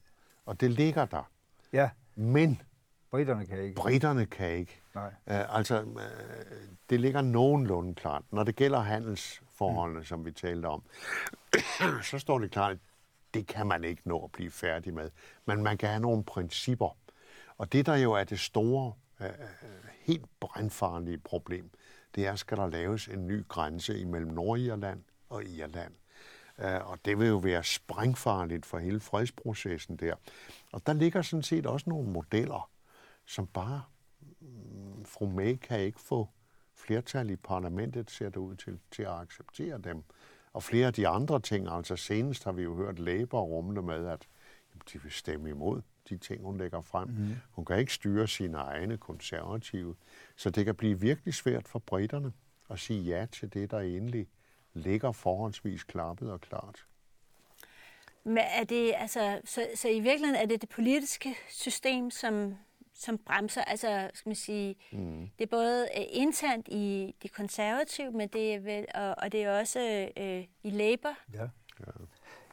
og 0.46 0.62
det 0.62 0.72
ligger 0.72 1.06
der. 1.06 1.30
Ja, 1.74 1.90
Men 2.16 2.62
britterne 3.12 3.46
kan 3.46 3.60
ikke. 3.60 3.76
britterne 3.76 4.26
kan 4.26 4.52
ikke. 4.52 4.82
Nej. 4.96 5.08
Uh, 5.08 5.58
altså, 5.58 5.82
uh, 5.82 6.02
det 6.90 7.00
ligger 7.00 7.22
nogenlunde 7.22 7.96
klart. 7.96 8.24
Når 8.32 8.44
det 8.44 8.56
gælder 8.56 8.80
handelsforholdene, 8.80 10.00
mm. 10.00 10.06
som 10.06 10.26
vi 10.26 10.32
talte 10.32 10.66
om, 10.66 10.84
så 12.12 12.20
står 12.20 12.40
det 12.40 12.52
klart, 12.52 12.72
at 12.72 12.78
det 13.34 13.48
kan 13.48 13.68
man 13.68 13.84
ikke 13.84 14.02
nå 14.06 14.24
at 14.24 14.32
blive 14.32 14.52
færdig 14.52 14.94
med. 14.94 15.10
Men 15.46 15.64
man 15.64 15.78
kan 15.78 15.90
have 15.90 16.02
nogle 16.02 16.24
principper. 16.24 16.98
Og 17.58 17.72
det, 17.72 17.86
der 17.86 17.96
jo 17.96 18.14
er 18.14 18.24
det 18.24 18.40
store, 18.40 18.94
uh, 19.20 19.26
helt 20.02 20.26
brandfarlige 20.40 21.18
problem, 21.18 21.70
det 22.16 22.28
er, 22.28 22.36
skal 22.36 22.58
der 22.58 22.68
laves 22.68 23.08
en 23.08 23.28
ny 23.28 23.48
grænse 23.48 24.00
imellem 24.00 24.32
Nordirland 24.32 25.04
og 25.30 25.44
Irland. 25.44 25.94
Øh, 26.60 26.90
og 26.90 27.00
det 27.06 27.20
vil 27.20 27.28
jo 27.28 27.38
være 27.38 27.64
sprængfarligt 27.64 28.66
for 28.66 28.78
hele 28.78 29.00
fredsprocessen 29.00 29.96
der. 29.96 30.16
Og 30.72 30.82
der 30.86 30.94
ligger 30.94 31.22
sådan 31.22 31.44
set 31.44 31.66
også 31.66 31.90
nogle 31.90 32.10
modeller, 32.10 32.70
som 33.26 33.48
bare 33.48 33.84
mm, 34.40 35.06
fru 35.06 35.26
May 35.26 35.56
kan 35.56 35.80
ikke 35.80 36.00
få 36.00 36.30
flertal 36.74 37.30
i 37.30 37.36
parlamentet, 37.36 38.12
ser 38.12 38.30
det 38.30 38.38
ud 38.38 38.56
til, 38.56 38.80
til 38.92 39.04
at 39.04 39.12
acceptere 39.12 39.78
dem. 39.78 40.04
Og 40.54 40.64
flere 40.64 40.88
af 40.88 40.94
de 40.94 41.08
andre 41.08 41.40
ting, 41.40 41.68
altså 41.70 41.96
senest 41.96 42.44
har 42.44 42.52
vi 42.52 42.64
jo 42.64 42.76
hørt 42.76 43.00
Labour 43.00 43.42
rumle 43.42 43.82
med, 43.82 44.08
at 44.08 44.28
jamen, 44.74 44.82
de 44.94 45.02
vil 45.02 45.12
stemme 45.12 45.50
imod 45.50 45.82
de 46.10 46.18
ting, 46.18 46.44
hun 46.44 46.58
lægger 46.58 46.82
frem. 46.82 47.08
Mm. 47.08 47.36
Hun 47.52 47.66
kan 47.66 47.80
ikke 47.80 47.94
styre 47.94 48.28
sine 48.28 48.58
egne 48.58 48.98
konservative. 48.98 49.96
Så 50.36 50.50
det 50.50 50.66
kan 50.66 50.76
blive 50.76 51.00
virkelig 51.00 51.34
svært 51.34 51.68
for 51.68 51.80
britterne 51.80 52.34
at 52.70 52.80
sige 52.80 53.04
ja 53.04 53.26
til 53.32 53.54
det, 53.54 53.72
der 53.72 53.80
egentlig 53.80 54.28
ligger 54.74 55.12
forholdsvis 55.12 55.84
klappet 55.84 56.32
og 56.32 56.42
klart. 56.42 56.86
Men 58.24 58.38
er 58.38 58.64
det, 58.64 58.94
altså, 58.98 59.42
så, 59.46 59.68
så 59.76 59.90
i 59.90 60.00
virkeligheden 60.00 60.42
er 60.42 60.46
det 60.46 60.62
det 60.62 60.70
politiske 60.70 61.36
system, 61.50 62.12
som, 62.12 62.56
som 62.96 63.18
bremser, 63.18 63.62
altså 63.62 64.10
skal 64.14 64.30
man 64.30 64.36
sige, 64.36 64.76
mm. 64.92 65.30
det 65.40 65.46
er 65.46 65.50
både 65.50 65.88
øh, 65.98 66.04
internt 66.10 66.68
i 66.68 67.16
de 67.24 67.28
konservative, 67.28 68.12
men 68.12 68.28
det 68.28 68.54
er 68.54 68.60
vel, 68.60 68.86
og, 68.96 69.16
og 69.18 69.32
det 69.32 69.44
er 69.44 69.60
også 69.60 70.10
øh, 70.18 70.44
i 70.64 70.70
Labour. 70.70 71.14
Ja. 71.34 71.48
ja. 71.80 71.92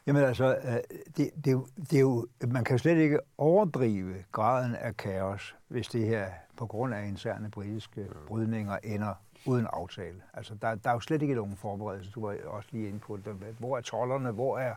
Jamen 0.07 0.23
altså, 0.23 0.57
øh, 0.57 0.97
det, 1.17 1.29
det, 1.45 1.63
det 1.91 1.95
er 1.95 2.01
jo, 2.01 2.27
man 2.47 2.63
kan 2.63 2.73
jo 2.73 2.77
slet 2.77 2.97
ikke 2.97 3.19
overdrive 3.37 4.15
graden 4.31 4.75
af 4.75 4.97
kaos, 4.97 5.55
hvis 5.67 5.87
det 5.87 6.07
her 6.07 6.29
på 6.57 6.65
grund 6.65 6.93
af 6.93 7.07
interne 7.07 7.51
britiske 7.51 8.07
brydninger 8.27 8.77
ender 8.83 9.13
uden 9.45 9.67
aftale. 9.73 10.21
Altså, 10.33 10.55
der, 10.61 10.75
der 10.75 10.89
er 10.89 10.93
jo 10.93 10.99
slet 10.99 11.21
ikke 11.21 11.35
nogen 11.35 11.57
forberedelse. 11.57 12.11
Du 12.11 12.25
var 12.25 12.35
også 12.45 12.69
lige 12.71 12.87
inde 12.87 12.99
på 12.99 13.17
det. 13.17 13.33
Hvor 13.59 13.77
er 13.77 13.81
trollerne? 13.81 14.31
Hvor 14.31 14.57
er 14.57 14.75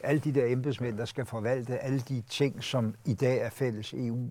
alle 0.00 0.20
de 0.20 0.34
der 0.34 0.46
embedsmænd, 0.46 0.98
der 0.98 1.04
skal 1.04 1.26
forvalte 1.26 1.78
alle 1.78 2.00
de 2.00 2.20
ting, 2.20 2.64
som 2.64 2.94
i 3.04 3.14
dag 3.14 3.38
er 3.38 3.50
fælles 3.50 3.94
EU? 3.94 4.30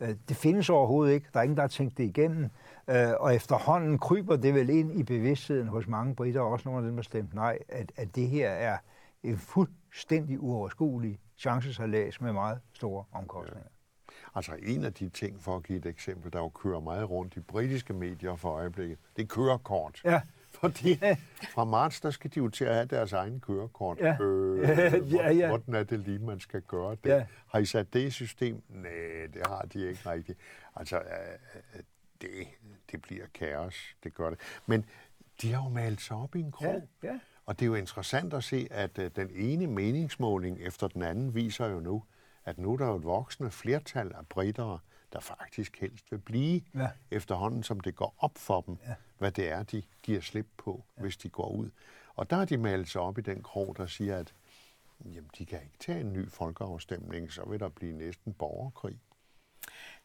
Øh, 0.00 0.14
det 0.28 0.36
findes 0.36 0.70
overhovedet 0.70 1.14
ikke. 1.14 1.26
Der 1.32 1.38
er 1.38 1.42
ingen, 1.42 1.56
der 1.56 1.62
har 1.62 1.68
tænkt 1.68 1.98
det 1.98 2.04
igennem. 2.04 2.50
Øh, 2.90 3.12
og 3.20 3.34
efterhånden 3.34 3.98
kryber 3.98 4.36
det 4.36 4.54
vel 4.54 4.70
ind 4.70 4.98
i 4.98 5.02
bevidstheden 5.02 5.68
hos 5.68 5.86
mange 5.86 6.14
britter, 6.14 6.40
og 6.40 6.50
også 6.50 6.68
nogle 6.68 6.84
af 6.84 6.86
dem, 6.86 6.96
der 6.96 7.02
stemt 7.02 7.34
nej, 7.34 7.58
at, 7.68 7.92
at 7.96 8.16
det 8.16 8.28
her 8.28 8.50
er 8.50 8.78
en 9.22 9.38
fuldstændig 9.38 10.42
uoverskuelig 10.42 11.18
chancesalas 11.36 12.20
med 12.20 12.32
meget 12.32 12.60
store 12.72 13.04
omkostninger. 13.12 13.68
Altså 14.34 14.52
en 14.62 14.84
af 14.84 14.92
de 14.94 15.08
ting, 15.08 15.42
for 15.42 15.56
at 15.56 15.62
give 15.62 15.78
et 15.78 15.86
eksempel, 15.86 16.32
der 16.32 16.38
jo 16.38 16.48
kører 16.48 16.80
meget 16.80 17.10
rundt 17.10 17.36
i 17.36 17.40
britiske 17.40 17.92
medier 17.92 18.36
for 18.36 18.50
øjeblikket, 18.50 18.98
det 19.16 19.22
er 19.22 19.26
kørekort. 19.26 20.00
Ja. 20.04 20.20
Fordi 20.70 20.98
fra 21.54 21.64
marts, 21.64 22.00
der 22.00 22.10
skal 22.10 22.30
de 22.34 22.38
jo 22.38 22.48
til 22.48 22.64
at 22.64 22.74
have 22.74 22.86
deres 22.86 23.12
egen 23.12 23.40
kørekort. 23.40 23.98
Ja. 23.98 24.20
Øh, 24.20 24.62
ja, 25.14 25.32
ja. 25.32 25.48
Hvordan 25.48 25.74
er 25.74 25.82
det 25.82 25.98
lige, 25.98 26.18
man 26.18 26.40
skal 26.40 26.62
gøre 26.62 26.96
det? 27.04 27.10
Ja. 27.10 27.26
Har 27.46 27.58
I 27.58 27.64
sat 27.64 27.92
det 27.92 28.00
i 28.00 28.10
system? 28.10 28.62
Nej, 28.68 28.90
det 29.34 29.46
har 29.46 29.62
de 29.62 29.88
ikke 29.88 30.10
rigtigt. 30.10 30.38
Altså, 30.76 30.96
øh, 30.96 31.82
det, 32.20 32.30
det 32.90 33.02
bliver 33.02 33.24
kaos, 33.34 33.96
det 34.04 34.14
gør 34.14 34.30
det. 34.30 34.38
Men 34.66 34.84
de 35.42 35.52
har 35.52 35.62
jo 35.64 35.68
malet 35.68 36.00
sig 36.00 36.16
op 36.16 36.36
i 36.36 36.40
en 36.40 36.52
krog. 36.52 36.88
Ja, 37.02 37.08
ja. 37.08 37.18
Og 37.46 37.58
det 37.58 37.64
er 37.64 37.66
jo 37.66 37.74
interessant 37.74 38.34
at 38.34 38.44
se, 38.44 38.68
at 38.70 38.98
øh, 38.98 39.10
den 39.16 39.30
ene 39.34 39.66
meningsmåling 39.66 40.58
efter 40.60 40.88
den 40.88 41.02
anden 41.02 41.34
viser 41.34 41.66
jo 41.66 41.80
nu, 41.80 42.02
at 42.44 42.58
nu 42.58 42.72
er 42.72 42.76
der 42.76 42.86
jo 42.86 42.96
et 42.96 43.04
voksende 43.04 43.50
flertal 43.50 44.12
af 44.14 44.26
britere, 44.26 44.78
der 45.12 45.20
faktisk 45.20 45.80
helst 45.80 46.12
vil 46.12 46.18
blive, 46.18 46.60
ja. 46.74 46.88
efterhånden 47.10 47.62
som 47.62 47.80
det 47.80 47.94
går 47.94 48.14
op 48.18 48.38
for 48.38 48.60
dem, 48.60 48.78
ja. 48.86 48.94
Hvad 49.18 49.32
det 49.32 49.48
er, 49.48 49.62
de 49.62 49.82
giver 50.02 50.20
slip 50.20 50.46
på, 50.56 50.84
ja. 50.96 51.02
hvis 51.02 51.16
de 51.16 51.28
går 51.28 51.48
ud. 51.48 51.70
Og 52.14 52.30
der 52.30 52.36
har 52.36 52.44
de 52.44 52.56
malet 52.56 52.88
sig 52.88 53.00
op 53.00 53.18
i 53.18 53.20
den 53.20 53.42
krog, 53.42 53.76
der 53.76 53.86
siger, 53.86 54.16
at 54.18 54.34
jamen, 55.04 55.30
de 55.38 55.46
kan 55.46 55.62
ikke 55.62 55.78
tage 55.78 56.00
en 56.00 56.12
ny 56.12 56.30
folkeafstemning, 56.30 57.32
så 57.32 57.44
vil 57.44 57.60
der 57.60 57.68
blive 57.68 57.92
næsten 57.92 58.32
borgerkrig. 58.34 59.00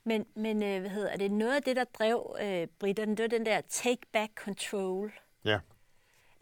Men, 0.04 0.26
men 0.36 0.64
øh, 0.64 0.80
hvad 0.80 0.90
hedder 0.90 1.18
det? 1.18 1.32
Noget 1.32 1.56
af 1.56 1.64
det, 1.64 1.76
der 1.76 1.84
drev 1.84 2.36
øh, 2.42 2.68
britterne, 2.80 3.16
det 3.16 3.24
var 3.24 3.38
den 3.38 3.46
der 3.46 3.62
take 3.70 4.02
back 4.12 4.32
control. 4.36 5.14
Ja. 5.46 5.60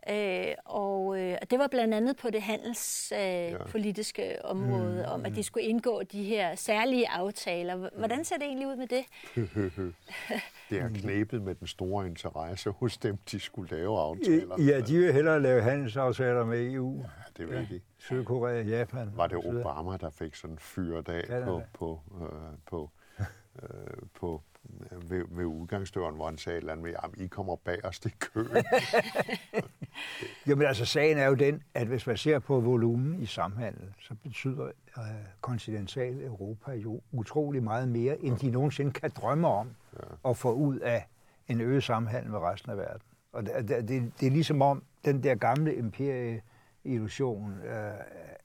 Øh, 0.09 0.53
og 0.65 1.19
øh, 1.19 1.37
det 1.51 1.59
var 1.59 1.67
blandt 1.67 1.93
andet 1.93 2.17
på 2.17 2.29
det 2.29 2.41
handelspolitiske 2.41 4.23
øh, 4.23 4.29
ja. 4.29 4.49
område, 4.49 5.03
mm, 5.05 5.11
om 5.13 5.25
at 5.25 5.35
de 5.35 5.43
skulle 5.43 5.65
indgå 5.65 6.03
de 6.03 6.23
her 6.23 6.55
særlige 6.55 7.09
aftaler. 7.09 7.89
Hvordan 7.97 8.25
ser 8.25 8.35
det 8.37 8.45
egentlig 8.45 8.67
ud 8.67 8.75
med 8.75 8.87
det? 8.87 9.05
det 10.69 10.81
er 10.81 10.89
knæbet 10.89 11.41
med 11.41 11.55
den 11.55 11.67
store 11.67 12.07
interesse 12.07 12.69
hos 12.69 12.97
dem, 12.97 13.17
de 13.31 13.39
skulle 13.39 13.77
lave 13.77 13.99
aftaler. 13.99 14.55
Ja, 14.61 14.81
de 14.81 14.97
vil 14.97 15.13
hellere 15.13 15.41
lave 15.41 15.61
handelsaftaler 15.61 16.45
med 16.45 16.73
EU. 16.73 16.97
Ja, 16.97 17.07
det 17.37 17.49
vil 17.49 17.55
ja. 17.55 17.75
de. 17.75 17.81
Sydkorea, 17.97 18.61
Japan. 18.61 19.11
Var 19.15 19.27
det 19.27 19.37
Obama, 19.37 19.97
der 19.97 20.09
fik 20.09 20.35
sådan 20.35 20.57
fyret 20.59 21.09
af 21.09 21.43
på, 21.45 21.61
på, 21.73 22.01
øh, 22.21 22.27
på, 22.65 22.89
øh, 23.63 23.67
på 24.13 24.43
ved, 24.91 25.25
ved 25.29 25.45
udgangsdøren, 25.45 26.15
hvor 26.15 26.25
han 26.25 26.37
sagde, 26.37 26.71
at 26.71 27.09
I 27.17 27.27
kommer 27.27 27.55
bag 27.55 27.85
os 27.85 27.99
i 28.05 28.09
køen. 28.19 28.47
Jamen 30.47 30.67
altså, 30.67 30.85
sagen 30.85 31.17
er 31.17 31.27
jo 31.27 31.33
den, 31.33 31.63
at 31.73 31.87
hvis 31.87 32.07
man 32.07 32.17
ser 32.17 32.39
på 32.39 32.59
volumen 32.59 33.21
i 33.21 33.25
samhandel, 33.25 33.93
så 34.01 34.15
betyder 34.23 34.65
øh, 34.97 35.03
kontinental 35.41 36.23
Europa 36.23 36.71
jo 36.71 37.01
utrolig 37.11 37.63
meget 37.63 37.87
mere, 37.87 38.23
end 38.23 38.37
de 38.37 38.51
nogensinde 38.51 38.91
kan 38.91 39.09
drømme 39.09 39.47
om 39.47 39.69
ja. 39.93 40.29
at 40.29 40.37
få 40.37 40.53
ud 40.53 40.79
af 40.79 41.07
en 41.47 41.61
øget 41.61 41.83
samhandel 41.83 42.31
med 42.31 42.39
resten 42.39 42.71
af 42.71 42.77
verden. 42.77 43.01
Og 43.33 43.45
det, 43.45 43.67
det, 43.67 43.87
det, 43.87 44.11
det 44.19 44.27
er 44.27 44.31
ligesom 44.31 44.61
om, 44.61 44.83
den 45.05 45.23
der 45.23 45.35
gamle 45.35 45.75
imperie-illusion 45.75 47.61
øh, 47.63 47.73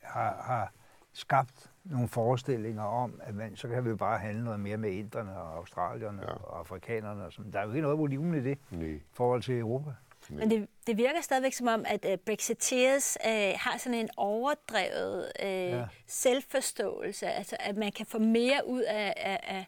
har, 0.03 0.43
har 0.43 0.73
skabt 1.13 1.71
nogle 1.85 2.09
forestillinger 2.09 2.83
om, 2.83 3.21
at 3.23 3.35
man, 3.35 3.57
så 3.57 3.69
kan 3.69 3.85
vi 3.85 3.95
bare 3.95 4.19
handle 4.19 4.45
noget 4.45 4.61
mere 4.61 4.77
med 4.77 4.91
inderne 4.91 5.37
og 5.37 5.57
australierne 5.57 6.23
ja. 6.23 6.33
og 6.33 6.59
afrikanerne. 6.59 7.25
Og 7.25 7.33
sådan. 7.33 7.53
Der 7.53 7.59
er 7.59 7.65
jo 7.65 7.71
ikke 7.71 7.83
noget 7.83 7.99
volumen 7.99 8.41
i 8.41 8.43
det 8.43 8.59
i 8.73 8.99
forhold 9.13 9.43
til 9.43 9.59
Europa. 9.59 9.91
Nej. 10.31 10.41
Men 10.41 10.51
det, 10.51 10.69
det 10.87 10.97
virker 10.97 11.21
stadigvæk 11.21 11.53
som 11.53 11.67
om, 11.67 11.85
at 11.87 12.05
uh, 12.05 12.15
Brexiteers 12.27 13.17
uh, 13.25 13.31
har 13.57 13.79
sådan 13.79 13.99
en 13.99 14.09
overdrevet 14.17 15.33
uh, 15.43 15.49
ja. 15.49 15.85
selvforståelse. 16.07 17.27
Altså, 17.27 17.57
at 17.61 17.77
man 17.77 17.93
kan 17.93 18.07
få 18.07 18.19
mere 18.19 18.61
ud 18.67 18.83
af, 18.83 19.15
af, 19.17 19.41
af 19.43 19.67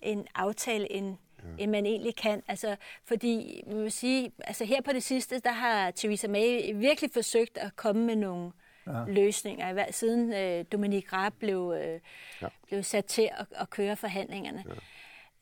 en 0.00 0.26
aftale, 0.34 0.92
end, 0.92 1.16
ja. 1.42 1.48
end 1.58 1.70
man 1.70 1.86
egentlig 1.86 2.16
kan. 2.16 2.42
Altså, 2.48 2.76
fordi, 3.04 3.62
man 3.66 3.82
vil 3.82 3.92
sige, 3.92 4.32
altså 4.44 4.64
her 4.64 4.82
på 4.82 4.92
det 4.92 5.02
sidste, 5.02 5.40
der 5.40 5.52
har 5.52 5.90
Theresa 5.90 6.28
May 6.28 6.74
virkelig 6.74 7.10
forsøgt 7.12 7.58
at 7.58 7.76
komme 7.76 8.06
med 8.06 8.16
nogle 8.16 8.52
ja. 8.86 9.04
løsninger, 9.08 9.84
siden 9.90 10.32
øh, 10.32 10.64
Dominique 10.72 11.16
Raab 11.16 11.32
blev, 11.38 11.74
øh, 11.82 12.00
ja. 12.42 12.48
blev 12.66 12.82
sat 12.82 13.04
til 13.04 13.28
at, 13.32 13.46
at 13.50 13.70
køre 13.70 13.96
forhandlingerne. 13.96 14.64
Ja. 14.68 14.74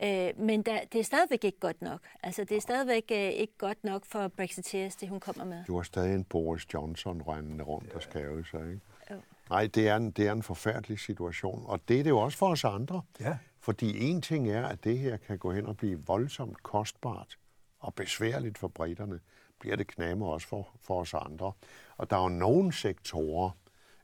Øh, 0.03 0.41
men 0.41 0.63
der, 0.63 0.79
det 0.93 1.01
er 1.01 1.05
stadigvæk 1.05 1.45
ikke 1.45 1.59
godt 1.59 1.83
nok. 1.83 2.01
Altså, 2.23 2.45
det 2.45 2.57
er 2.57 2.61
stadigvæk 2.61 3.05
øh, 3.13 3.19
ikke 3.19 3.53
godt 3.59 3.85
nok 3.85 4.05
for 4.07 4.29
Brexiteers, 4.29 4.97
det 4.97 5.09
hun 5.09 5.21
kommer 5.21 5.45
med. 5.45 5.65
Du 5.67 5.77
har 5.77 5.83
stadig 5.83 6.15
en 6.15 6.25
Boris 6.25 6.75
Johnson 6.75 7.23
rendende 7.23 7.65
rundt 7.65 7.93
og 7.93 8.03
skæve 8.03 8.45
sig, 8.51 8.61
ikke? 8.61 8.81
Jo. 9.11 9.17
Nej, 9.51 9.69
det 9.75 9.89
er, 9.89 9.97
en, 9.97 10.11
det 10.11 10.27
er 10.29 10.33
en 10.33 10.43
forfærdelig 10.43 10.99
situation, 10.99 11.65
og 11.67 11.81
det 11.89 11.99
er 11.99 12.03
det 12.03 12.11
jo 12.11 12.19
også 12.19 12.39
for 12.39 12.49
os 12.49 12.65
andre. 12.65 13.03
Ja. 13.21 13.39
Fordi 13.61 14.11
en 14.11 14.23
ting 14.23 14.51
er, 14.51 14.67
at 14.67 14.85
det 14.85 14.99
her 14.99 15.17
kan 15.17 15.39
gå 15.39 15.53
hen 15.53 15.67
og 15.67 15.77
blive 15.77 16.03
voldsomt 16.07 16.63
kostbart 16.63 17.39
og 17.81 17.95
besværligt 17.95 18.59
for 18.59 18.69
britterne, 18.69 19.21
bliver 19.61 19.77
det 19.77 19.87
knamer 19.87 20.27
også 20.27 20.49
for, 20.49 20.69
for 20.81 21.01
os 21.01 21.15
andre. 21.15 21.53
Og 21.97 22.11
der 22.11 22.17
er 22.17 22.23
jo 22.23 22.29
nogle 22.29 22.73
sektorer 22.73 23.51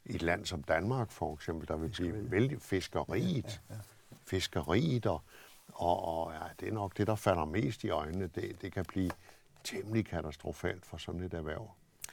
i 0.05 0.15
et 0.15 0.23
land 0.23 0.47
som 0.47 0.63
Danmark 0.63 1.11
for 1.11 1.35
eksempel, 1.35 1.69
der 1.69 1.77
vil 1.77 1.89
blive 1.89 2.31
vældig 2.31 2.63
fiskeriet. 2.63 3.61
Ja, 3.71 3.75
ja, 3.75 3.81
ja. 4.11 4.17
Fiskeriet, 4.27 5.07
og, 5.07 5.23
og, 5.73 6.05
og 6.05 6.33
ja, 6.33 6.47
det 6.61 6.69
er 6.69 6.73
nok 6.73 6.97
det, 6.97 7.07
der 7.07 7.15
falder 7.15 7.45
mest 7.45 7.85
i 7.85 7.91
øjnene. 7.91 8.27
Det, 8.35 8.63
det 8.63 8.73
kan 8.73 8.85
blive 8.85 9.11
temmelig 9.65 10.07
katastrofalt 10.07 10.87
for 10.87 10.97
sådan 10.97 11.21
et 11.21 11.35
erhverv. 11.35 11.71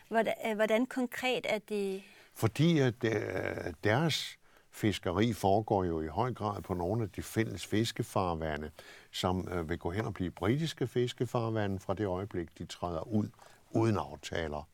Hvordan, 0.08 0.34
øh, 0.48 0.56
hvordan 0.56 0.86
konkret 0.86 1.46
er 1.50 1.60
det? 1.60 2.04
Fordi 2.34 2.80
at 2.80 3.04
øh, 3.04 3.74
deres 3.84 4.38
fiskeri 4.72 5.34
foregår 5.34 5.84
jo 5.84 6.02
i 6.02 6.08
høj 6.08 6.34
grad 6.34 6.62
på 6.62 6.74
nogle 6.74 7.04
af 7.04 7.10
de 7.10 7.24
fælles 7.24 7.66
fiskefarvande, 7.66 8.72
som 9.12 9.48
øh, 9.52 9.70
vil 9.70 9.80
gå 9.80 9.92
hen 9.92 10.06
og 10.06 10.14
blive 10.14 10.32
britiske 10.32 10.88
fiskefarvande 10.88 11.80
fra 11.80 11.94
det 11.94 12.06
øjeblik, 12.06 12.58
de 12.58 12.66
træder 12.66 13.08
ud 13.08 13.30
uden 13.72 13.98
aftaler. 13.98 14.68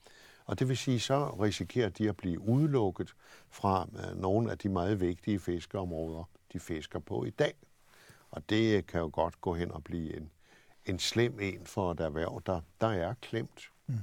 Og 0.45 0.59
det 0.59 0.69
vil 0.69 0.77
sige, 0.77 0.99
så 0.99 1.29
risikerer 1.29 1.89
de 1.89 2.09
at 2.09 2.17
blive 2.17 2.39
udelukket 2.39 3.13
fra 3.49 3.87
øh, 3.95 4.21
nogle 4.21 4.51
af 4.51 4.57
de 4.57 4.69
meget 4.69 5.01
vigtige 5.01 5.39
fiskeområder, 5.39 6.29
de 6.53 6.59
fisker 6.59 6.99
på 6.99 7.23
i 7.23 7.29
dag. 7.29 7.53
Og 8.31 8.49
det 8.49 8.87
kan 8.87 8.99
jo 8.99 9.09
godt 9.13 9.41
gå 9.41 9.53
hen 9.53 9.71
og 9.71 9.83
blive 9.83 10.17
en, 10.17 10.31
en 10.85 10.99
slem 10.99 11.39
en 11.39 11.65
for 11.65 11.91
et 11.91 11.99
erhverv, 11.99 12.41
der, 12.45 12.61
der 12.81 12.87
er 12.87 13.13
klemt. 13.21 13.71
Mm. 13.87 13.95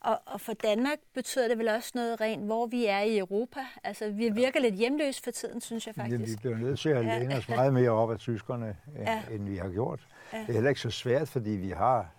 Og, 0.00 0.20
og 0.26 0.40
for 0.40 0.52
Danmark 0.52 0.98
betyder 1.14 1.48
det 1.48 1.58
vel 1.58 1.68
også 1.68 1.90
noget 1.94 2.20
rent, 2.20 2.44
hvor 2.44 2.66
vi 2.66 2.86
er 2.86 3.00
i 3.00 3.18
Europa. 3.18 3.60
Altså, 3.84 4.10
vi 4.10 4.28
virker 4.28 4.60
lidt 4.60 4.74
hjemløse 4.74 5.22
for 5.22 5.30
tiden, 5.30 5.60
synes 5.60 5.86
jeg 5.86 5.94
faktisk. 5.94 6.12
Jamen, 6.12 6.26
vi 6.26 6.36
bliver 6.36 6.56
nødt 6.56 6.80
til 6.80 6.88
at 6.88 7.04
læne 7.04 7.36
os 7.36 7.48
meget 7.48 7.72
mere 7.72 7.90
op 7.90 8.10
af 8.10 8.18
tyskerne, 8.18 8.76
ja. 8.96 9.22
end 9.30 9.48
vi 9.48 9.56
har 9.56 9.68
gjort. 9.68 10.06
Ja. 10.32 10.38
Det 10.38 10.48
er 10.48 10.52
heller 10.52 10.68
ikke 10.68 10.80
så 10.80 10.90
svært, 10.90 11.28
fordi 11.28 11.50
vi 11.50 11.70
har 11.70 12.10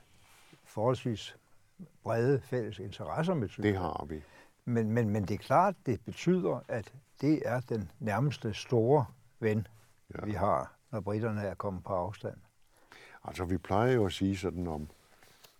forholdsvis 0.63 1.35
brede 2.03 2.41
fælles 2.41 2.79
interesser 2.79 3.33
med 3.33 3.47
Tyskland. 3.47 3.73
Det 3.73 3.81
har 3.81 4.05
vi. 4.09 4.21
Men, 4.65 4.91
men, 4.91 5.09
men 5.09 5.23
det 5.23 5.33
er 5.33 5.37
klart, 5.37 5.75
det 5.85 6.01
betyder, 6.05 6.63
at 6.67 6.93
det 7.21 7.41
er 7.45 7.59
den 7.59 7.91
nærmeste 7.99 8.53
store 8.53 9.05
ven, 9.39 9.67
ja. 10.15 10.25
vi 10.25 10.31
har, 10.31 10.73
når 10.91 10.99
britterne 10.99 11.41
er 11.41 11.53
kommet 11.53 11.83
på 11.83 11.93
afstand. 11.93 12.37
Altså, 13.23 13.45
vi 13.45 13.57
plejer 13.57 13.91
jo 13.93 14.05
at 14.05 14.11
sige 14.11 14.37
sådan 14.37 14.67
om, 14.67 14.87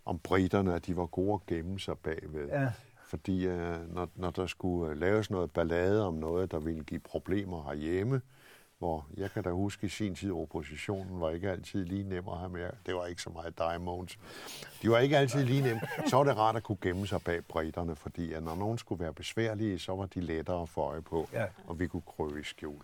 om 0.06 0.20
britterne, 0.20 0.76
at 0.76 0.86
de 0.86 0.98
var 0.98 1.06
gode 1.06 1.34
at 1.34 1.46
gemme 1.46 1.80
sig 1.80 1.98
bagved. 1.98 2.48
Ja. 2.48 2.72
Fordi 3.04 3.48
uh, 3.48 3.94
når, 3.94 4.10
når 4.16 4.32
der 4.32 4.48
skulle 4.48 5.00
laves 5.00 5.30
noget 5.30 5.52
ballade 5.52 6.08
om 6.08 6.14
noget, 6.14 6.52
der 6.52 6.60
ville 6.60 6.84
give 6.84 7.00
problemer 7.00 7.64
herhjemme, 7.64 8.22
hvor 8.82 9.08
jeg 9.18 9.32
kan 9.32 9.44
da 9.44 9.50
huske 9.50 9.86
i 9.86 9.90
sin 9.90 10.16
tid, 10.16 10.32
oppositionen 10.32 11.22
var 11.22 11.30
ikke 11.30 11.52
altid 11.52 11.86
lige 11.86 12.04
nem 12.04 12.28
at 12.30 12.38
have 12.38 12.50
med. 12.50 12.70
Det 12.86 12.96
var 12.96 13.06
ikke 13.06 13.22
så 13.22 13.30
meget 13.30 13.58
dig, 13.58 13.82
Måns. 13.82 14.20
De 14.82 14.90
var 14.90 14.98
ikke 15.00 15.18
altid 15.18 15.44
lige 15.44 15.62
nemme. 15.62 15.82
Så 16.08 16.16
var 16.18 16.24
det 16.24 16.38
rart 16.38 16.56
at 16.56 16.64
kunne 16.64 16.78
gemme 16.82 17.08
sig 17.08 17.22
bag 17.22 17.46
britterne, 17.46 17.96
fordi 17.96 18.34
at 18.34 18.44
når 18.44 18.56
nogen 18.56 18.78
skulle 18.78 19.04
være 19.04 19.14
besværlige, 19.14 19.80
så 19.80 19.96
var 19.96 20.06
de 20.06 20.22
lettere 20.22 20.62
at 20.62 20.70
få 20.70 20.82
øje 20.82 21.02
på, 21.02 21.30
Ja. 21.34 21.46
og 21.68 21.80
vi 21.80 21.88
kunne 21.88 22.02
krøve 22.02 22.40
i 22.40 22.44
skjul. 22.44 22.82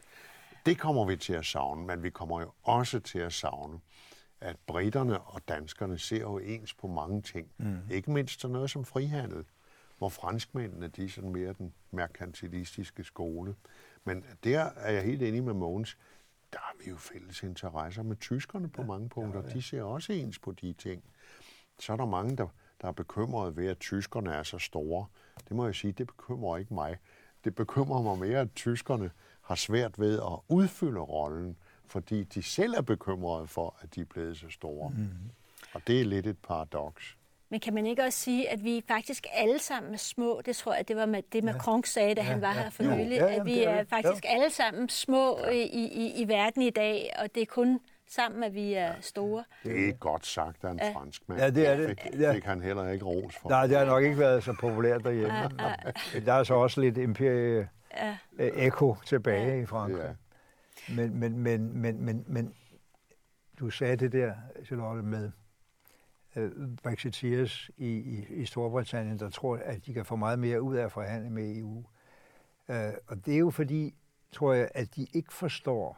Det 0.66 0.78
kommer 0.80 1.06
vi 1.06 1.16
til 1.16 1.34
at 1.34 1.46
savne, 1.46 1.86
men 1.86 2.04
vi 2.04 2.10
kommer 2.10 2.42
jo 2.42 2.52
også 2.64 3.00
til 3.00 3.20
at 3.20 3.34
savne, 3.34 3.80
at 4.42 4.56
britterne 4.68 5.20
og 5.20 5.42
danskerne 5.48 5.98
ser 6.00 6.20
jo 6.22 6.38
ens 6.38 6.74
på 6.74 6.88
mange 6.88 7.22
ting. 7.22 7.48
Mm. 7.58 7.80
Ikke 7.92 8.12
mindst 8.12 8.42
sådan 8.42 8.54
noget 8.54 8.70
som 8.70 8.86
frihandel, 8.86 9.46
hvor 9.98 10.10
franskmændene 10.10 10.88
de 10.88 11.06
er 11.06 11.10
sådan 11.10 11.30
mere 11.32 11.54
den 11.54 11.74
merkantilistiske 11.92 13.04
skole. 13.04 13.56
Men 14.08 14.26
der 14.44 14.60
er 14.60 14.92
jeg 14.92 15.04
helt 15.04 15.22
enig 15.22 15.44
med 15.44 15.54
Mogens. 15.54 15.98
Der 16.54 16.60
har 16.60 16.74
vi 16.84 16.90
jo 16.90 16.98
fælles 16.98 17.44
interesser 17.44 18.04
med 18.04 18.16
tyskerne 18.16 18.70
på 18.70 18.82
ja, 18.82 18.88
mange 18.88 19.10
punkter. 19.10 19.42
Ja, 19.42 19.48
ja. 19.48 19.54
De 19.54 19.62
ser 19.62 19.84
også 19.84 20.14
ens 20.14 20.40
på 20.40 20.52
de 20.52 20.74
ting. 20.74 21.04
Så 21.80 21.94
er 21.94 21.98
der 21.98 22.06
mange, 22.06 22.38
der, 22.38 22.48
der 22.82 22.88
er 22.88 22.92
bekymrede 22.92 23.58
ved, 23.58 23.68
at 23.68 23.80
tyskerne 23.80 24.34
er 24.34 24.44
så 24.44 24.60
store. 24.60 25.06
Det 25.48 25.52
må 25.52 25.66
jeg 25.66 25.76
sige, 25.76 25.92
det 25.94 26.08
bekymrer 26.08 26.58
ikke 26.58 26.74
mig. 26.74 26.98
Det 27.44 27.56
bekymrer 27.56 28.02
mig 28.02 28.30
mere, 28.30 28.40
at 28.40 28.50
tyskerne 28.56 29.12
har 29.42 29.56
svært 29.56 30.00
ved 30.00 30.20
at 30.20 30.40
udfylde 30.50 31.00
rollen, 31.00 31.58
fordi 31.86 32.24
de 32.24 32.44
selv 32.44 32.74
er 32.74 32.82
bekymrede 32.82 33.48
for, 33.48 33.76
at 33.82 33.96
de 33.96 34.02
er 34.02 34.06
blevet 34.06 34.38
så 34.38 34.50
store. 34.50 34.90
Mm. 34.90 35.10
Og 35.74 35.82
det 35.88 36.02
er 36.02 36.06
lidt 36.06 36.28
et 36.28 36.38
paradoks. 36.38 37.17
Men 37.50 37.60
kan 37.60 37.74
man 37.74 37.86
ikke 37.86 38.04
også 38.04 38.20
sige, 38.20 38.50
at 38.50 38.64
vi 38.64 38.84
faktisk 38.88 39.26
alle 39.34 39.60
sammen 39.60 39.94
er 39.94 39.98
små? 39.98 40.42
Det 40.46 40.56
tror 40.56 40.74
jeg, 40.76 40.88
det 40.88 40.96
var 40.96 41.06
med 41.06 41.24
det, 41.34 41.44
Macron 41.44 41.84
sagde, 41.84 42.16
da 42.16 42.22
han 42.22 42.42
var 42.42 42.52
her 42.52 42.70
for 42.70 42.84
nylig. 42.84 43.16
Ja, 43.18 43.40
At 43.40 43.46
vi 43.46 43.64
er 43.64 43.70
er 43.70 43.84
faktisk 43.90 44.26
Jo. 44.26 44.30
alle 44.30 44.50
sammen 44.50 44.90
små 44.90 45.38
i, 45.52 45.62
i, 45.62 46.22
i 46.22 46.28
verden 46.28 46.62
i 46.62 46.70
dag, 46.70 47.14
og 47.20 47.36
det 47.36 47.42
er 47.42 47.46
kun 47.46 47.80
sammen, 48.10 48.44
at 48.44 48.54
vi 48.54 48.74
er 48.74 48.94
store. 49.02 49.44
Det 49.64 49.90
er 49.90 49.94
godt 49.94 50.26
sagt 50.26 50.64
af 50.64 50.72
en 50.72 50.80
ja. 50.84 50.92
fransk 50.92 51.30
mand. 51.30 51.42
Ja, 51.42 51.50
det 51.50 51.68
er 51.68 51.78
det. 51.78 52.00
Fik, 52.02 52.20
Ja. 52.20 52.34
fik 52.34 52.44
han 52.44 52.62
heller 52.62 52.90
ikke 52.90 53.06
ros 53.06 53.36
for. 53.36 53.50
Nej, 53.50 53.68
det 53.68 53.78
har 53.78 53.86
nok 53.86 54.04
ikke 54.04 54.18
været 54.20 54.44
så 54.44 54.56
populært 54.60 55.04
derhjemme. 55.04 55.50
Der 56.26 56.34
er 56.34 56.44
så 56.44 56.54
også 56.54 56.82
lidt 56.82 56.98
imperie 56.98 57.70
Ja. 57.98 58.18
øh, 58.40 58.52
ekko 58.56 58.96
tilbage 59.06 59.62
i 59.62 59.66
Frankrig. 59.66 60.04
Ja. 60.90 60.94
Men, 60.96 61.20
men, 61.20 61.38
men, 61.40 61.78
men, 61.82 62.02
men, 62.06 62.24
men 62.28 62.54
du 63.60 63.70
sagde 63.70 63.96
det 63.96 64.12
der, 64.12 64.32
Charlotte, 64.66 65.02
med 65.04 65.32
øh, 66.38 66.52
Brexiteers 66.84 67.70
i, 67.78 67.88
i, 67.88 68.26
i 68.30 68.46
Storbritannien, 68.46 69.20
der 69.20 69.30
tror, 69.30 69.58
at 69.58 69.86
de 69.86 69.94
kan 69.94 70.06
få 70.06 70.16
meget 70.16 70.40
mere 70.40 70.62
ud 70.62 70.76
af 70.76 70.86
at 70.86 70.92
forhandle 70.92 71.30
med 71.30 71.58
EU. 71.58 71.84
Øh, 72.70 72.94
og 73.08 73.26
det 73.26 73.34
er 73.34 73.40
jo 73.40 73.50
fordi, 73.50 73.94
tror 74.32 74.54
jeg, 74.54 74.70
at 74.74 74.96
de 74.96 75.08
ikke 75.14 75.34
forstår, 75.34 75.98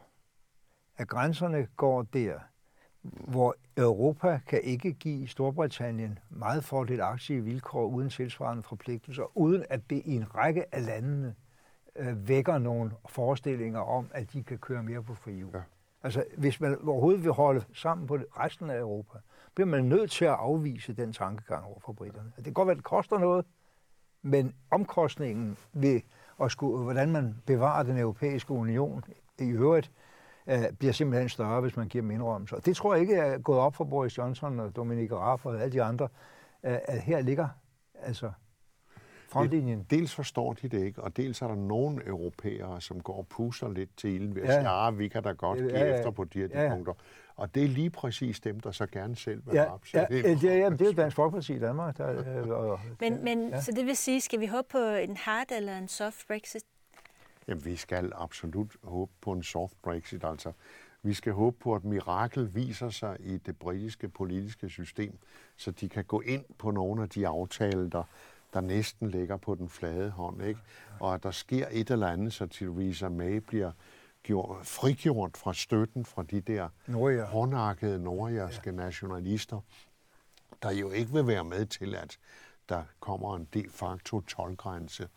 at 0.98 1.08
grænserne 1.08 1.68
går 1.76 2.02
der, 2.02 2.40
hvor 3.02 3.56
Europa 3.78 4.40
kan 4.48 4.62
ikke 4.62 4.94
give 4.94 5.28
Storbritannien 5.28 6.20
meget 6.30 6.64
fordelagtige 6.64 7.44
vilkår 7.44 7.86
uden 7.86 8.10
tilsvarende 8.10 8.64
forpligtelser, 8.64 9.38
uden 9.38 9.66
at 9.70 9.90
det 9.90 10.02
i 10.06 10.16
en 10.16 10.36
række 10.36 10.76
af 10.76 10.86
landene 10.86 11.36
øh, 11.96 12.28
vækker 12.28 12.58
nogle 12.58 12.92
forestillinger 13.10 13.80
om, 13.80 14.12
at 14.14 14.34
de 14.34 14.44
kan 14.44 14.58
køre 14.58 14.84
mere 14.84 15.04
på 15.04 15.14
fri 15.14 15.40
Ja. 15.40 15.62
Altså, 16.04 16.24
hvis 16.38 16.62
man 16.62 16.78
overhovedet 16.88 17.24
vil 17.24 17.32
holde 17.32 17.64
sammen 17.74 18.08
på 18.08 18.16
resten 18.16 18.70
af 18.70 18.80
Europa, 18.80 19.18
bliver 19.56 19.68
man 19.68 19.86
nødt 19.86 20.12
til 20.12 20.26
at 20.26 20.32
afvise 20.32 20.94
den 20.94 21.14
tankegang 21.14 21.66
over 21.66 21.80
for 21.80 21.94
britterne. 21.94 22.32
Det 22.36 22.44
kan 22.44 22.54
godt 22.54 22.68
være, 22.68 22.74
at 22.74 22.78
det 22.78 22.86
koster 22.86 23.18
noget, 23.18 23.46
men 24.22 24.56
omkostningen 24.72 25.58
ved 25.74 26.02
at 26.42 26.52
skulle, 26.52 26.84
hvordan 26.84 27.12
man 27.12 27.42
bevarer 27.46 27.84
den 27.84 27.98
europæiske 27.98 28.52
union 28.52 29.04
i 29.40 29.50
øvrigt, 29.50 29.92
øh, 30.48 30.72
bliver 30.80 30.94
simpelthen 30.94 31.30
større, 31.30 31.62
hvis 31.62 31.78
man 31.78 31.88
giver 31.88 32.02
dem 32.02 32.12
indrømmelser. 32.12 32.60
Det 32.60 32.76
tror 32.76 32.94
jeg 32.94 33.02
ikke 33.02 33.16
er 33.16 33.38
gået 33.38 33.60
op 33.60 33.76
for 33.76 33.84
Boris 33.84 34.18
Johnson 34.18 34.60
og 34.60 34.76
Dominic 34.76 35.12
Raab 35.12 35.46
og 35.46 35.62
alle 35.62 35.72
de 35.72 35.84
andre, 35.84 36.08
øh, 36.64 36.78
at 36.86 37.02
her 37.02 37.22
ligger 37.22 37.48
altså 37.96 38.32
frontlinjen. 39.30 39.86
Dels 39.90 40.16
forstår 40.16 40.54
de 40.54 40.68
det 40.68 40.84
ikke, 40.86 41.02
og 41.04 41.18
dels 41.18 41.42
er 41.42 41.48
der 41.48 41.56
nogle 41.56 42.06
europæere, 42.08 42.82
som 42.82 43.00
går 43.02 43.18
og 43.18 43.28
puster 43.28 43.70
lidt 43.70 43.98
til 43.98 44.10
ilden 44.10 44.36
ved 44.36 44.42
at 44.42 44.48
Ja. 44.50 44.54
sige, 44.62 44.70
ja, 44.70 44.90
vi 44.92 45.08
kan 45.08 45.24
da 45.24 45.32
godt 45.32 45.60
Ja, 45.60 45.64
give 45.64 45.78
ja, 45.78 45.86
ja. 45.86 45.98
efter 45.98 46.12
på 46.12 46.24
de 46.24 46.40
her 46.40 46.48
de 46.48 46.54
Ja, 46.58 46.64
ja. 46.64 46.70
punkter. 46.74 46.94
Og 47.36 47.56
det 47.56 47.64
er 47.64 47.68
lige 47.68 47.90
præcis 47.90 48.40
dem, 48.40 48.60
der 48.60 48.72
så 48.72 48.86
gerne 48.86 49.16
selv 49.16 49.42
vil 49.46 49.54
Ja, 49.56 49.66
rapse 49.72 49.98
ja, 49.98 50.06
ind. 50.08 50.40
det, 50.40 50.52
er, 50.52 50.56
jamen, 50.58 50.80
det 50.80 50.86
er 50.88 50.92
jo 50.92 50.96
Dansk 50.96 51.16
Folkeparti 51.16 51.54
i 51.56 51.60
Danmark. 51.60 51.98
Der, 51.98 52.40
øh, 52.44 52.50
og, 52.50 52.80
Men, 53.00 53.24
men 53.24 53.50
Ja. 53.50 53.62
så 53.62 53.72
det 53.72 53.86
vil 53.86 53.96
sige, 53.98 54.22
skal 54.22 54.40
vi 54.40 54.46
håbe 54.46 54.68
på 54.72 54.78
en 54.78 55.18
hard 55.18 55.48
eller 55.58 55.78
en 55.78 55.88
soft 55.88 56.28
Brexit? 56.28 56.64
Jamen, 57.48 57.66
vi 57.66 57.76
skal 57.76 58.12
absolut 58.16 58.76
håbe 58.84 59.12
på 59.22 59.32
en 59.32 59.44
soft 59.44 59.82
Brexit. 59.82 60.24
Altså, 60.24 60.52
vi 61.04 61.14
skal 61.14 61.34
håbe 61.34 61.58
på, 61.60 61.74
at 61.76 61.84
mirakel 61.84 62.56
viser 62.56 62.90
sig 62.90 63.18
i 63.20 63.38
det 63.38 63.60
britiske 63.60 64.10
politiske 64.10 64.70
system, 64.70 65.18
så 65.58 65.72
de 65.72 65.90
kan 65.90 66.06
gå 66.06 66.22
ind 66.22 66.44
på 66.58 66.72
nogle 66.72 67.02
af 67.02 67.10
de 67.10 67.28
aftaler, 67.28 67.90
der, 67.90 68.04
der 68.54 68.62
næsten 68.62 69.10
ligger 69.10 69.38
på 69.38 69.56
den 69.56 69.70
flade 69.70 70.10
hånd. 70.10 70.44
Ikke? 70.44 70.60
Og 71.00 71.14
at 71.14 71.24
der 71.24 71.32
sker 71.32 71.68
et 71.72 71.92
eller 71.92 72.08
andet, 72.08 72.34
så 72.34 72.46
Theresa 72.46 73.10
May 73.10 73.36
bliver 73.38 73.72
gjort, 74.24 74.66
frigjort 74.66 75.38
fra 75.38 75.54
støtten 75.54 76.06
fra 76.06 76.24
de 76.24 76.42
der 76.42 76.70
Nordjyder. 76.88 77.26
hårdnakkede 77.26 78.00
nordjyske 78.04 78.70
ja. 78.70 78.72
nationalister, 78.72 79.60
der 80.64 80.72
jo 80.72 80.92
ikke 80.92 81.14
vil 81.14 81.28
være 81.28 81.44
med 81.44 81.66
til, 81.66 81.96
at 81.96 82.20
der 82.70 82.84
kommer 83.00 83.36
en 83.36 83.48
de 83.54 83.66
facto 83.70 84.22
tolvgrænse 84.22 85.08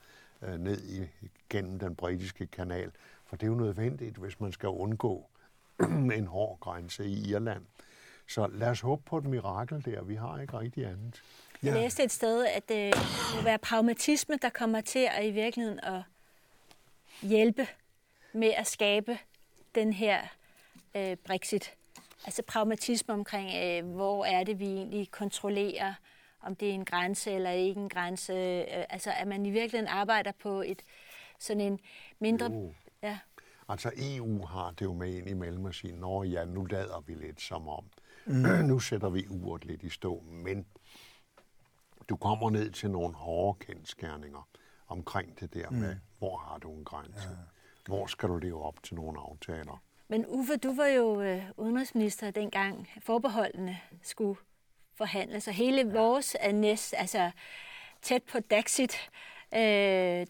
øh, 0.42 0.58
ned 0.58 0.82
i, 0.82 1.08
gennem 1.48 1.78
den 1.78 1.96
britiske 1.96 2.46
kanal. 2.46 2.90
For 3.26 3.36
det 3.36 3.42
er 3.42 3.50
jo 3.50 3.54
nødvendigt, 3.54 4.16
hvis 4.16 4.40
man 4.40 4.52
skal 4.52 4.68
undgå 4.68 5.26
en 6.18 6.26
hård 6.26 6.58
grænse 6.60 7.04
i 7.04 7.30
Irland. 7.30 7.66
Så 8.28 8.46
lad 8.46 8.68
os 8.68 8.80
håbe 8.80 9.02
på 9.06 9.18
et 9.18 9.24
mirakel 9.24 9.84
der. 9.84 10.02
Vi 10.02 10.14
har 10.14 10.40
ikke 10.40 10.58
rigtig 10.58 10.86
andet. 10.86 11.22
Jeg 11.62 11.72
læste 11.72 12.04
et 12.04 12.12
sted, 12.12 12.46
at 12.46 12.70
øh, 12.70 12.76
det 12.76 12.94
må 13.36 13.42
være 13.42 13.58
pragmatisme, 13.58 14.36
der 14.42 14.48
kommer 14.48 14.80
til 14.80 15.08
at 15.10 15.26
i 15.26 15.30
virkeligheden 15.30 15.80
at 15.80 16.02
hjælpe 17.22 17.66
med 18.32 18.52
at 18.56 18.66
skabe 18.66 19.18
den 19.74 19.92
her 19.92 20.20
øh, 20.96 21.16
Brexit. 21.16 21.74
Altså 22.24 22.42
pragmatisme 22.42 23.14
omkring, 23.14 23.50
øh, 23.64 23.94
hvor 23.94 24.24
er 24.24 24.44
det, 24.44 24.58
vi 24.58 24.66
egentlig 24.66 25.10
kontrollerer, 25.10 25.94
om 26.40 26.56
det 26.56 26.68
er 26.68 26.72
en 26.72 26.84
grænse 26.84 27.32
eller 27.32 27.50
ikke 27.50 27.80
en 27.80 27.88
grænse. 27.88 28.32
Øh, 28.32 28.84
altså 28.90 29.12
at 29.20 29.28
man 29.28 29.46
i 29.46 29.50
virkeligheden 29.50 29.88
arbejder 29.88 30.32
på 30.42 30.62
et 30.62 30.82
sådan 31.38 31.60
en 31.60 31.80
mindre... 32.18 32.46
Jo. 32.46 32.74
Ja. 33.02 33.18
Altså 33.68 33.90
EU 33.96 34.46
har 34.46 34.70
det 34.70 34.84
jo 34.84 34.92
med 34.92 35.14
ind 35.14 35.28
imellem 35.28 35.66
at 35.66 35.74
sige, 35.74 35.92
nå 35.92 36.22
ja, 36.22 36.44
nu 36.44 36.64
lader 36.64 37.00
vi 37.06 37.14
lidt 37.14 37.40
som 37.40 37.68
om. 37.68 37.84
Mm. 38.26 38.34
nu 38.70 38.78
sætter 38.78 39.08
vi 39.08 39.26
uret 39.30 39.64
lidt 39.64 39.82
i 39.82 39.88
stå, 39.88 40.22
men 40.30 40.66
du 42.12 42.16
kommer 42.16 42.50
ned 42.50 42.70
til 42.70 42.90
nogle 42.90 43.14
hårde 43.14 43.58
kendskærninger 43.58 44.48
omkring 44.88 45.40
det 45.40 45.54
der 45.54 45.70
med, 45.70 45.96
hvor 46.18 46.36
har 46.36 46.58
du 46.58 46.72
en 46.72 46.84
grænse? 46.84 47.28
Ja. 47.28 47.36
Hvor 47.86 48.06
skal 48.06 48.28
du 48.28 48.36
leve 48.36 48.62
op 48.62 48.82
til 48.82 48.94
nogle 48.94 49.20
aftaler? 49.20 49.82
Men 50.08 50.24
Uffe, 50.28 50.56
du 50.56 50.74
var 50.74 50.86
jo 50.86 51.20
øh, 51.20 51.42
udenrigsminister 51.56 52.30
dengang 52.30 52.88
forbeholdene 53.02 53.78
skulle 54.02 54.38
forhandles, 54.94 55.48
og 55.48 55.54
hele 55.54 55.92
vores 55.92 56.36
er 56.40 56.52
næst, 56.52 56.94
altså 56.96 57.30
tæt 58.02 58.22
på 58.22 58.40
Daxit 58.40 59.10
øh, 59.54 59.60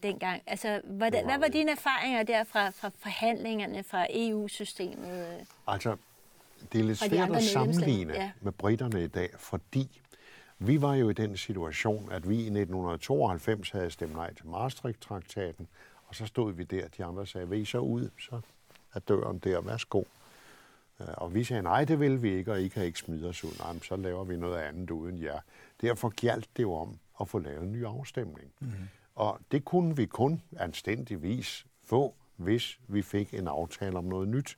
dengang. 0.03 0.41
Altså, 0.47 0.81
hvordan, 0.83 1.25
hvad 1.25 1.37
var 1.37 1.47
dine 1.47 1.71
erfaringer 1.71 2.23
der 2.23 2.43
fra, 2.43 2.69
fra 2.69 2.91
forhandlingerne 2.97 3.83
fra 3.83 4.07
EU-systemet? 4.09 5.47
Altså, 5.67 5.97
det 6.71 6.79
er 6.79 6.83
lidt 6.83 6.99
svært 6.99 7.35
at 7.35 7.43
sammenligne 7.43 8.13
ja. 8.13 8.31
med 8.41 8.51
britterne 8.51 9.03
i 9.03 9.07
dag, 9.07 9.29
fordi 9.37 10.01
vi 10.67 10.81
var 10.81 10.95
jo 10.95 11.09
i 11.09 11.13
den 11.13 11.37
situation, 11.37 12.11
at 12.11 12.29
vi 12.29 12.35
i 12.35 12.39
1992 12.39 13.69
havde 13.69 13.89
stemt 13.89 14.13
nej 14.13 14.33
til 14.33 14.47
Maastricht-traktaten, 14.47 15.67
og 16.05 16.15
så 16.15 16.25
stod 16.25 16.53
vi 16.53 16.63
der, 16.63 16.87
de 16.87 17.05
andre 17.05 17.27
sagde, 17.27 17.49
vil 17.49 17.61
I 17.61 17.65
så 17.65 17.77
ud, 17.79 18.09
så 18.19 18.41
er 18.93 18.99
døren 18.99 19.39
der, 19.39 19.61
værsgo. 19.61 20.03
Øh, 20.99 21.07
Og 21.17 21.33
vi 21.33 21.43
sagde, 21.43 21.63
nej, 21.63 21.85
det 21.85 21.99
vil 21.99 22.21
vi 22.23 22.33
ikke, 22.33 22.51
og 22.51 22.61
I 22.61 22.67
kan 22.67 22.83
ikke 22.85 22.99
smide 22.99 23.29
os 23.29 23.43
ud. 23.43 23.59
Nej, 23.59 23.79
så 23.79 23.95
laver 23.95 24.23
vi 24.23 24.37
noget 24.37 24.57
andet 24.57 24.91
uden 24.91 25.23
jer. 25.23 25.39
Derfor 25.81 26.09
gjaldt 26.09 26.49
det 26.57 26.63
jo 26.63 26.73
om 26.73 26.99
at 27.21 27.29
få 27.29 27.39
lavet 27.39 27.63
en 27.63 27.71
ny 27.71 27.85
afstemning. 27.85 28.51
Mm. 28.59 28.71
Og 29.15 29.39
det 29.51 29.65
kunne 29.65 29.95
vi 29.95 30.05
kun 30.05 30.41
anstændigvis 30.57 31.65
få, 31.83 32.13
hvis 32.35 32.79
vi 32.87 33.01
fik 33.01 33.33
en 33.33 33.47
aftale 33.47 33.97
om 33.97 34.03
noget 34.03 34.27
nyt. 34.27 34.57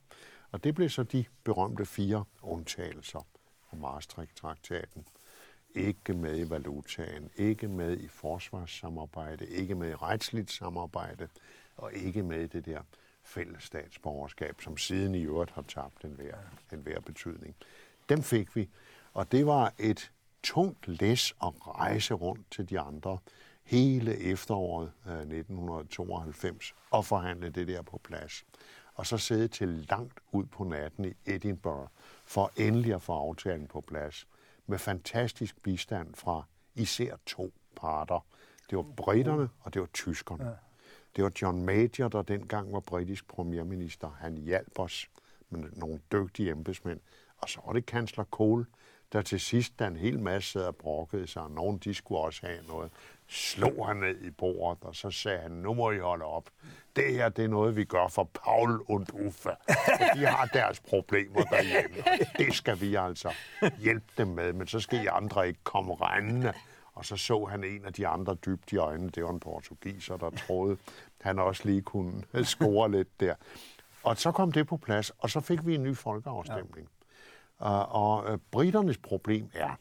Og 0.52 0.64
det 0.64 0.74
blev 0.74 0.88
så 0.90 1.02
de 1.02 1.24
berømte 1.44 1.86
fire 1.86 2.24
undtagelser 2.42 3.26
fra 3.70 3.76
Maastricht-traktaten 3.76 5.04
ikke 5.76 6.14
med 6.14 6.38
i 6.38 6.50
valutaen, 6.50 7.30
ikke 7.36 7.68
med 7.68 7.96
i 7.98 8.08
forsvarssamarbejde, 8.08 9.46
ikke 9.46 9.74
med 9.74 9.90
i 9.90 9.94
retsligt 9.94 10.50
samarbejde, 10.50 11.28
og 11.76 11.92
ikke 11.92 12.22
med 12.22 12.40
i 12.40 12.46
det 12.46 12.66
der 12.66 12.80
fælles 13.22 13.62
statsborgerskab, 13.62 14.60
som 14.60 14.76
siden 14.76 15.14
i 15.14 15.22
øvrigt 15.22 15.50
har 15.50 15.62
tabt 15.62 16.04
en 16.04 16.10
hver, 16.10 16.36
en 16.72 16.78
hver 16.78 17.00
betydning. 17.00 17.56
Dem 18.08 18.22
fik 18.22 18.56
vi, 18.56 18.68
og 19.12 19.32
det 19.32 19.46
var 19.46 19.74
et 19.78 20.12
tungt 20.42 20.88
læs 20.88 21.34
at 21.42 21.52
rejse 21.66 22.14
rundt 22.14 22.50
til 22.50 22.70
de 22.70 22.80
andre 22.80 23.18
hele 23.64 24.18
efteråret 24.18 24.92
øh, 25.06 25.12
1992 25.12 26.74
og 26.90 27.04
forhandle 27.04 27.50
det 27.50 27.68
der 27.68 27.82
på 27.82 28.00
plads. 28.04 28.44
Og 28.94 29.06
så 29.06 29.18
sidde 29.18 29.48
til 29.48 29.68
langt 29.68 30.20
ud 30.32 30.44
på 30.44 30.64
natten 30.64 31.04
i 31.04 31.12
Edinburgh 31.26 31.88
for 32.24 32.52
endelig 32.56 32.94
at 32.94 33.02
få 33.02 33.12
aftalen 33.12 33.66
på 33.66 33.80
plads 33.80 34.26
med 34.66 34.78
fantastisk 34.78 35.62
bistand 35.62 36.14
fra 36.14 36.42
især 36.74 37.16
to 37.26 37.52
parter. 37.76 38.26
Det 38.70 38.76
var 38.76 38.82
britterne, 38.96 39.48
og 39.60 39.74
det 39.74 39.80
var 39.80 39.88
tyskerne. 39.94 40.44
Det 41.16 41.24
var 41.24 41.32
John 41.42 41.62
Major, 41.62 42.08
der 42.08 42.22
dengang 42.22 42.72
var 42.72 42.80
britisk 42.80 43.28
premierminister. 43.28 44.10
Han 44.10 44.36
hjalp 44.36 44.78
os 44.78 45.10
med 45.50 45.70
nogle 45.72 46.00
dygtige 46.12 46.50
embedsmænd. 46.50 47.00
Og 47.38 47.48
så 47.48 47.60
var 47.66 47.72
det 47.72 47.86
kansler 47.86 48.24
Kohl, 48.24 48.66
der 49.12 49.22
til 49.22 49.40
sidst, 49.40 49.78
da 49.78 49.86
en 49.86 49.96
hel 49.96 50.20
masse 50.20 50.52
sad 50.52 50.66
og 50.66 50.76
brokkede 50.76 51.26
sig, 51.26 51.42
og 51.42 51.50
nogen 51.50 51.78
de 51.78 51.94
skulle 51.94 52.20
også 52.20 52.46
have 52.46 52.66
noget, 52.68 52.92
slog 53.28 53.86
han 53.86 53.96
ned 53.96 54.20
i 54.20 54.30
bordet, 54.30 54.84
og 54.84 54.94
så 54.94 55.10
sagde 55.10 55.38
han, 55.38 55.50
nu 55.50 55.74
må 55.74 55.90
I 55.90 55.98
holde 55.98 56.24
op. 56.24 56.50
Det 56.96 57.14
her, 57.14 57.28
det 57.28 57.44
er 57.44 57.48
noget, 57.48 57.76
vi 57.76 57.84
gør 57.84 58.08
for 58.08 58.24
Paul 58.24 58.80
og 58.88 59.06
Uffe. 59.12 59.50
De 60.14 60.26
har 60.26 60.46
deres 60.52 60.80
problemer 60.80 61.42
derhjemme. 61.42 61.96
Det 62.38 62.54
skal 62.54 62.80
vi 62.80 62.94
altså 62.94 63.34
hjælpe 63.78 64.06
dem 64.18 64.28
med, 64.28 64.52
men 64.52 64.66
så 64.66 64.80
skal 64.80 65.04
I 65.04 65.06
andre 65.06 65.48
ikke 65.48 65.60
komme 65.64 65.94
rendende. 65.94 66.52
Og 66.92 67.04
så 67.04 67.16
så 67.16 67.44
han 67.44 67.64
en 67.64 67.84
af 67.84 67.92
de 67.92 68.06
andre 68.06 68.34
dybt 68.34 68.72
i 68.72 68.76
øjnene. 68.76 69.10
Det 69.10 69.24
var 69.24 69.30
en 69.30 69.40
portugiser, 69.40 70.16
der 70.16 70.30
troede, 70.30 70.76
han 71.20 71.38
også 71.38 71.62
lige 71.64 71.82
kunne 71.82 72.22
score 72.44 72.90
lidt 72.90 73.20
der. 73.20 73.34
Og 74.02 74.16
så 74.16 74.32
kom 74.32 74.52
det 74.52 74.66
på 74.66 74.76
plads, 74.76 75.10
og 75.10 75.30
så 75.30 75.40
fik 75.40 75.66
vi 75.66 75.74
en 75.74 75.82
ny 75.82 75.96
folkeafstemning. 75.96 76.88
Ja. 77.60 77.66
Og, 77.66 77.88
og 77.88 78.32
øh, 78.32 78.38
britternes 78.50 78.98
problem 78.98 79.50
er, 79.54 79.78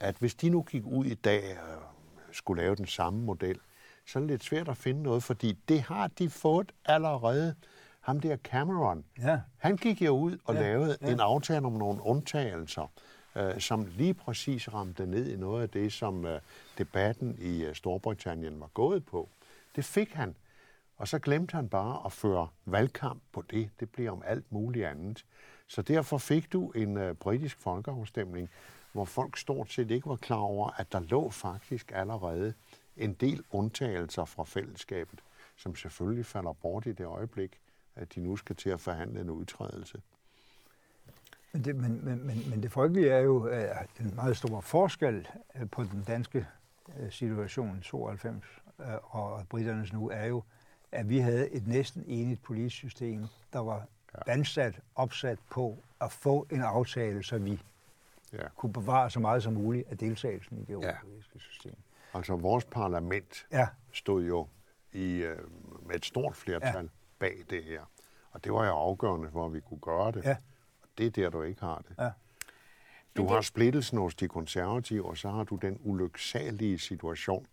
at 0.00 0.16
hvis 0.16 0.34
de 0.34 0.50
nu 0.50 0.62
gik 0.62 0.82
ud 0.86 1.04
i 1.04 1.14
dag 1.14 1.58
og 1.60 1.95
skulle 2.36 2.62
lave 2.62 2.76
den 2.76 2.86
samme 2.86 3.20
model, 3.20 3.58
så 4.06 4.18
er 4.18 4.20
det 4.20 4.30
lidt 4.30 4.44
svært 4.44 4.68
at 4.68 4.76
finde 4.76 5.02
noget, 5.02 5.22
fordi 5.22 5.58
det 5.68 5.80
har 5.80 6.06
de 6.06 6.30
fået 6.30 6.72
allerede. 6.84 7.54
Ham 8.00 8.20
der 8.20 8.36
Cameron, 8.36 9.04
ja. 9.18 9.40
han 9.56 9.76
gik 9.76 10.02
jo 10.02 10.18
ud 10.18 10.38
og 10.44 10.54
ja. 10.54 10.60
lavede 10.60 10.96
ja. 11.00 11.12
en 11.12 11.20
aftale 11.20 11.66
om 11.66 11.72
nogle 11.72 12.02
undtagelser, 12.02 12.92
øh, 13.36 13.60
som 13.60 13.86
lige 13.86 14.14
præcis 14.14 14.74
ramte 14.74 15.06
ned 15.06 15.26
i 15.26 15.36
noget 15.36 15.62
af 15.62 15.68
det, 15.68 15.92
som 15.92 16.24
øh, 16.24 16.40
debatten 16.78 17.36
i 17.40 17.64
øh, 17.64 17.74
Storbritannien 17.74 18.60
var 18.60 18.70
gået 18.74 19.04
på. 19.06 19.28
Det 19.76 19.84
fik 19.84 20.12
han. 20.12 20.34
Og 20.96 21.08
så 21.08 21.18
glemte 21.18 21.54
han 21.54 21.68
bare 21.68 22.06
at 22.06 22.12
føre 22.12 22.48
valgkamp 22.64 23.22
på 23.32 23.44
det. 23.50 23.70
Det 23.80 23.90
blev 23.90 24.12
om 24.12 24.22
alt 24.26 24.52
muligt 24.52 24.86
andet. 24.86 25.24
Så 25.66 25.82
derfor 25.82 26.18
fik 26.18 26.52
du 26.52 26.70
en 26.70 26.96
øh, 26.96 27.14
britisk 27.14 27.60
folkeafstemning, 27.60 28.50
hvor 28.96 29.04
folk 29.04 29.36
stort 29.36 29.72
set 29.72 29.90
ikke 29.90 30.08
var 30.08 30.16
klar 30.16 30.36
over, 30.36 30.70
at 30.76 30.92
der 30.92 31.00
lå 31.00 31.30
faktisk 31.30 31.92
allerede 31.94 32.54
en 32.96 33.14
del 33.14 33.44
undtagelser 33.50 34.24
fra 34.24 34.44
fællesskabet, 34.44 35.20
som 35.56 35.76
selvfølgelig 35.76 36.26
falder 36.26 36.52
bort 36.52 36.86
i 36.86 36.92
det 36.92 37.06
øjeblik, 37.06 37.60
at 37.96 38.14
de 38.14 38.20
nu 38.20 38.36
skal 38.36 38.56
til 38.56 38.70
at 38.70 38.80
forhandle 38.80 39.20
en 39.20 39.30
udtrædelse. 39.30 40.02
Men 41.52 41.64
det, 41.64 41.76
men, 41.76 42.04
men, 42.04 42.26
men, 42.26 42.50
men 42.50 42.62
det 42.62 42.72
frygtelige 42.72 43.10
er 43.10 43.20
jo 43.20 43.44
at 43.44 43.88
den 43.98 44.14
meget 44.14 44.36
store 44.36 44.62
forskel 44.62 45.28
øh, 45.54 45.70
på 45.70 45.82
den 45.82 46.04
danske 46.06 46.46
øh, 46.98 47.12
situation 47.12 47.80
92 47.82 48.44
øh, 48.80 48.86
og 49.02 49.46
britternes 49.48 49.92
nu, 49.92 50.10
er 50.10 50.24
jo, 50.26 50.42
at 50.92 51.08
vi 51.08 51.18
havde 51.18 51.50
et 51.50 51.66
næsten 51.66 52.04
enigt 52.06 52.42
politisk 52.42 52.76
system, 52.76 53.26
der 53.52 53.58
var 53.58 53.86
vandsat, 54.26 54.80
opsat 54.94 55.38
på 55.50 55.78
at 56.00 56.12
få 56.12 56.46
en 56.50 56.62
aftale, 56.62 57.22
så 57.22 57.38
vi 57.38 57.62
ja. 58.38 58.48
kunne 58.56 58.72
bevare 58.72 59.10
så 59.10 59.20
meget 59.20 59.42
som 59.42 59.52
muligt 59.52 59.88
af 59.88 59.98
deltagelsen 59.98 60.58
i 60.58 60.60
det 60.60 60.70
europæiske 60.70 61.30
ja. 61.34 61.38
system. 61.38 61.76
Altså 62.14 62.36
vores 62.36 62.64
parlament 62.64 63.46
ja. 63.52 63.68
stod 63.92 64.24
jo 64.24 64.48
i, 64.92 65.16
øh, 65.16 65.38
med 65.86 65.96
et 65.96 66.04
stort 66.04 66.36
flertal 66.36 66.84
ja. 66.84 66.88
bag 67.18 67.36
det 67.50 67.64
her. 67.64 67.80
Og 68.30 68.44
det 68.44 68.52
var 68.52 68.66
jo 68.66 68.72
afgørende 68.72 69.30
for, 69.30 69.46
at 69.46 69.52
vi 69.52 69.60
kunne 69.60 69.80
gøre 69.80 70.12
det. 70.12 70.24
Ja. 70.24 70.36
Og 70.82 70.88
det 70.98 71.06
er 71.06 71.10
der, 71.10 71.30
du 71.30 71.42
ikke 71.42 71.60
har 71.60 71.78
det. 71.88 71.94
Ja. 71.98 72.10
Du 73.16 73.22
det... 73.22 73.30
har 73.30 73.40
splittelsen 73.40 73.98
hos 73.98 74.14
de 74.14 74.28
konservative, 74.28 75.06
og 75.06 75.16
så 75.16 75.30
har 75.30 75.44
du 75.44 75.56
den 75.56 75.78
ulyksalige 75.80 76.78
situation, 76.78 77.46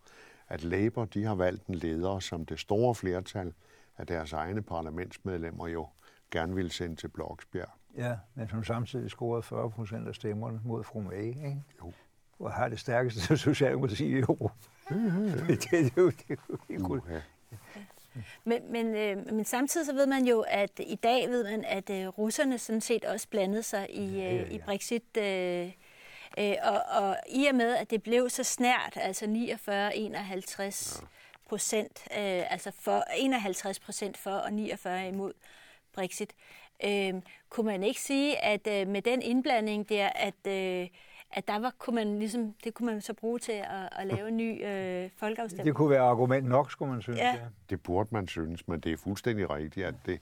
at 0.48 0.64
Labour 0.64 1.04
de 1.04 1.24
har 1.24 1.34
valgt 1.34 1.66
en 1.66 1.74
leder, 1.74 2.18
som 2.18 2.46
det 2.46 2.58
store 2.58 2.94
flertal 2.94 3.54
af 3.96 4.06
deres 4.06 4.32
egne 4.32 4.62
parlamentsmedlemmer 4.62 5.68
jo 5.68 5.88
gerne 6.30 6.54
ville 6.54 6.70
sende 6.70 6.96
til 6.96 7.08
Bloksbjerg. 7.08 7.70
Ja, 7.96 8.16
men 8.34 8.48
som 8.48 8.64
samtidig 8.64 9.10
scorede 9.10 9.42
40 9.42 9.70
procent 9.70 10.08
af 10.08 10.14
stemmerne 10.14 10.60
mod 10.64 10.84
fru 10.84 11.00
May, 11.00 11.22
ikke? 11.22 11.62
Jo. 11.80 11.92
Og 12.38 12.52
har 12.52 12.68
det 12.68 12.80
stærkeste 12.80 13.36
socialdemokrati 13.36 14.06
i 14.06 14.18
Europa. 14.18 14.54
det, 15.48 15.48
det, 15.48 15.70
det, 15.70 15.94
det, 16.28 16.28
det, 16.28 16.38
det, 16.68 17.22
men, 18.44 18.72
men, 18.72 18.94
øh, 18.94 19.32
men 19.32 19.44
samtidig 19.44 19.86
så 19.86 19.92
ved 19.92 20.06
man 20.06 20.26
jo, 20.26 20.40
at 20.40 20.70
i 20.78 20.94
dag 20.94 21.28
ved 21.28 21.44
man, 21.44 21.64
at 21.64 21.90
øh, 21.90 22.08
russerne 22.08 22.58
sådan 22.58 22.80
set 22.80 23.04
også 23.04 23.28
blandede 23.28 23.62
sig 23.62 23.90
i, 23.90 24.06
øh, 24.06 24.16
ja, 24.16 24.34
ja, 24.34 24.42
ja. 24.42 24.48
i 24.48 24.58
Brexit. 24.58 25.16
Øh, 25.18 25.72
øh, 26.38 26.54
og, 26.62 27.02
og 27.02 27.16
i 27.28 27.46
og 27.46 27.54
med, 27.54 27.76
at 27.76 27.90
det 27.90 28.02
blev 28.02 28.30
så 28.30 28.42
snært, 28.44 28.92
altså 28.96 29.24
49-51 31.00 31.04
procent, 31.48 32.02
øh, 32.10 32.52
altså 32.52 32.70
for 32.80 33.04
51 33.16 33.80
procent 33.80 34.16
for 34.16 34.30
og 34.30 34.52
49 34.52 35.08
imod 35.08 35.32
Brexit, 35.94 36.32
øh, 36.84 37.22
kunne 37.48 37.66
man 37.66 37.82
ikke 37.82 38.00
sige, 38.00 38.44
at 38.44 38.66
øh, 38.66 38.88
med 38.88 39.02
den 39.02 39.22
indblanding 39.22 39.88
der, 39.88 40.08
at 40.08 40.46
øh, 40.46 40.88
at 41.36 41.48
der 41.48 41.58
var, 41.58 41.74
kunne 41.78 41.94
man 41.94 42.18
ligesom, 42.18 42.54
det 42.64 42.74
kunne 42.74 42.86
man 42.86 43.00
så 43.00 43.12
bruge 43.12 43.38
til 43.38 43.52
at, 43.52 43.88
at 43.92 44.06
lave 44.06 44.28
en 44.28 44.36
ny 44.36 44.66
øh, 44.66 45.10
folkeafstemning. 45.16 45.66
Det 45.66 45.74
kunne 45.74 45.90
være 45.90 46.00
argument 46.00 46.48
nok, 46.48 46.70
skulle 46.70 46.92
man 46.92 47.02
synes. 47.02 47.18
Ja. 47.18 47.28
ja. 47.28 47.46
Det 47.70 47.82
burde 47.82 48.08
man 48.12 48.28
synes, 48.28 48.68
men 48.68 48.80
det 48.80 48.92
er 48.92 48.96
fuldstændig 48.96 49.50
rigtigt, 49.50 49.86
at 49.86 49.94
det 50.06 50.20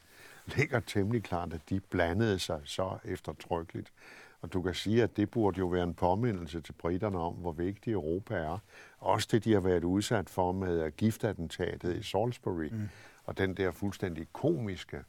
ligger 0.57 0.81
temmelig 0.81 1.23
klart, 1.23 1.53
at 1.53 1.61
de 1.71 1.81
blandede 1.81 2.39
sig 2.39 2.61
så 2.65 2.99
eftertrykkeligt. 3.05 3.93
Og 4.41 4.53
du 4.53 4.63
kan 4.63 4.75
sige, 4.75 5.03
at 5.03 5.17
det 5.17 5.31
burde 5.31 5.59
jo 5.59 5.67
være 5.67 5.83
en 5.83 5.95
påmindelse 5.95 6.61
til 6.61 6.73
britterne 6.73 7.19
om, 7.19 7.35
hvor 7.35 7.53
vigtig 7.53 7.93
Europa 7.93 8.35
er. 8.35 8.59
Også 8.99 9.29
det, 9.33 9.45
de 9.45 9.53
har 9.53 9.61
været 9.61 9.85
udsat 9.85 10.31
for 10.31 10.53
med 10.53 10.97
giftattentatet 10.97 11.97
i 11.97 12.03
Salisbury. 12.03 12.69
Mm. 12.73 12.89
Og 13.25 13.39
den 13.39 13.55
der 13.55 13.71
fuldstændig 13.71 14.27
komiske 14.33 14.97
øh, 14.97 15.03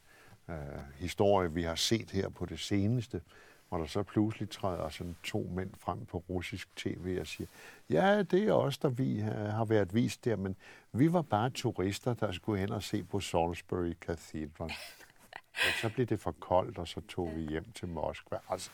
historie, 0.95 1.53
vi 1.53 1.63
har 1.63 1.75
set 1.75 2.11
her 2.11 2.29
på 2.29 2.45
det 2.45 2.59
seneste, 2.59 3.21
hvor 3.69 3.77
der 3.77 3.85
så 3.85 4.03
pludselig 4.03 4.49
træder 4.49 4.89
sådan 4.89 5.15
to 5.23 5.49
mænd 5.55 5.69
frem 5.77 6.05
på 6.05 6.23
russisk 6.29 6.75
tv 6.75 7.17
og 7.19 7.27
siger, 7.27 7.47
ja, 7.89 8.23
det 8.23 8.43
er 8.43 8.53
os, 8.53 8.77
der 8.77 8.89
vi 8.89 9.19
øh, 9.19 9.27
har 9.27 9.65
været 9.65 9.93
vist 9.93 10.25
der, 10.25 10.35
men 10.35 10.55
vi 10.91 11.13
var 11.13 11.21
bare 11.21 11.49
turister, 11.49 12.13
der 12.13 12.31
skulle 12.31 12.59
hen 12.59 12.71
og 12.71 12.83
se 12.83 13.03
på 13.03 13.19
Salisbury 13.19 13.93
Cathedral. 14.01 14.71
Og 15.53 15.73
så 15.81 15.89
blev 15.89 16.05
det 16.05 16.19
for 16.19 16.31
koldt, 16.31 16.77
og 16.77 16.87
så 16.87 17.01
tog 17.01 17.31
vi 17.35 17.41
hjem 17.41 17.71
til 17.71 17.87
Moskva. 17.87 18.37
Altså, 18.49 18.69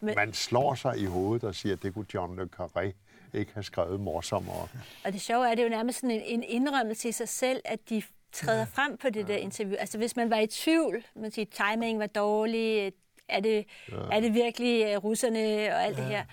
men... 0.00 0.14
Man 0.14 0.32
slår 0.32 0.74
sig 0.74 0.98
i 0.98 1.04
hovedet 1.04 1.44
og 1.44 1.54
siger, 1.54 1.72
at 1.72 1.82
det 1.82 1.94
kunne 1.94 2.06
John 2.14 2.36
le 2.36 2.48
Carré 2.60 2.92
ikke 3.34 3.52
have 3.54 3.62
skrevet 3.62 4.00
morsommere. 4.00 4.68
Og 5.04 5.12
det 5.12 5.20
sjove 5.20 5.46
er, 5.46 5.50
at 5.50 5.58
det 5.58 5.64
er 5.64 5.68
jo 5.68 5.76
nærmest 5.76 6.00
sådan 6.00 6.10
en, 6.10 6.22
en 6.24 6.42
indrømmelse 6.42 7.08
i 7.08 7.12
sig 7.12 7.28
selv, 7.28 7.60
at 7.64 7.88
de 7.88 8.02
træder 8.36 8.58
ja. 8.58 8.64
frem 8.64 8.96
på 8.96 9.10
det 9.10 9.28
der 9.28 9.36
interview. 9.36 9.76
Altså 9.78 9.98
hvis 9.98 10.16
man 10.16 10.30
var 10.30 10.38
i 10.38 10.46
tvivl, 10.46 11.04
man 11.16 11.30
siger, 11.30 11.46
timing 11.46 11.98
var 11.98 12.06
dårlig, 12.06 12.92
er 13.28 13.40
det, 13.40 13.66
ja. 13.92 13.96
er 13.96 14.20
det 14.20 14.34
virkelig 14.34 14.84
øh, 14.86 14.96
russerne 15.04 15.74
og 15.74 15.84
alt 15.84 15.98
ja. 15.98 16.02
det 16.02 16.10
her? 16.10 16.24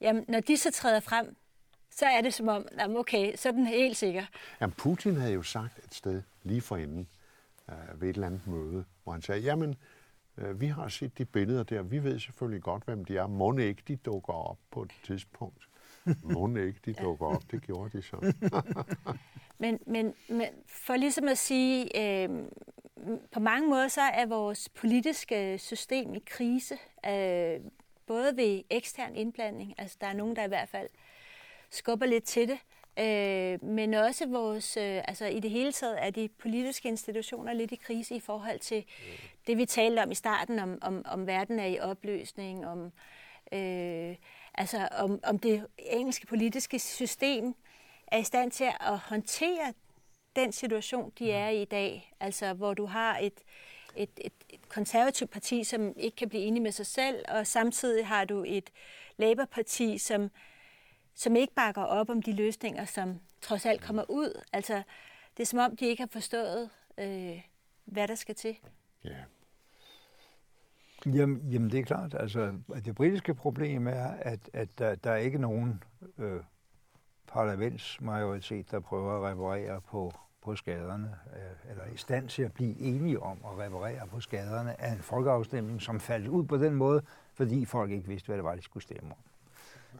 Jamen, 0.00 0.24
når 0.28 0.40
de 0.40 0.56
så 0.56 0.70
træder 0.70 1.00
frem, 1.00 1.36
så 1.90 2.06
er 2.06 2.20
det 2.20 2.34
som 2.34 2.48
om, 2.48 2.66
jamen 2.78 2.96
okay, 2.96 3.36
så 3.36 3.48
er 3.48 3.52
den 3.52 3.66
helt 3.66 3.96
sikker. 3.96 4.24
Jamen, 4.60 4.74
Putin 4.78 5.16
havde 5.16 5.32
jo 5.32 5.42
sagt 5.42 5.78
et 5.84 5.94
sted 5.94 6.22
lige 6.42 6.60
forinden 6.60 7.08
øh, 7.70 8.00
ved 8.00 8.08
et 8.08 8.14
eller 8.14 8.26
andet 8.26 8.46
møde, 8.46 8.84
hvor 9.04 9.12
han 9.12 9.22
sagde, 9.22 9.40
jamen, 9.40 9.76
øh, 10.38 10.60
vi 10.60 10.66
har 10.66 10.88
set 10.88 11.18
de 11.18 11.24
billeder 11.24 11.62
der, 11.62 11.82
vi 11.82 12.04
ved 12.04 12.18
selvfølgelig 12.18 12.62
godt, 12.62 12.84
hvem 12.84 13.04
de 13.04 13.16
er. 13.16 13.26
Må 13.26 13.58
ikke 13.58 13.82
de 13.88 13.96
dukker 13.96 14.32
op 14.32 14.58
på 14.70 14.82
et 14.82 14.90
tidspunkt? 15.04 15.68
Må 16.22 16.56
ikke 16.56 16.80
de 16.86 16.92
dukker 17.04 17.26
op? 17.26 17.42
Det 17.50 17.62
gjorde 17.62 17.98
de 17.98 18.02
så. 18.02 18.16
men, 19.62 19.78
men, 19.86 20.14
men 20.28 20.48
for 20.66 20.96
ligesom 20.96 21.28
at 21.28 21.38
sige, 21.38 22.00
øh, 22.00 22.28
på 23.32 23.40
mange 23.40 23.68
måder 23.68 23.88
så 23.88 24.00
er 24.00 24.26
vores 24.26 24.68
politiske 24.68 25.58
system 25.58 26.14
i 26.14 26.22
krise, 26.26 26.74
øh, 27.06 27.60
både 28.06 28.36
ved 28.36 28.62
ekstern 28.70 29.16
indblanding, 29.16 29.74
altså 29.78 29.96
der 30.00 30.06
er 30.06 30.12
nogen, 30.12 30.36
der 30.36 30.44
i 30.44 30.48
hvert 30.48 30.68
fald 30.68 30.88
skubber 31.70 32.06
lidt 32.06 32.24
til 32.24 32.48
det, 32.48 32.58
øh, 32.98 33.64
men 33.64 33.94
også 33.94 34.26
vores, 34.28 34.76
øh, 34.76 35.02
altså 35.08 35.26
i 35.26 35.40
det 35.40 35.50
hele 35.50 35.72
taget 35.72 36.04
er 36.04 36.10
de 36.10 36.28
politiske 36.28 36.88
institutioner 36.88 37.52
lidt 37.52 37.72
i 37.72 37.76
krise 37.76 38.14
i 38.14 38.20
forhold 38.20 38.58
til 38.58 38.84
det, 39.46 39.58
vi 39.58 39.64
talte 39.64 40.02
om 40.02 40.10
i 40.10 40.14
starten, 40.14 40.58
om, 40.58 40.78
om, 40.82 41.02
om 41.04 41.26
verden 41.26 41.58
er 41.58 41.66
i 41.66 41.80
opløsning, 41.80 42.66
om 42.66 42.92
øh, 43.52 44.16
Altså 44.54 44.88
om, 44.98 45.20
om 45.22 45.38
det 45.38 45.66
engelske 45.78 46.26
politiske 46.26 46.78
system 46.78 47.54
er 48.12 48.18
i 48.18 48.22
stand 48.22 48.50
til 48.50 48.68
at 48.80 48.98
håndtere 48.98 49.72
den 50.36 50.52
situation, 50.52 51.12
de 51.18 51.32
er 51.32 51.48
i 51.48 51.62
i 51.62 51.64
dag. 51.64 52.14
Altså 52.20 52.54
hvor 52.54 52.74
du 52.74 52.86
har 52.86 53.18
et, 53.18 53.40
et, 53.96 54.10
et, 54.16 54.32
et 54.50 54.68
konservativt 54.68 55.30
parti, 55.30 55.64
som 55.64 55.94
ikke 55.96 56.16
kan 56.16 56.28
blive 56.28 56.42
enige 56.42 56.62
med 56.62 56.72
sig 56.72 56.86
selv, 56.86 57.24
og 57.28 57.46
samtidig 57.46 58.06
har 58.06 58.24
du 58.24 58.44
et 58.46 58.70
Labour-parti, 59.16 59.98
som, 59.98 60.30
som 61.14 61.36
ikke 61.36 61.54
bakker 61.54 61.82
op 61.82 62.10
om 62.10 62.22
de 62.22 62.32
løsninger, 62.32 62.84
som 62.84 63.20
trods 63.40 63.66
alt 63.66 63.82
kommer 63.82 64.04
ud. 64.10 64.42
Altså, 64.52 64.82
det 65.36 65.42
er 65.42 65.46
som 65.46 65.58
om, 65.58 65.76
de 65.76 65.86
ikke 65.86 66.02
har 66.02 66.08
forstået, 66.12 66.70
øh, 66.98 67.42
hvad 67.84 68.08
der 68.08 68.14
skal 68.14 68.34
til. 68.34 68.56
Ja. 69.04 69.16
Jamen, 71.06 71.50
jamen 71.50 71.70
det 71.70 71.80
er 71.80 71.84
klart. 71.84 72.14
Altså, 72.14 72.54
det 72.84 72.94
britiske 72.94 73.34
problem 73.34 73.86
er, 73.86 74.06
at, 74.06 74.50
at 74.52 74.78
der, 74.78 74.94
der 74.94 75.10
er 75.10 75.16
ikke 75.16 75.38
nogen 75.38 75.82
øh, 76.18 76.40
parlamentsmajoritet, 77.32 78.70
der 78.70 78.80
prøver 78.80 79.16
at 79.16 79.32
reparere 79.32 79.80
på, 79.80 80.12
på 80.42 80.56
skaderne, 80.56 81.16
øh, 81.36 81.70
eller 81.70 81.84
i 81.94 81.96
stand 81.96 82.28
til 82.28 82.42
at 82.42 82.52
blive 82.52 82.80
enige 82.80 83.22
om 83.22 83.38
at 83.44 83.58
reparere 83.58 84.06
på 84.06 84.20
skaderne 84.20 84.80
af 84.80 84.92
en 84.92 84.98
folkeafstemning, 84.98 85.82
som 85.82 86.00
faldt 86.00 86.28
ud 86.28 86.44
på 86.44 86.56
den 86.56 86.74
måde, 86.74 87.02
fordi 87.34 87.64
folk 87.64 87.90
ikke 87.90 88.08
vidste, 88.08 88.26
hvad 88.26 88.36
det 88.36 88.44
var, 88.44 88.54
de 88.54 88.62
skulle 88.62 88.82
stemme 88.82 89.10
om. 89.10 89.16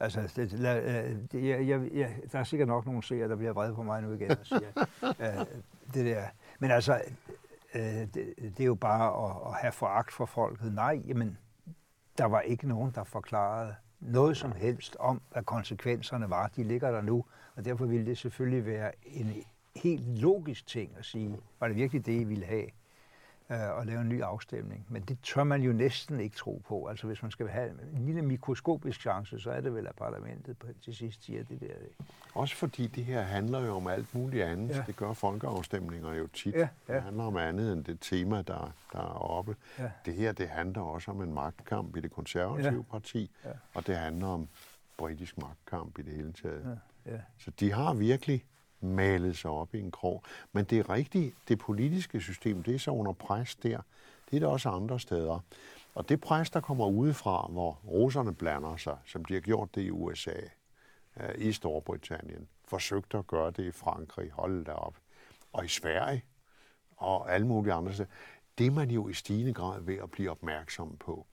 Altså, 0.01 0.33
det, 0.37 0.53
la, 0.53 0.79
øh, 0.81 1.17
det, 1.33 1.49
jeg, 1.49 1.69
jeg, 1.69 1.91
jeg, 1.93 2.17
der 2.33 2.39
er 2.39 2.45
sikkert 2.45 2.69
nok 2.69 2.87
nogle 2.87 3.03
seere, 3.03 3.29
der 3.29 3.37
bliver 3.37 3.53
vrede 3.53 3.75
på 3.75 3.83
mig 3.83 4.03
nu 4.03 4.13
igen 4.13 4.31
og 4.31 4.47
siger, 4.47 4.71
uh, 5.03 5.47
det 5.95 6.07
der. 6.07 6.25
Men 6.59 6.71
altså, 6.71 7.01
uh, 7.75 7.81
det, 7.81 8.15
det 8.39 8.61
er 8.61 8.65
jo 8.65 8.75
bare 8.75 9.31
at, 9.31 9.37
at 9.47 9.61
have 9.61 9.73
foragt 9.73 10.13
for 10.13 10.27
folket. 10.27 10.75
Nej, 10.75 11.03
jamen, 11.07 11.39
der 12.19 12.25
var 12.25 12.41
ikke 12.41 12.69
nogen, 12.69 12.93
der 12.95 13.05
forklarede 13.05 13.75
noget 14.03 14.37
som 14.37 14.53
helst 14.53 14.97
om, 15.01 15.23
hvad 15.33 15.43
konsekvenserne 15.43 16.31
var. 16.31 16.49
De 16.57 16.65
ligger 16.65 16.91
der 16.91 17.01
nu, 17.01 17.25
og 17.57 17.65
derfor 17.65 17.87
ville 17.87 18.07
det 18.07 18.19
selvfølgelig 18.19 18.67
være 18.67 18.93
en 19.05 19.35
helt 19.77 20.19
logisk 20.19 20.67
ting 20.67 20.93
at 20.99 21.05
sige, 21.05 21.37
var 21.61 21.69
det 21.69 21.77
virkelig 21.77 22.07
det, 22.07 22.21
I 22.21 22.25
ville 22.25 22.45
have? 22.45 22.67
Øh, 23.53 23.77
og 23.77 23.87
lave 23.87 24.01
en 24.01 24.09
ny 24.09 24.23
afstemning. 24.23 24.87
Men 24.89 25.03
det 25.03 25.19
tør 25.23 25.45
man 25.45 25.63
jo 25.63 25.73
næsten 25.73 26.21
ikke 26.21 26.37
tro 26.37 26.63
på. 26.69 26.87
Altså 26.87 27.07
hvis 27.07 27.23
man 27.23 27.31
skal 27.31 27.49
have 27.49 27.71
en 27.97 28.07
lille 28.07 28.23
mikroskopisk 28.23 29.01
chance, 29.01 29.41
så 29.41 29.51
er 29.51 29.61
det 29.61 29.75
vel, 29.75 29.87
at 29.87 29.95
parlamentet 29.95 30.59
på, 30.59 30.67
til 30.85 30.95
sidst 30.95 31.25
siger 31.25 31.45
det 31.45 31.61
der. 31.61 31.75
Også 32.35 32.57
fordi 32.57 32.87
det 32.87 33.05
her 33.05 33.23
handler 33.23 33.61
jo 33.61 33.77
om 33.77 33.87
alt 33.87 34.15
muligt 34.15 34.45
andet. 34.45 34.77
Ja. 34.77 34.85
Det 34.87 34.97
gør 34.97 35.13
folkeafstemninger 35.13 36.13
jo 36.13 36.27
tit. 36.27 36.55
Ja, 36.55 36.69
ja. 36.89 36.95
Det 36.95 37.03
handler 37.03 37.25
om 37.25 37.37
andet 37.37 37.73
end 37.73 37.85
det 37.85 37.99
tema, 38.01 38.37
der, 38.37 38.73
der 38.93 38.99
er 38.99 39.23
oppe. 39.31 39.57
Ja. 39.79 39.91
Det 40.05 40.15
her, 40.15 40.33
det 40.33 40.49
handler 40.49 40.83
også 40.83 41.11
om 41.11 41.23
en 41.23 41.35
magtkamp 41.35 41.97
i 41.97 42.01
det 42.01 42.13
konservative 42.13 42.75
ja. 42.77 42.93
parti, 42.93 43.31
ja. 43.45 43.51
og 43.75 43.87
det 43.87 43.97
handler 43.97 44.27
om 44.27 44.49
britisk 44.97 45.39
magtkamp 45.39 45.99
i 45.99 46.03
det 46.03 46.15
hele 46.15 46.33
taget. 46.33 46.63
Ja. 46.65 47.13
Ja. 47.13 47.19
Så 47.39 47.51
de 47.61 47.73
har 47.73 47.95
virkelig 47.95 48.45
malet 48.83 49.37
sig 49.37 49.51
op 49.51 49.75
i 49.75 49.81
en 49.81 49.91
krog. 49.91 50.23
Men 50.53 50.65
det 50.65 50.79
er 50.79 50.91
rigtigt, 50.91 51.35
det 51.49 51.59
politiske 51.59 52.21
system, 52.21 52.63
det 52.63 52.75
er 52.75 52.79
så 52.79 52.91
under 52.91 53.13
pres 53.13 53.55
der. 53.55 53.81
Det 54.31 54.37
er 54.37 54.41
der 54.41 54.47
også 54.47 54.69
andre 54.69 55.01
steder. 55.01 55.39
Og 55.95 56.09
det 56.09 56.21
pres, 56.21 56.51
der 56.51 56.61
kommer 56.61 56.87
udefra, 56.87 57.47
hvor 57.51 57.79
russerne 57.85 58.35
blander 58.35 58.77
sig, 58.77 58.97
som 59.07 59.25
de 59.25 59.35
har 59.35 59.41
gjort 59.41 59.75
det 59.75 59.83
i 59.83 59.91
USA, 59.91 60.41
øh, 61.21 61.35
i 61.39 61.53
Storbritannien, 61.53 62.49
forsøgte 62.65 63.19
at 63.19 63.27
gøre 63.27 63.51
det 63.51 63.65
i 63.65 63.71
Frankrig, 63.71 64.31
holde 64.31 64.65
det 64.65 64.75
op, 64.75 64.95
og 65.53 65.65
i 65.65 65.69
Sverige, 65.69 66.25
og 66.97 67.35
alle 67.35 67.47
mulige 67.47 67.73
andre 67.73 67.93
steder, 67.93 68.11
det 68.59 68.67
er 68.67 68.71
man 68.71 68.91
jo 68.91 69.09
i 69.09 69.13
stigende 69.13 69.55
grad 69.55 69.81
ved 69.81 69.99
at 69.99 70.11
blive 70.11 70.31
opmærksom 70.31 70.97
på. 70.97 71.27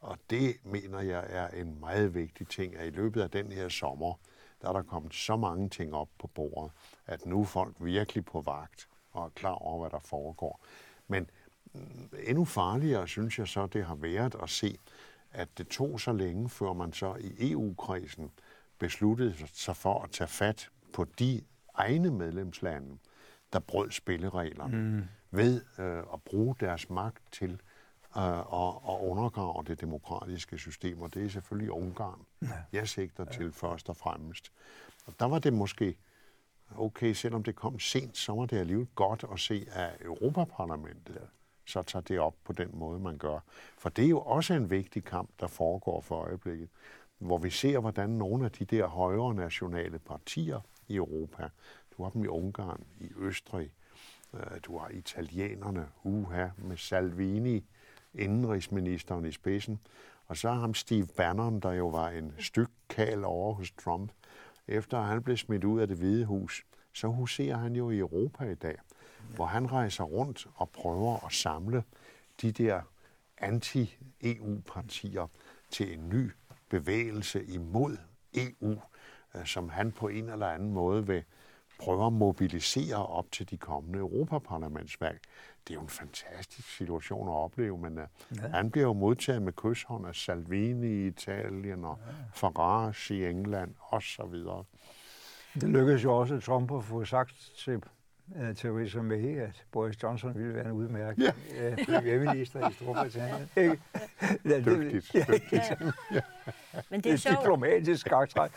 Og 0.00 0.18
det 0.30 0.56
mener 0.64 1.00
jeg 1.00 1.26
er 1.28 1.48
en 1.48 1.80
meget 1.80 2.14
vigtig 2.14 2.48
ting, 2.48 2.76
at 2.76 2.86
i 2.86 2.90
løbet 2.90 3.22
af 3.22 3.30
den 3.30 3.52
her 3.52 3.68
sommer, 3.68 4.14
der 4.64 4.70
er 4.70 4.72
der 4.72 4.82
kommet 4.82 5.14
så 5.14 5.36
mange 5.36 5.68
ting 5.68 5.94
op 5.94 6.08
på 6.18 6.26
bordet, 6.26 6.72
at 7.06 7.26
nu 7.26 7.40
er 7.40 7.44
folk 7.44 7.74
virkelig 7.80 8.24
på 8.24 8.40
vagt 8.40 8.88
og 9.12 9.24
er 9.24 9.28
klar 9.28 9.52
over, 9.52 9.80
hvad 9.80 9.90
der 9.90 10.06
foregår. 10.06 10.64
Men 11.08 11.30
mm, 11.74 12.08
endnu 12.26 12.44
farligere 12.44 13.08
synes 13.08 13.38
jeg 13.38 13.48
så, 13.48 13.66
det 13.66 13.84
har 13.84 13.94
været 13.94 14.36
at 14.42 14.50
se, 14.50 14.78
at 15.32 15.58
det 15.58 15.68
tog 15.68 16.00
så 16.00 16.12
længe, 16.12 16.48
før 16.48 16.72
man 16.72 16.92
så 16.92 17.14
i 17.14 17.52
EU-kredsen 17.52 18.30
besluttede 18.78 19.34
sig 19.52 19.76
for 19.76 20.02
at 20.02 20.10
tage 20.10 20.28
fat 20.28 20.68
på 20.92 21.04
de 21.18 21.42
egne 21.74 22.10
medlemslande, 22.10 22.98
der 23.52 23.58
brød 23.58 23.90
spillereglerne, 23.90 24.76
mm. 24.76 25.02
ved 25.30 25.62
øh, 25.78 25.98
at 25.98 26.22
bruge 26.24 26.56
deres 26.60 26.90
magt 26.90 27.22
til 27.32 27.60
øh, 28.16 28.52
og, 28.52 28.88
og 28.88 29.08
undergrave 29.08 29.64
det 29.66 29.80
demokratiske 29.80 30.58
system, 30.58 31.02
og 31.02 31.14
det 31.14 31.24
er 31.24 31.28
selvfølgelig 31.28 31.72
Ungarn, 31.72 32.26
ja. 32.42 32.48
jeg 32.72 32.88
sigter 32.88 33.24
ja. 33.26 33.32
til 33.32 33.52
først 33.52 33.88
og 33.88 33.96
fremmest. 33.96 34.52
Og 35.06 35.14
der 35.20 35.26
var 35.26 35.38
det 35.38 35.52
måske, 35.52 35.96
okay, 36.76 37.12
selvom 37.12 37.42
det 37.42 37.56
kom 37.56 37.78
sent, 37.78 38.16
så 38.16 38.32
var 38.32 38.46
det 38.46 38.58
alligevel 38.58 38.86
godt 38.94 39.24
at 39.32 39.40
se, 39.40 39.66
at 39.72 39.90
Europaparlamentet 40.00 41.14
ja. 41.14 41.26
så 41.64 41.82
tager 41.82 42.02
det 42.02 42.18
op 42.18 42.34
på 42.44 42.52
den 42.52 42.70
måde, 42.72 43.00
man 43.00 43.18
gør. 43.18 43.38
For 43.78 43.88
det 43.88 44.04
er 44.04 44.08
jo 44.08 44.20
også 44.20 44.54
en 44.54 44.70
vigtig 44.70 45.04
kamp, 45.04 45.30
der 45.40 45.46
foregår 45.46 46.00
for 46.00 46.16
øjeblikket, 46.16 46.68
hvor 47.18 47.38
vi 47.38 47.50
ser, 47.50 47.78
hvordan 47.78 48.10
nogle 48.10 48.44
af 48.44 48.52
de 48.52 48.64
der 48.64 48.86
højere 48.86 49.34
nationale 49.34 49.98
partier 49.98 50.60
i 50.88 50.96
Europa, 50.96 51.48
du 51.96 52.02
har 52.02 52.10
dem 52.10 52.24
i 52.24 52.26
Ungarn, 52.26 52.84
i 53.00 53.08
Østrig, 53.16 53.72
øh, 54.34 54.60
du 54.66 54.78
har 54.78 54.88
italienerne, 54.88 55.88
uha, 56.02 56.48
med 56.58 56.76
Salvini, 56.76 57.64
indenrigsministeren 58.14 59.24
i 59.24 59.32
spidsen. 59.32 59.80
Og 60.26 60.36
så 60.36 60.50
ham 60.50 60.74
Steve 60.74 61.06
Bannon, 61.16 61.60
der 61.60 61.72
jo 61.72 61.88
var 61.88 62.08
en 62.08 62.34
styk 62.38 62.68
kal 62.88 63.24
over 63.24 63.54
hos 63.54 63.70
Trump. 63.70 64.12
Efter 64.68 65.00
han 65.00 65.22
blev 65.22 65.36
smidt 65.36 65.64
ud 65.64 65.80
af 65.80 65.88
det 65.88 65.96
hvide 65.96 66.24
hus, 66.24 66.64
så 66.92 67.08
huserer 67.08 67.56
han 67.56 67.76
jo 67.76 67.90
i 67.90 67.98
Europa 67.98 68.44
i 68.44 68.54
dag, 68.54 68.76
hvor 69.34 69.46
han 69.46 69.72
rejser 69.72 70.04
rundt 70.04 70.46
og 70.54 70.70
prøver 70.70 71.26
at 71.26 71.32
samle 71.32 71.84
de 72.42 72.52
der 72.52 72.80
anti-EU-partier 73.38 75.26
til 75.70 75.92
en 75.92 76.08
ny 76.08 76.30
bevægelse 76.68 77.44
imod 77.44 77.96
EU, 78.34 78.80
øh, 79.34 79.46
som 79.46 79.68
han 79.68 79.92
på 79.92 80.08
en 80.08 80.28
eller 80.28 80.46
anden 80.46 80.72
måde 80.72 81.06
vil 81.06 81.24
prøve 81.78 82.06
at 82.06 82.12
mobilisere 82.12 83.06
op 83.06 83.32
til 83.32 83.50
de 83.50 83.56
kommende 83.56 83.98
Europaparlamentsvalg 83.98 85.20
det 85.68 85.70
er 85.70 85.74
jo 85.74 85.80
en 85.80 85.88
fantastisk 85.88 86.76
situation 86.76 87.28
at 87.28 87.32
opleve, 87.32 87.78
men 87.78 87.98
uh, 87.98 88.04
ja. 88.36 88.48
han 88.48 88.70
bliver 88.70 88.86
jo 88.86 88.92
modtaget 88.92 89.42
med 89.42 89.52
kysshånd 89.52 90.06
af 90.06 90.14
Salvini 90.14 90.86
i 90.86 91.06
Italien 91.06 91.84
og 91.84 91.98
ja. 92.06 92.12
Farage 92.32 93.14
i 93.14 93.26
England 93.26 93.74
osv. 93.90 94.34
Det 95.60 95.68
lykkedes 95.68 96.04
jo 96.04 96.16
også 96.16 96.40
Trump 96.40 96.72
at 96.72 96.84
få 96.84 97.04
sagt 97.04 97.52
til 97.58 97.82
uh, 98.28 98.54
Theresa 98.56 99.02
May, 99.02 99.38
at 99.38 99.64
Boris 99.72 100.02
Johnson 100.02 100.34
ville 100.34 100.54
være 100.54 100.66
en 100.66 100.72
udmærket 100.72 101.34
ja. 101.54 101.70
uh, 101.70 101.84
premierminister 101.86 102.68
i 102.68 102.72
Storbritannien. 102.72 103.48
dygtigt, 104.44 105.12
dygtigt. 105.12 105.52
Ja. 105.52 106.20
Men 106.90 107.00
det 107.00 107.12
er, 107.12 107.16
det 107.16 107.26
er 107.26 107.40
diplomatisk 107.40 108.06
karakter. 108.06 108.48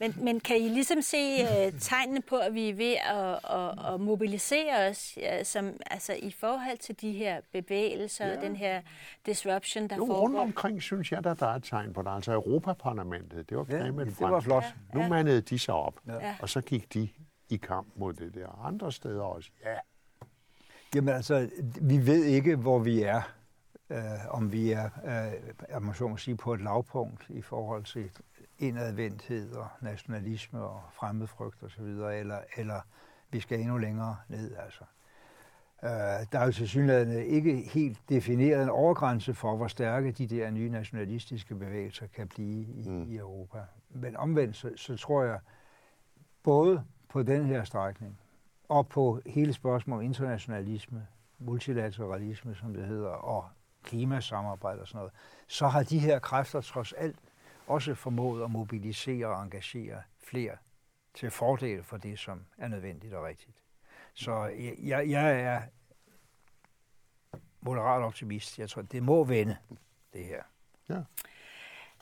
Men, 0.00 0.14
men 0.24 0.40
kan 0.40 0.56
I 0.56 0.68
ligesom 0.68 1.02
se 1.02 1.42
uh, 1.42 1.78
tegnene 1.80 2.22
på, 2.22 2.36
at 2.36 2.54
vi 2.54 2.68
er 2.68 2.74
ved 2.74 2.94
at, 3.10 3.58
at, 3.58 3.94
at 3.94 4.00
mobilisere 4.00 4.90
os 4.90 5.18
uh, 5.18 5.44
som, 5.44 5.76
altså, 5.90 6.12
i 6.12 6.30
forhold 6.30 6.78
til 6.78 7.00
de 7.00 7.12
her 7.12 7.40
bevægelser, 7.52 8.26
ja. 8.26 8.40
den 8.40 8.56
her 8.56 8.80
disruption, 9.26 9.88
der 9.88 9.96
jo, 9.96 10.06
foregår? 10.06 10.22
rundt 10.22 10.36
omkring 10.36 10.82
synes 10.82 11.12
jeg, 11.12 11.26
at 11.26 11.40
der 11.40 11.46
er 11.46 11.54
et 11.54 11.64
tegn 11.64 11.92
på 11.92 12.02
det. 12.02 12.10
Altså 12.10 12.32
Europaparlamentet, 12.32 13.50
det 13.50 13.56
var 13.56 13.66
ja, 13.68 13.86
det 13.86 14.20
var 14.20 14.40
flot. 14.40 14.64
Ja, 14.94 14.98
Nu 14.98 15.08
mandede 15.08 15.40
de 15.40 15.58
sig 15.58 15.74
op, 15.74 16.00
ja. 16.06 16.36
og 16.40 16.48
så 16.48 16.60
gik 16.60 16.94
de 16.94 17.08
i 17.52 17.56
kamp 17.56 17.88
mod 17.96 18.12
det 18.12 18.34
der. 18.34 18.64
Andre 18.64 18.92
steder 18.92 19.22
også, 19.22 19.50
ja. 19.64 19.76
Jamen 20.94 21.14
altså, 21.14 21.50
vi 21.82 22.06
ved 22.06 22.24
ikke, 22.24 22.56
hvor 22.56 22.78
vi 22.78 23.02
er. 23.02 23.22
Uh, 23.90 23.98
om 24.28 24.52
vi 24.52 24.72
er, 24.72 24.90
jeg 25.68 25.82
må 25.82 25.92
så 25.92 26.08
må 26.08 26.16
sige, 26.16 26.36
på 26.36 26.54
et 26.54 26.60
lavpunkt 26.60 27.26
i 27.28 27.42
forhold 27.42 27.84
til 27.84 28.10
indadvendthed 28.58 29.52
og 29.52 29.68
nationalisme 29.80 30.60
og 30.60 30.82
fremmedfrygt 30.92 31.62
osv., 31.62 31.82
eller, 31.82 32.38
eller 32.56 32.80
vi 33.30 33.40
skal 33.40 33.60
endnu 33.60 33.78
længere 33.78 34.16
ned. 34.28 34.56
Altså. 34.56 34.84
Uh, 35.82 35.88
der 36.32 36.38
er 36.38 36.44
jo 36.44 36.52
til 36.52 36.68
synligheden 36.68 37.26
ikke 37.26 37.56
helt 37.56 37.98
defineret 38.08 38.62
en 38.62 38.68
overgrænse 38.68 39.34
for, 39.34 39.56
hvor 39.56 39.68
stærke 39.68 40.12
de 40.12 40.26
der 40.26 40.50
nye 40.50 40.68
nationalistiske 40.68 41.54
bevægelser 41.54 42.06
kan 42.06 42.28
blive 42.28 42.66
i, 42.66 42.88
mm. 42.88 43.12
i 43.12 43.16
Europa. 43.16 43.58
Men 43.90 44.16
omvendt, 44.16 44.56
så, 44.56 44.70
så 44.76 44.96
tror 44.96 45.22
jeg, 45.22 45.38
både 46.42 46.84
på 47.12 47.22
den 47.22 47.46
her 47.46 47.64
strækning, 47.64 48.18
og 48.68 48.88
på 48.88 49.20
hele 49.26 49.52
spørgsmålet 49.52 50.00
om 50.00 50.04
internationalisme, 50.04 51.06
multilateralisme, 51.38 52.54
som 52.54 52.74
det 52.74 52.86
hedder, 52.86 53.10
og 53.10 53.48
klimasamarbejde 53.82 54.80
og 54.80 54.88
sådan 54.88 54.98
noget, 54.98 55.12
så 55.46 55.68
har 55.68 55.82
de 55.82 55.98
her 55.98 56.18
kræfter 56.18 56.60
trods 56.60 56.92
alt 56.92 57.16
også 57.66 57.94
formået 57.94 58.44
at 58.44 58.50
mobilisere 58.50 59.26
og 59.26 59.42
engagere 59.42 60.02
flere 60.18 60.56
til 61.14 61.30
fordel 61.30 61.82
for 61.82 61.96
det, 61.96 62.18
som 62.18 62.44
er 62.58 62.68
nødvendigt 62.68 63.14
og 63.14 63.24
rigtigt. 63.24 63.56
Så 64.14 64.44
jeg, 64.78 65.10
jeg 65.10 65.40
er 65.40 65.62
moderat 67.60 68.02
optimist. 68.02 68.58
Jeg 68.58 68.70
tror, 68.70 68.82
det 68.82 69.02
må 69.02 69.24
vende, 69.24 69.56
det 70.12 70.24
her. 70.24 70.42
Ja. 70.88 71.00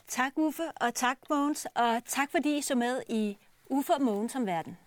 Tak 0.07 0.31
Uffe, 0.35 0.63
og 0.81 0.93
tak 0.95 1.17
Mogens, 1.29 1.67
og 1.75 2.01
tak 2.05 2.31
fordi 2.31 2.57
I 2.57 2.61
så 2.61 2.75
med 2.75 3.01
i 3.09 3.37
Uffe 3.65 3.93
og 3.93 4.01
Mogens 4.01 4.35
om 4.35 4.45
verden. 4.45 4.77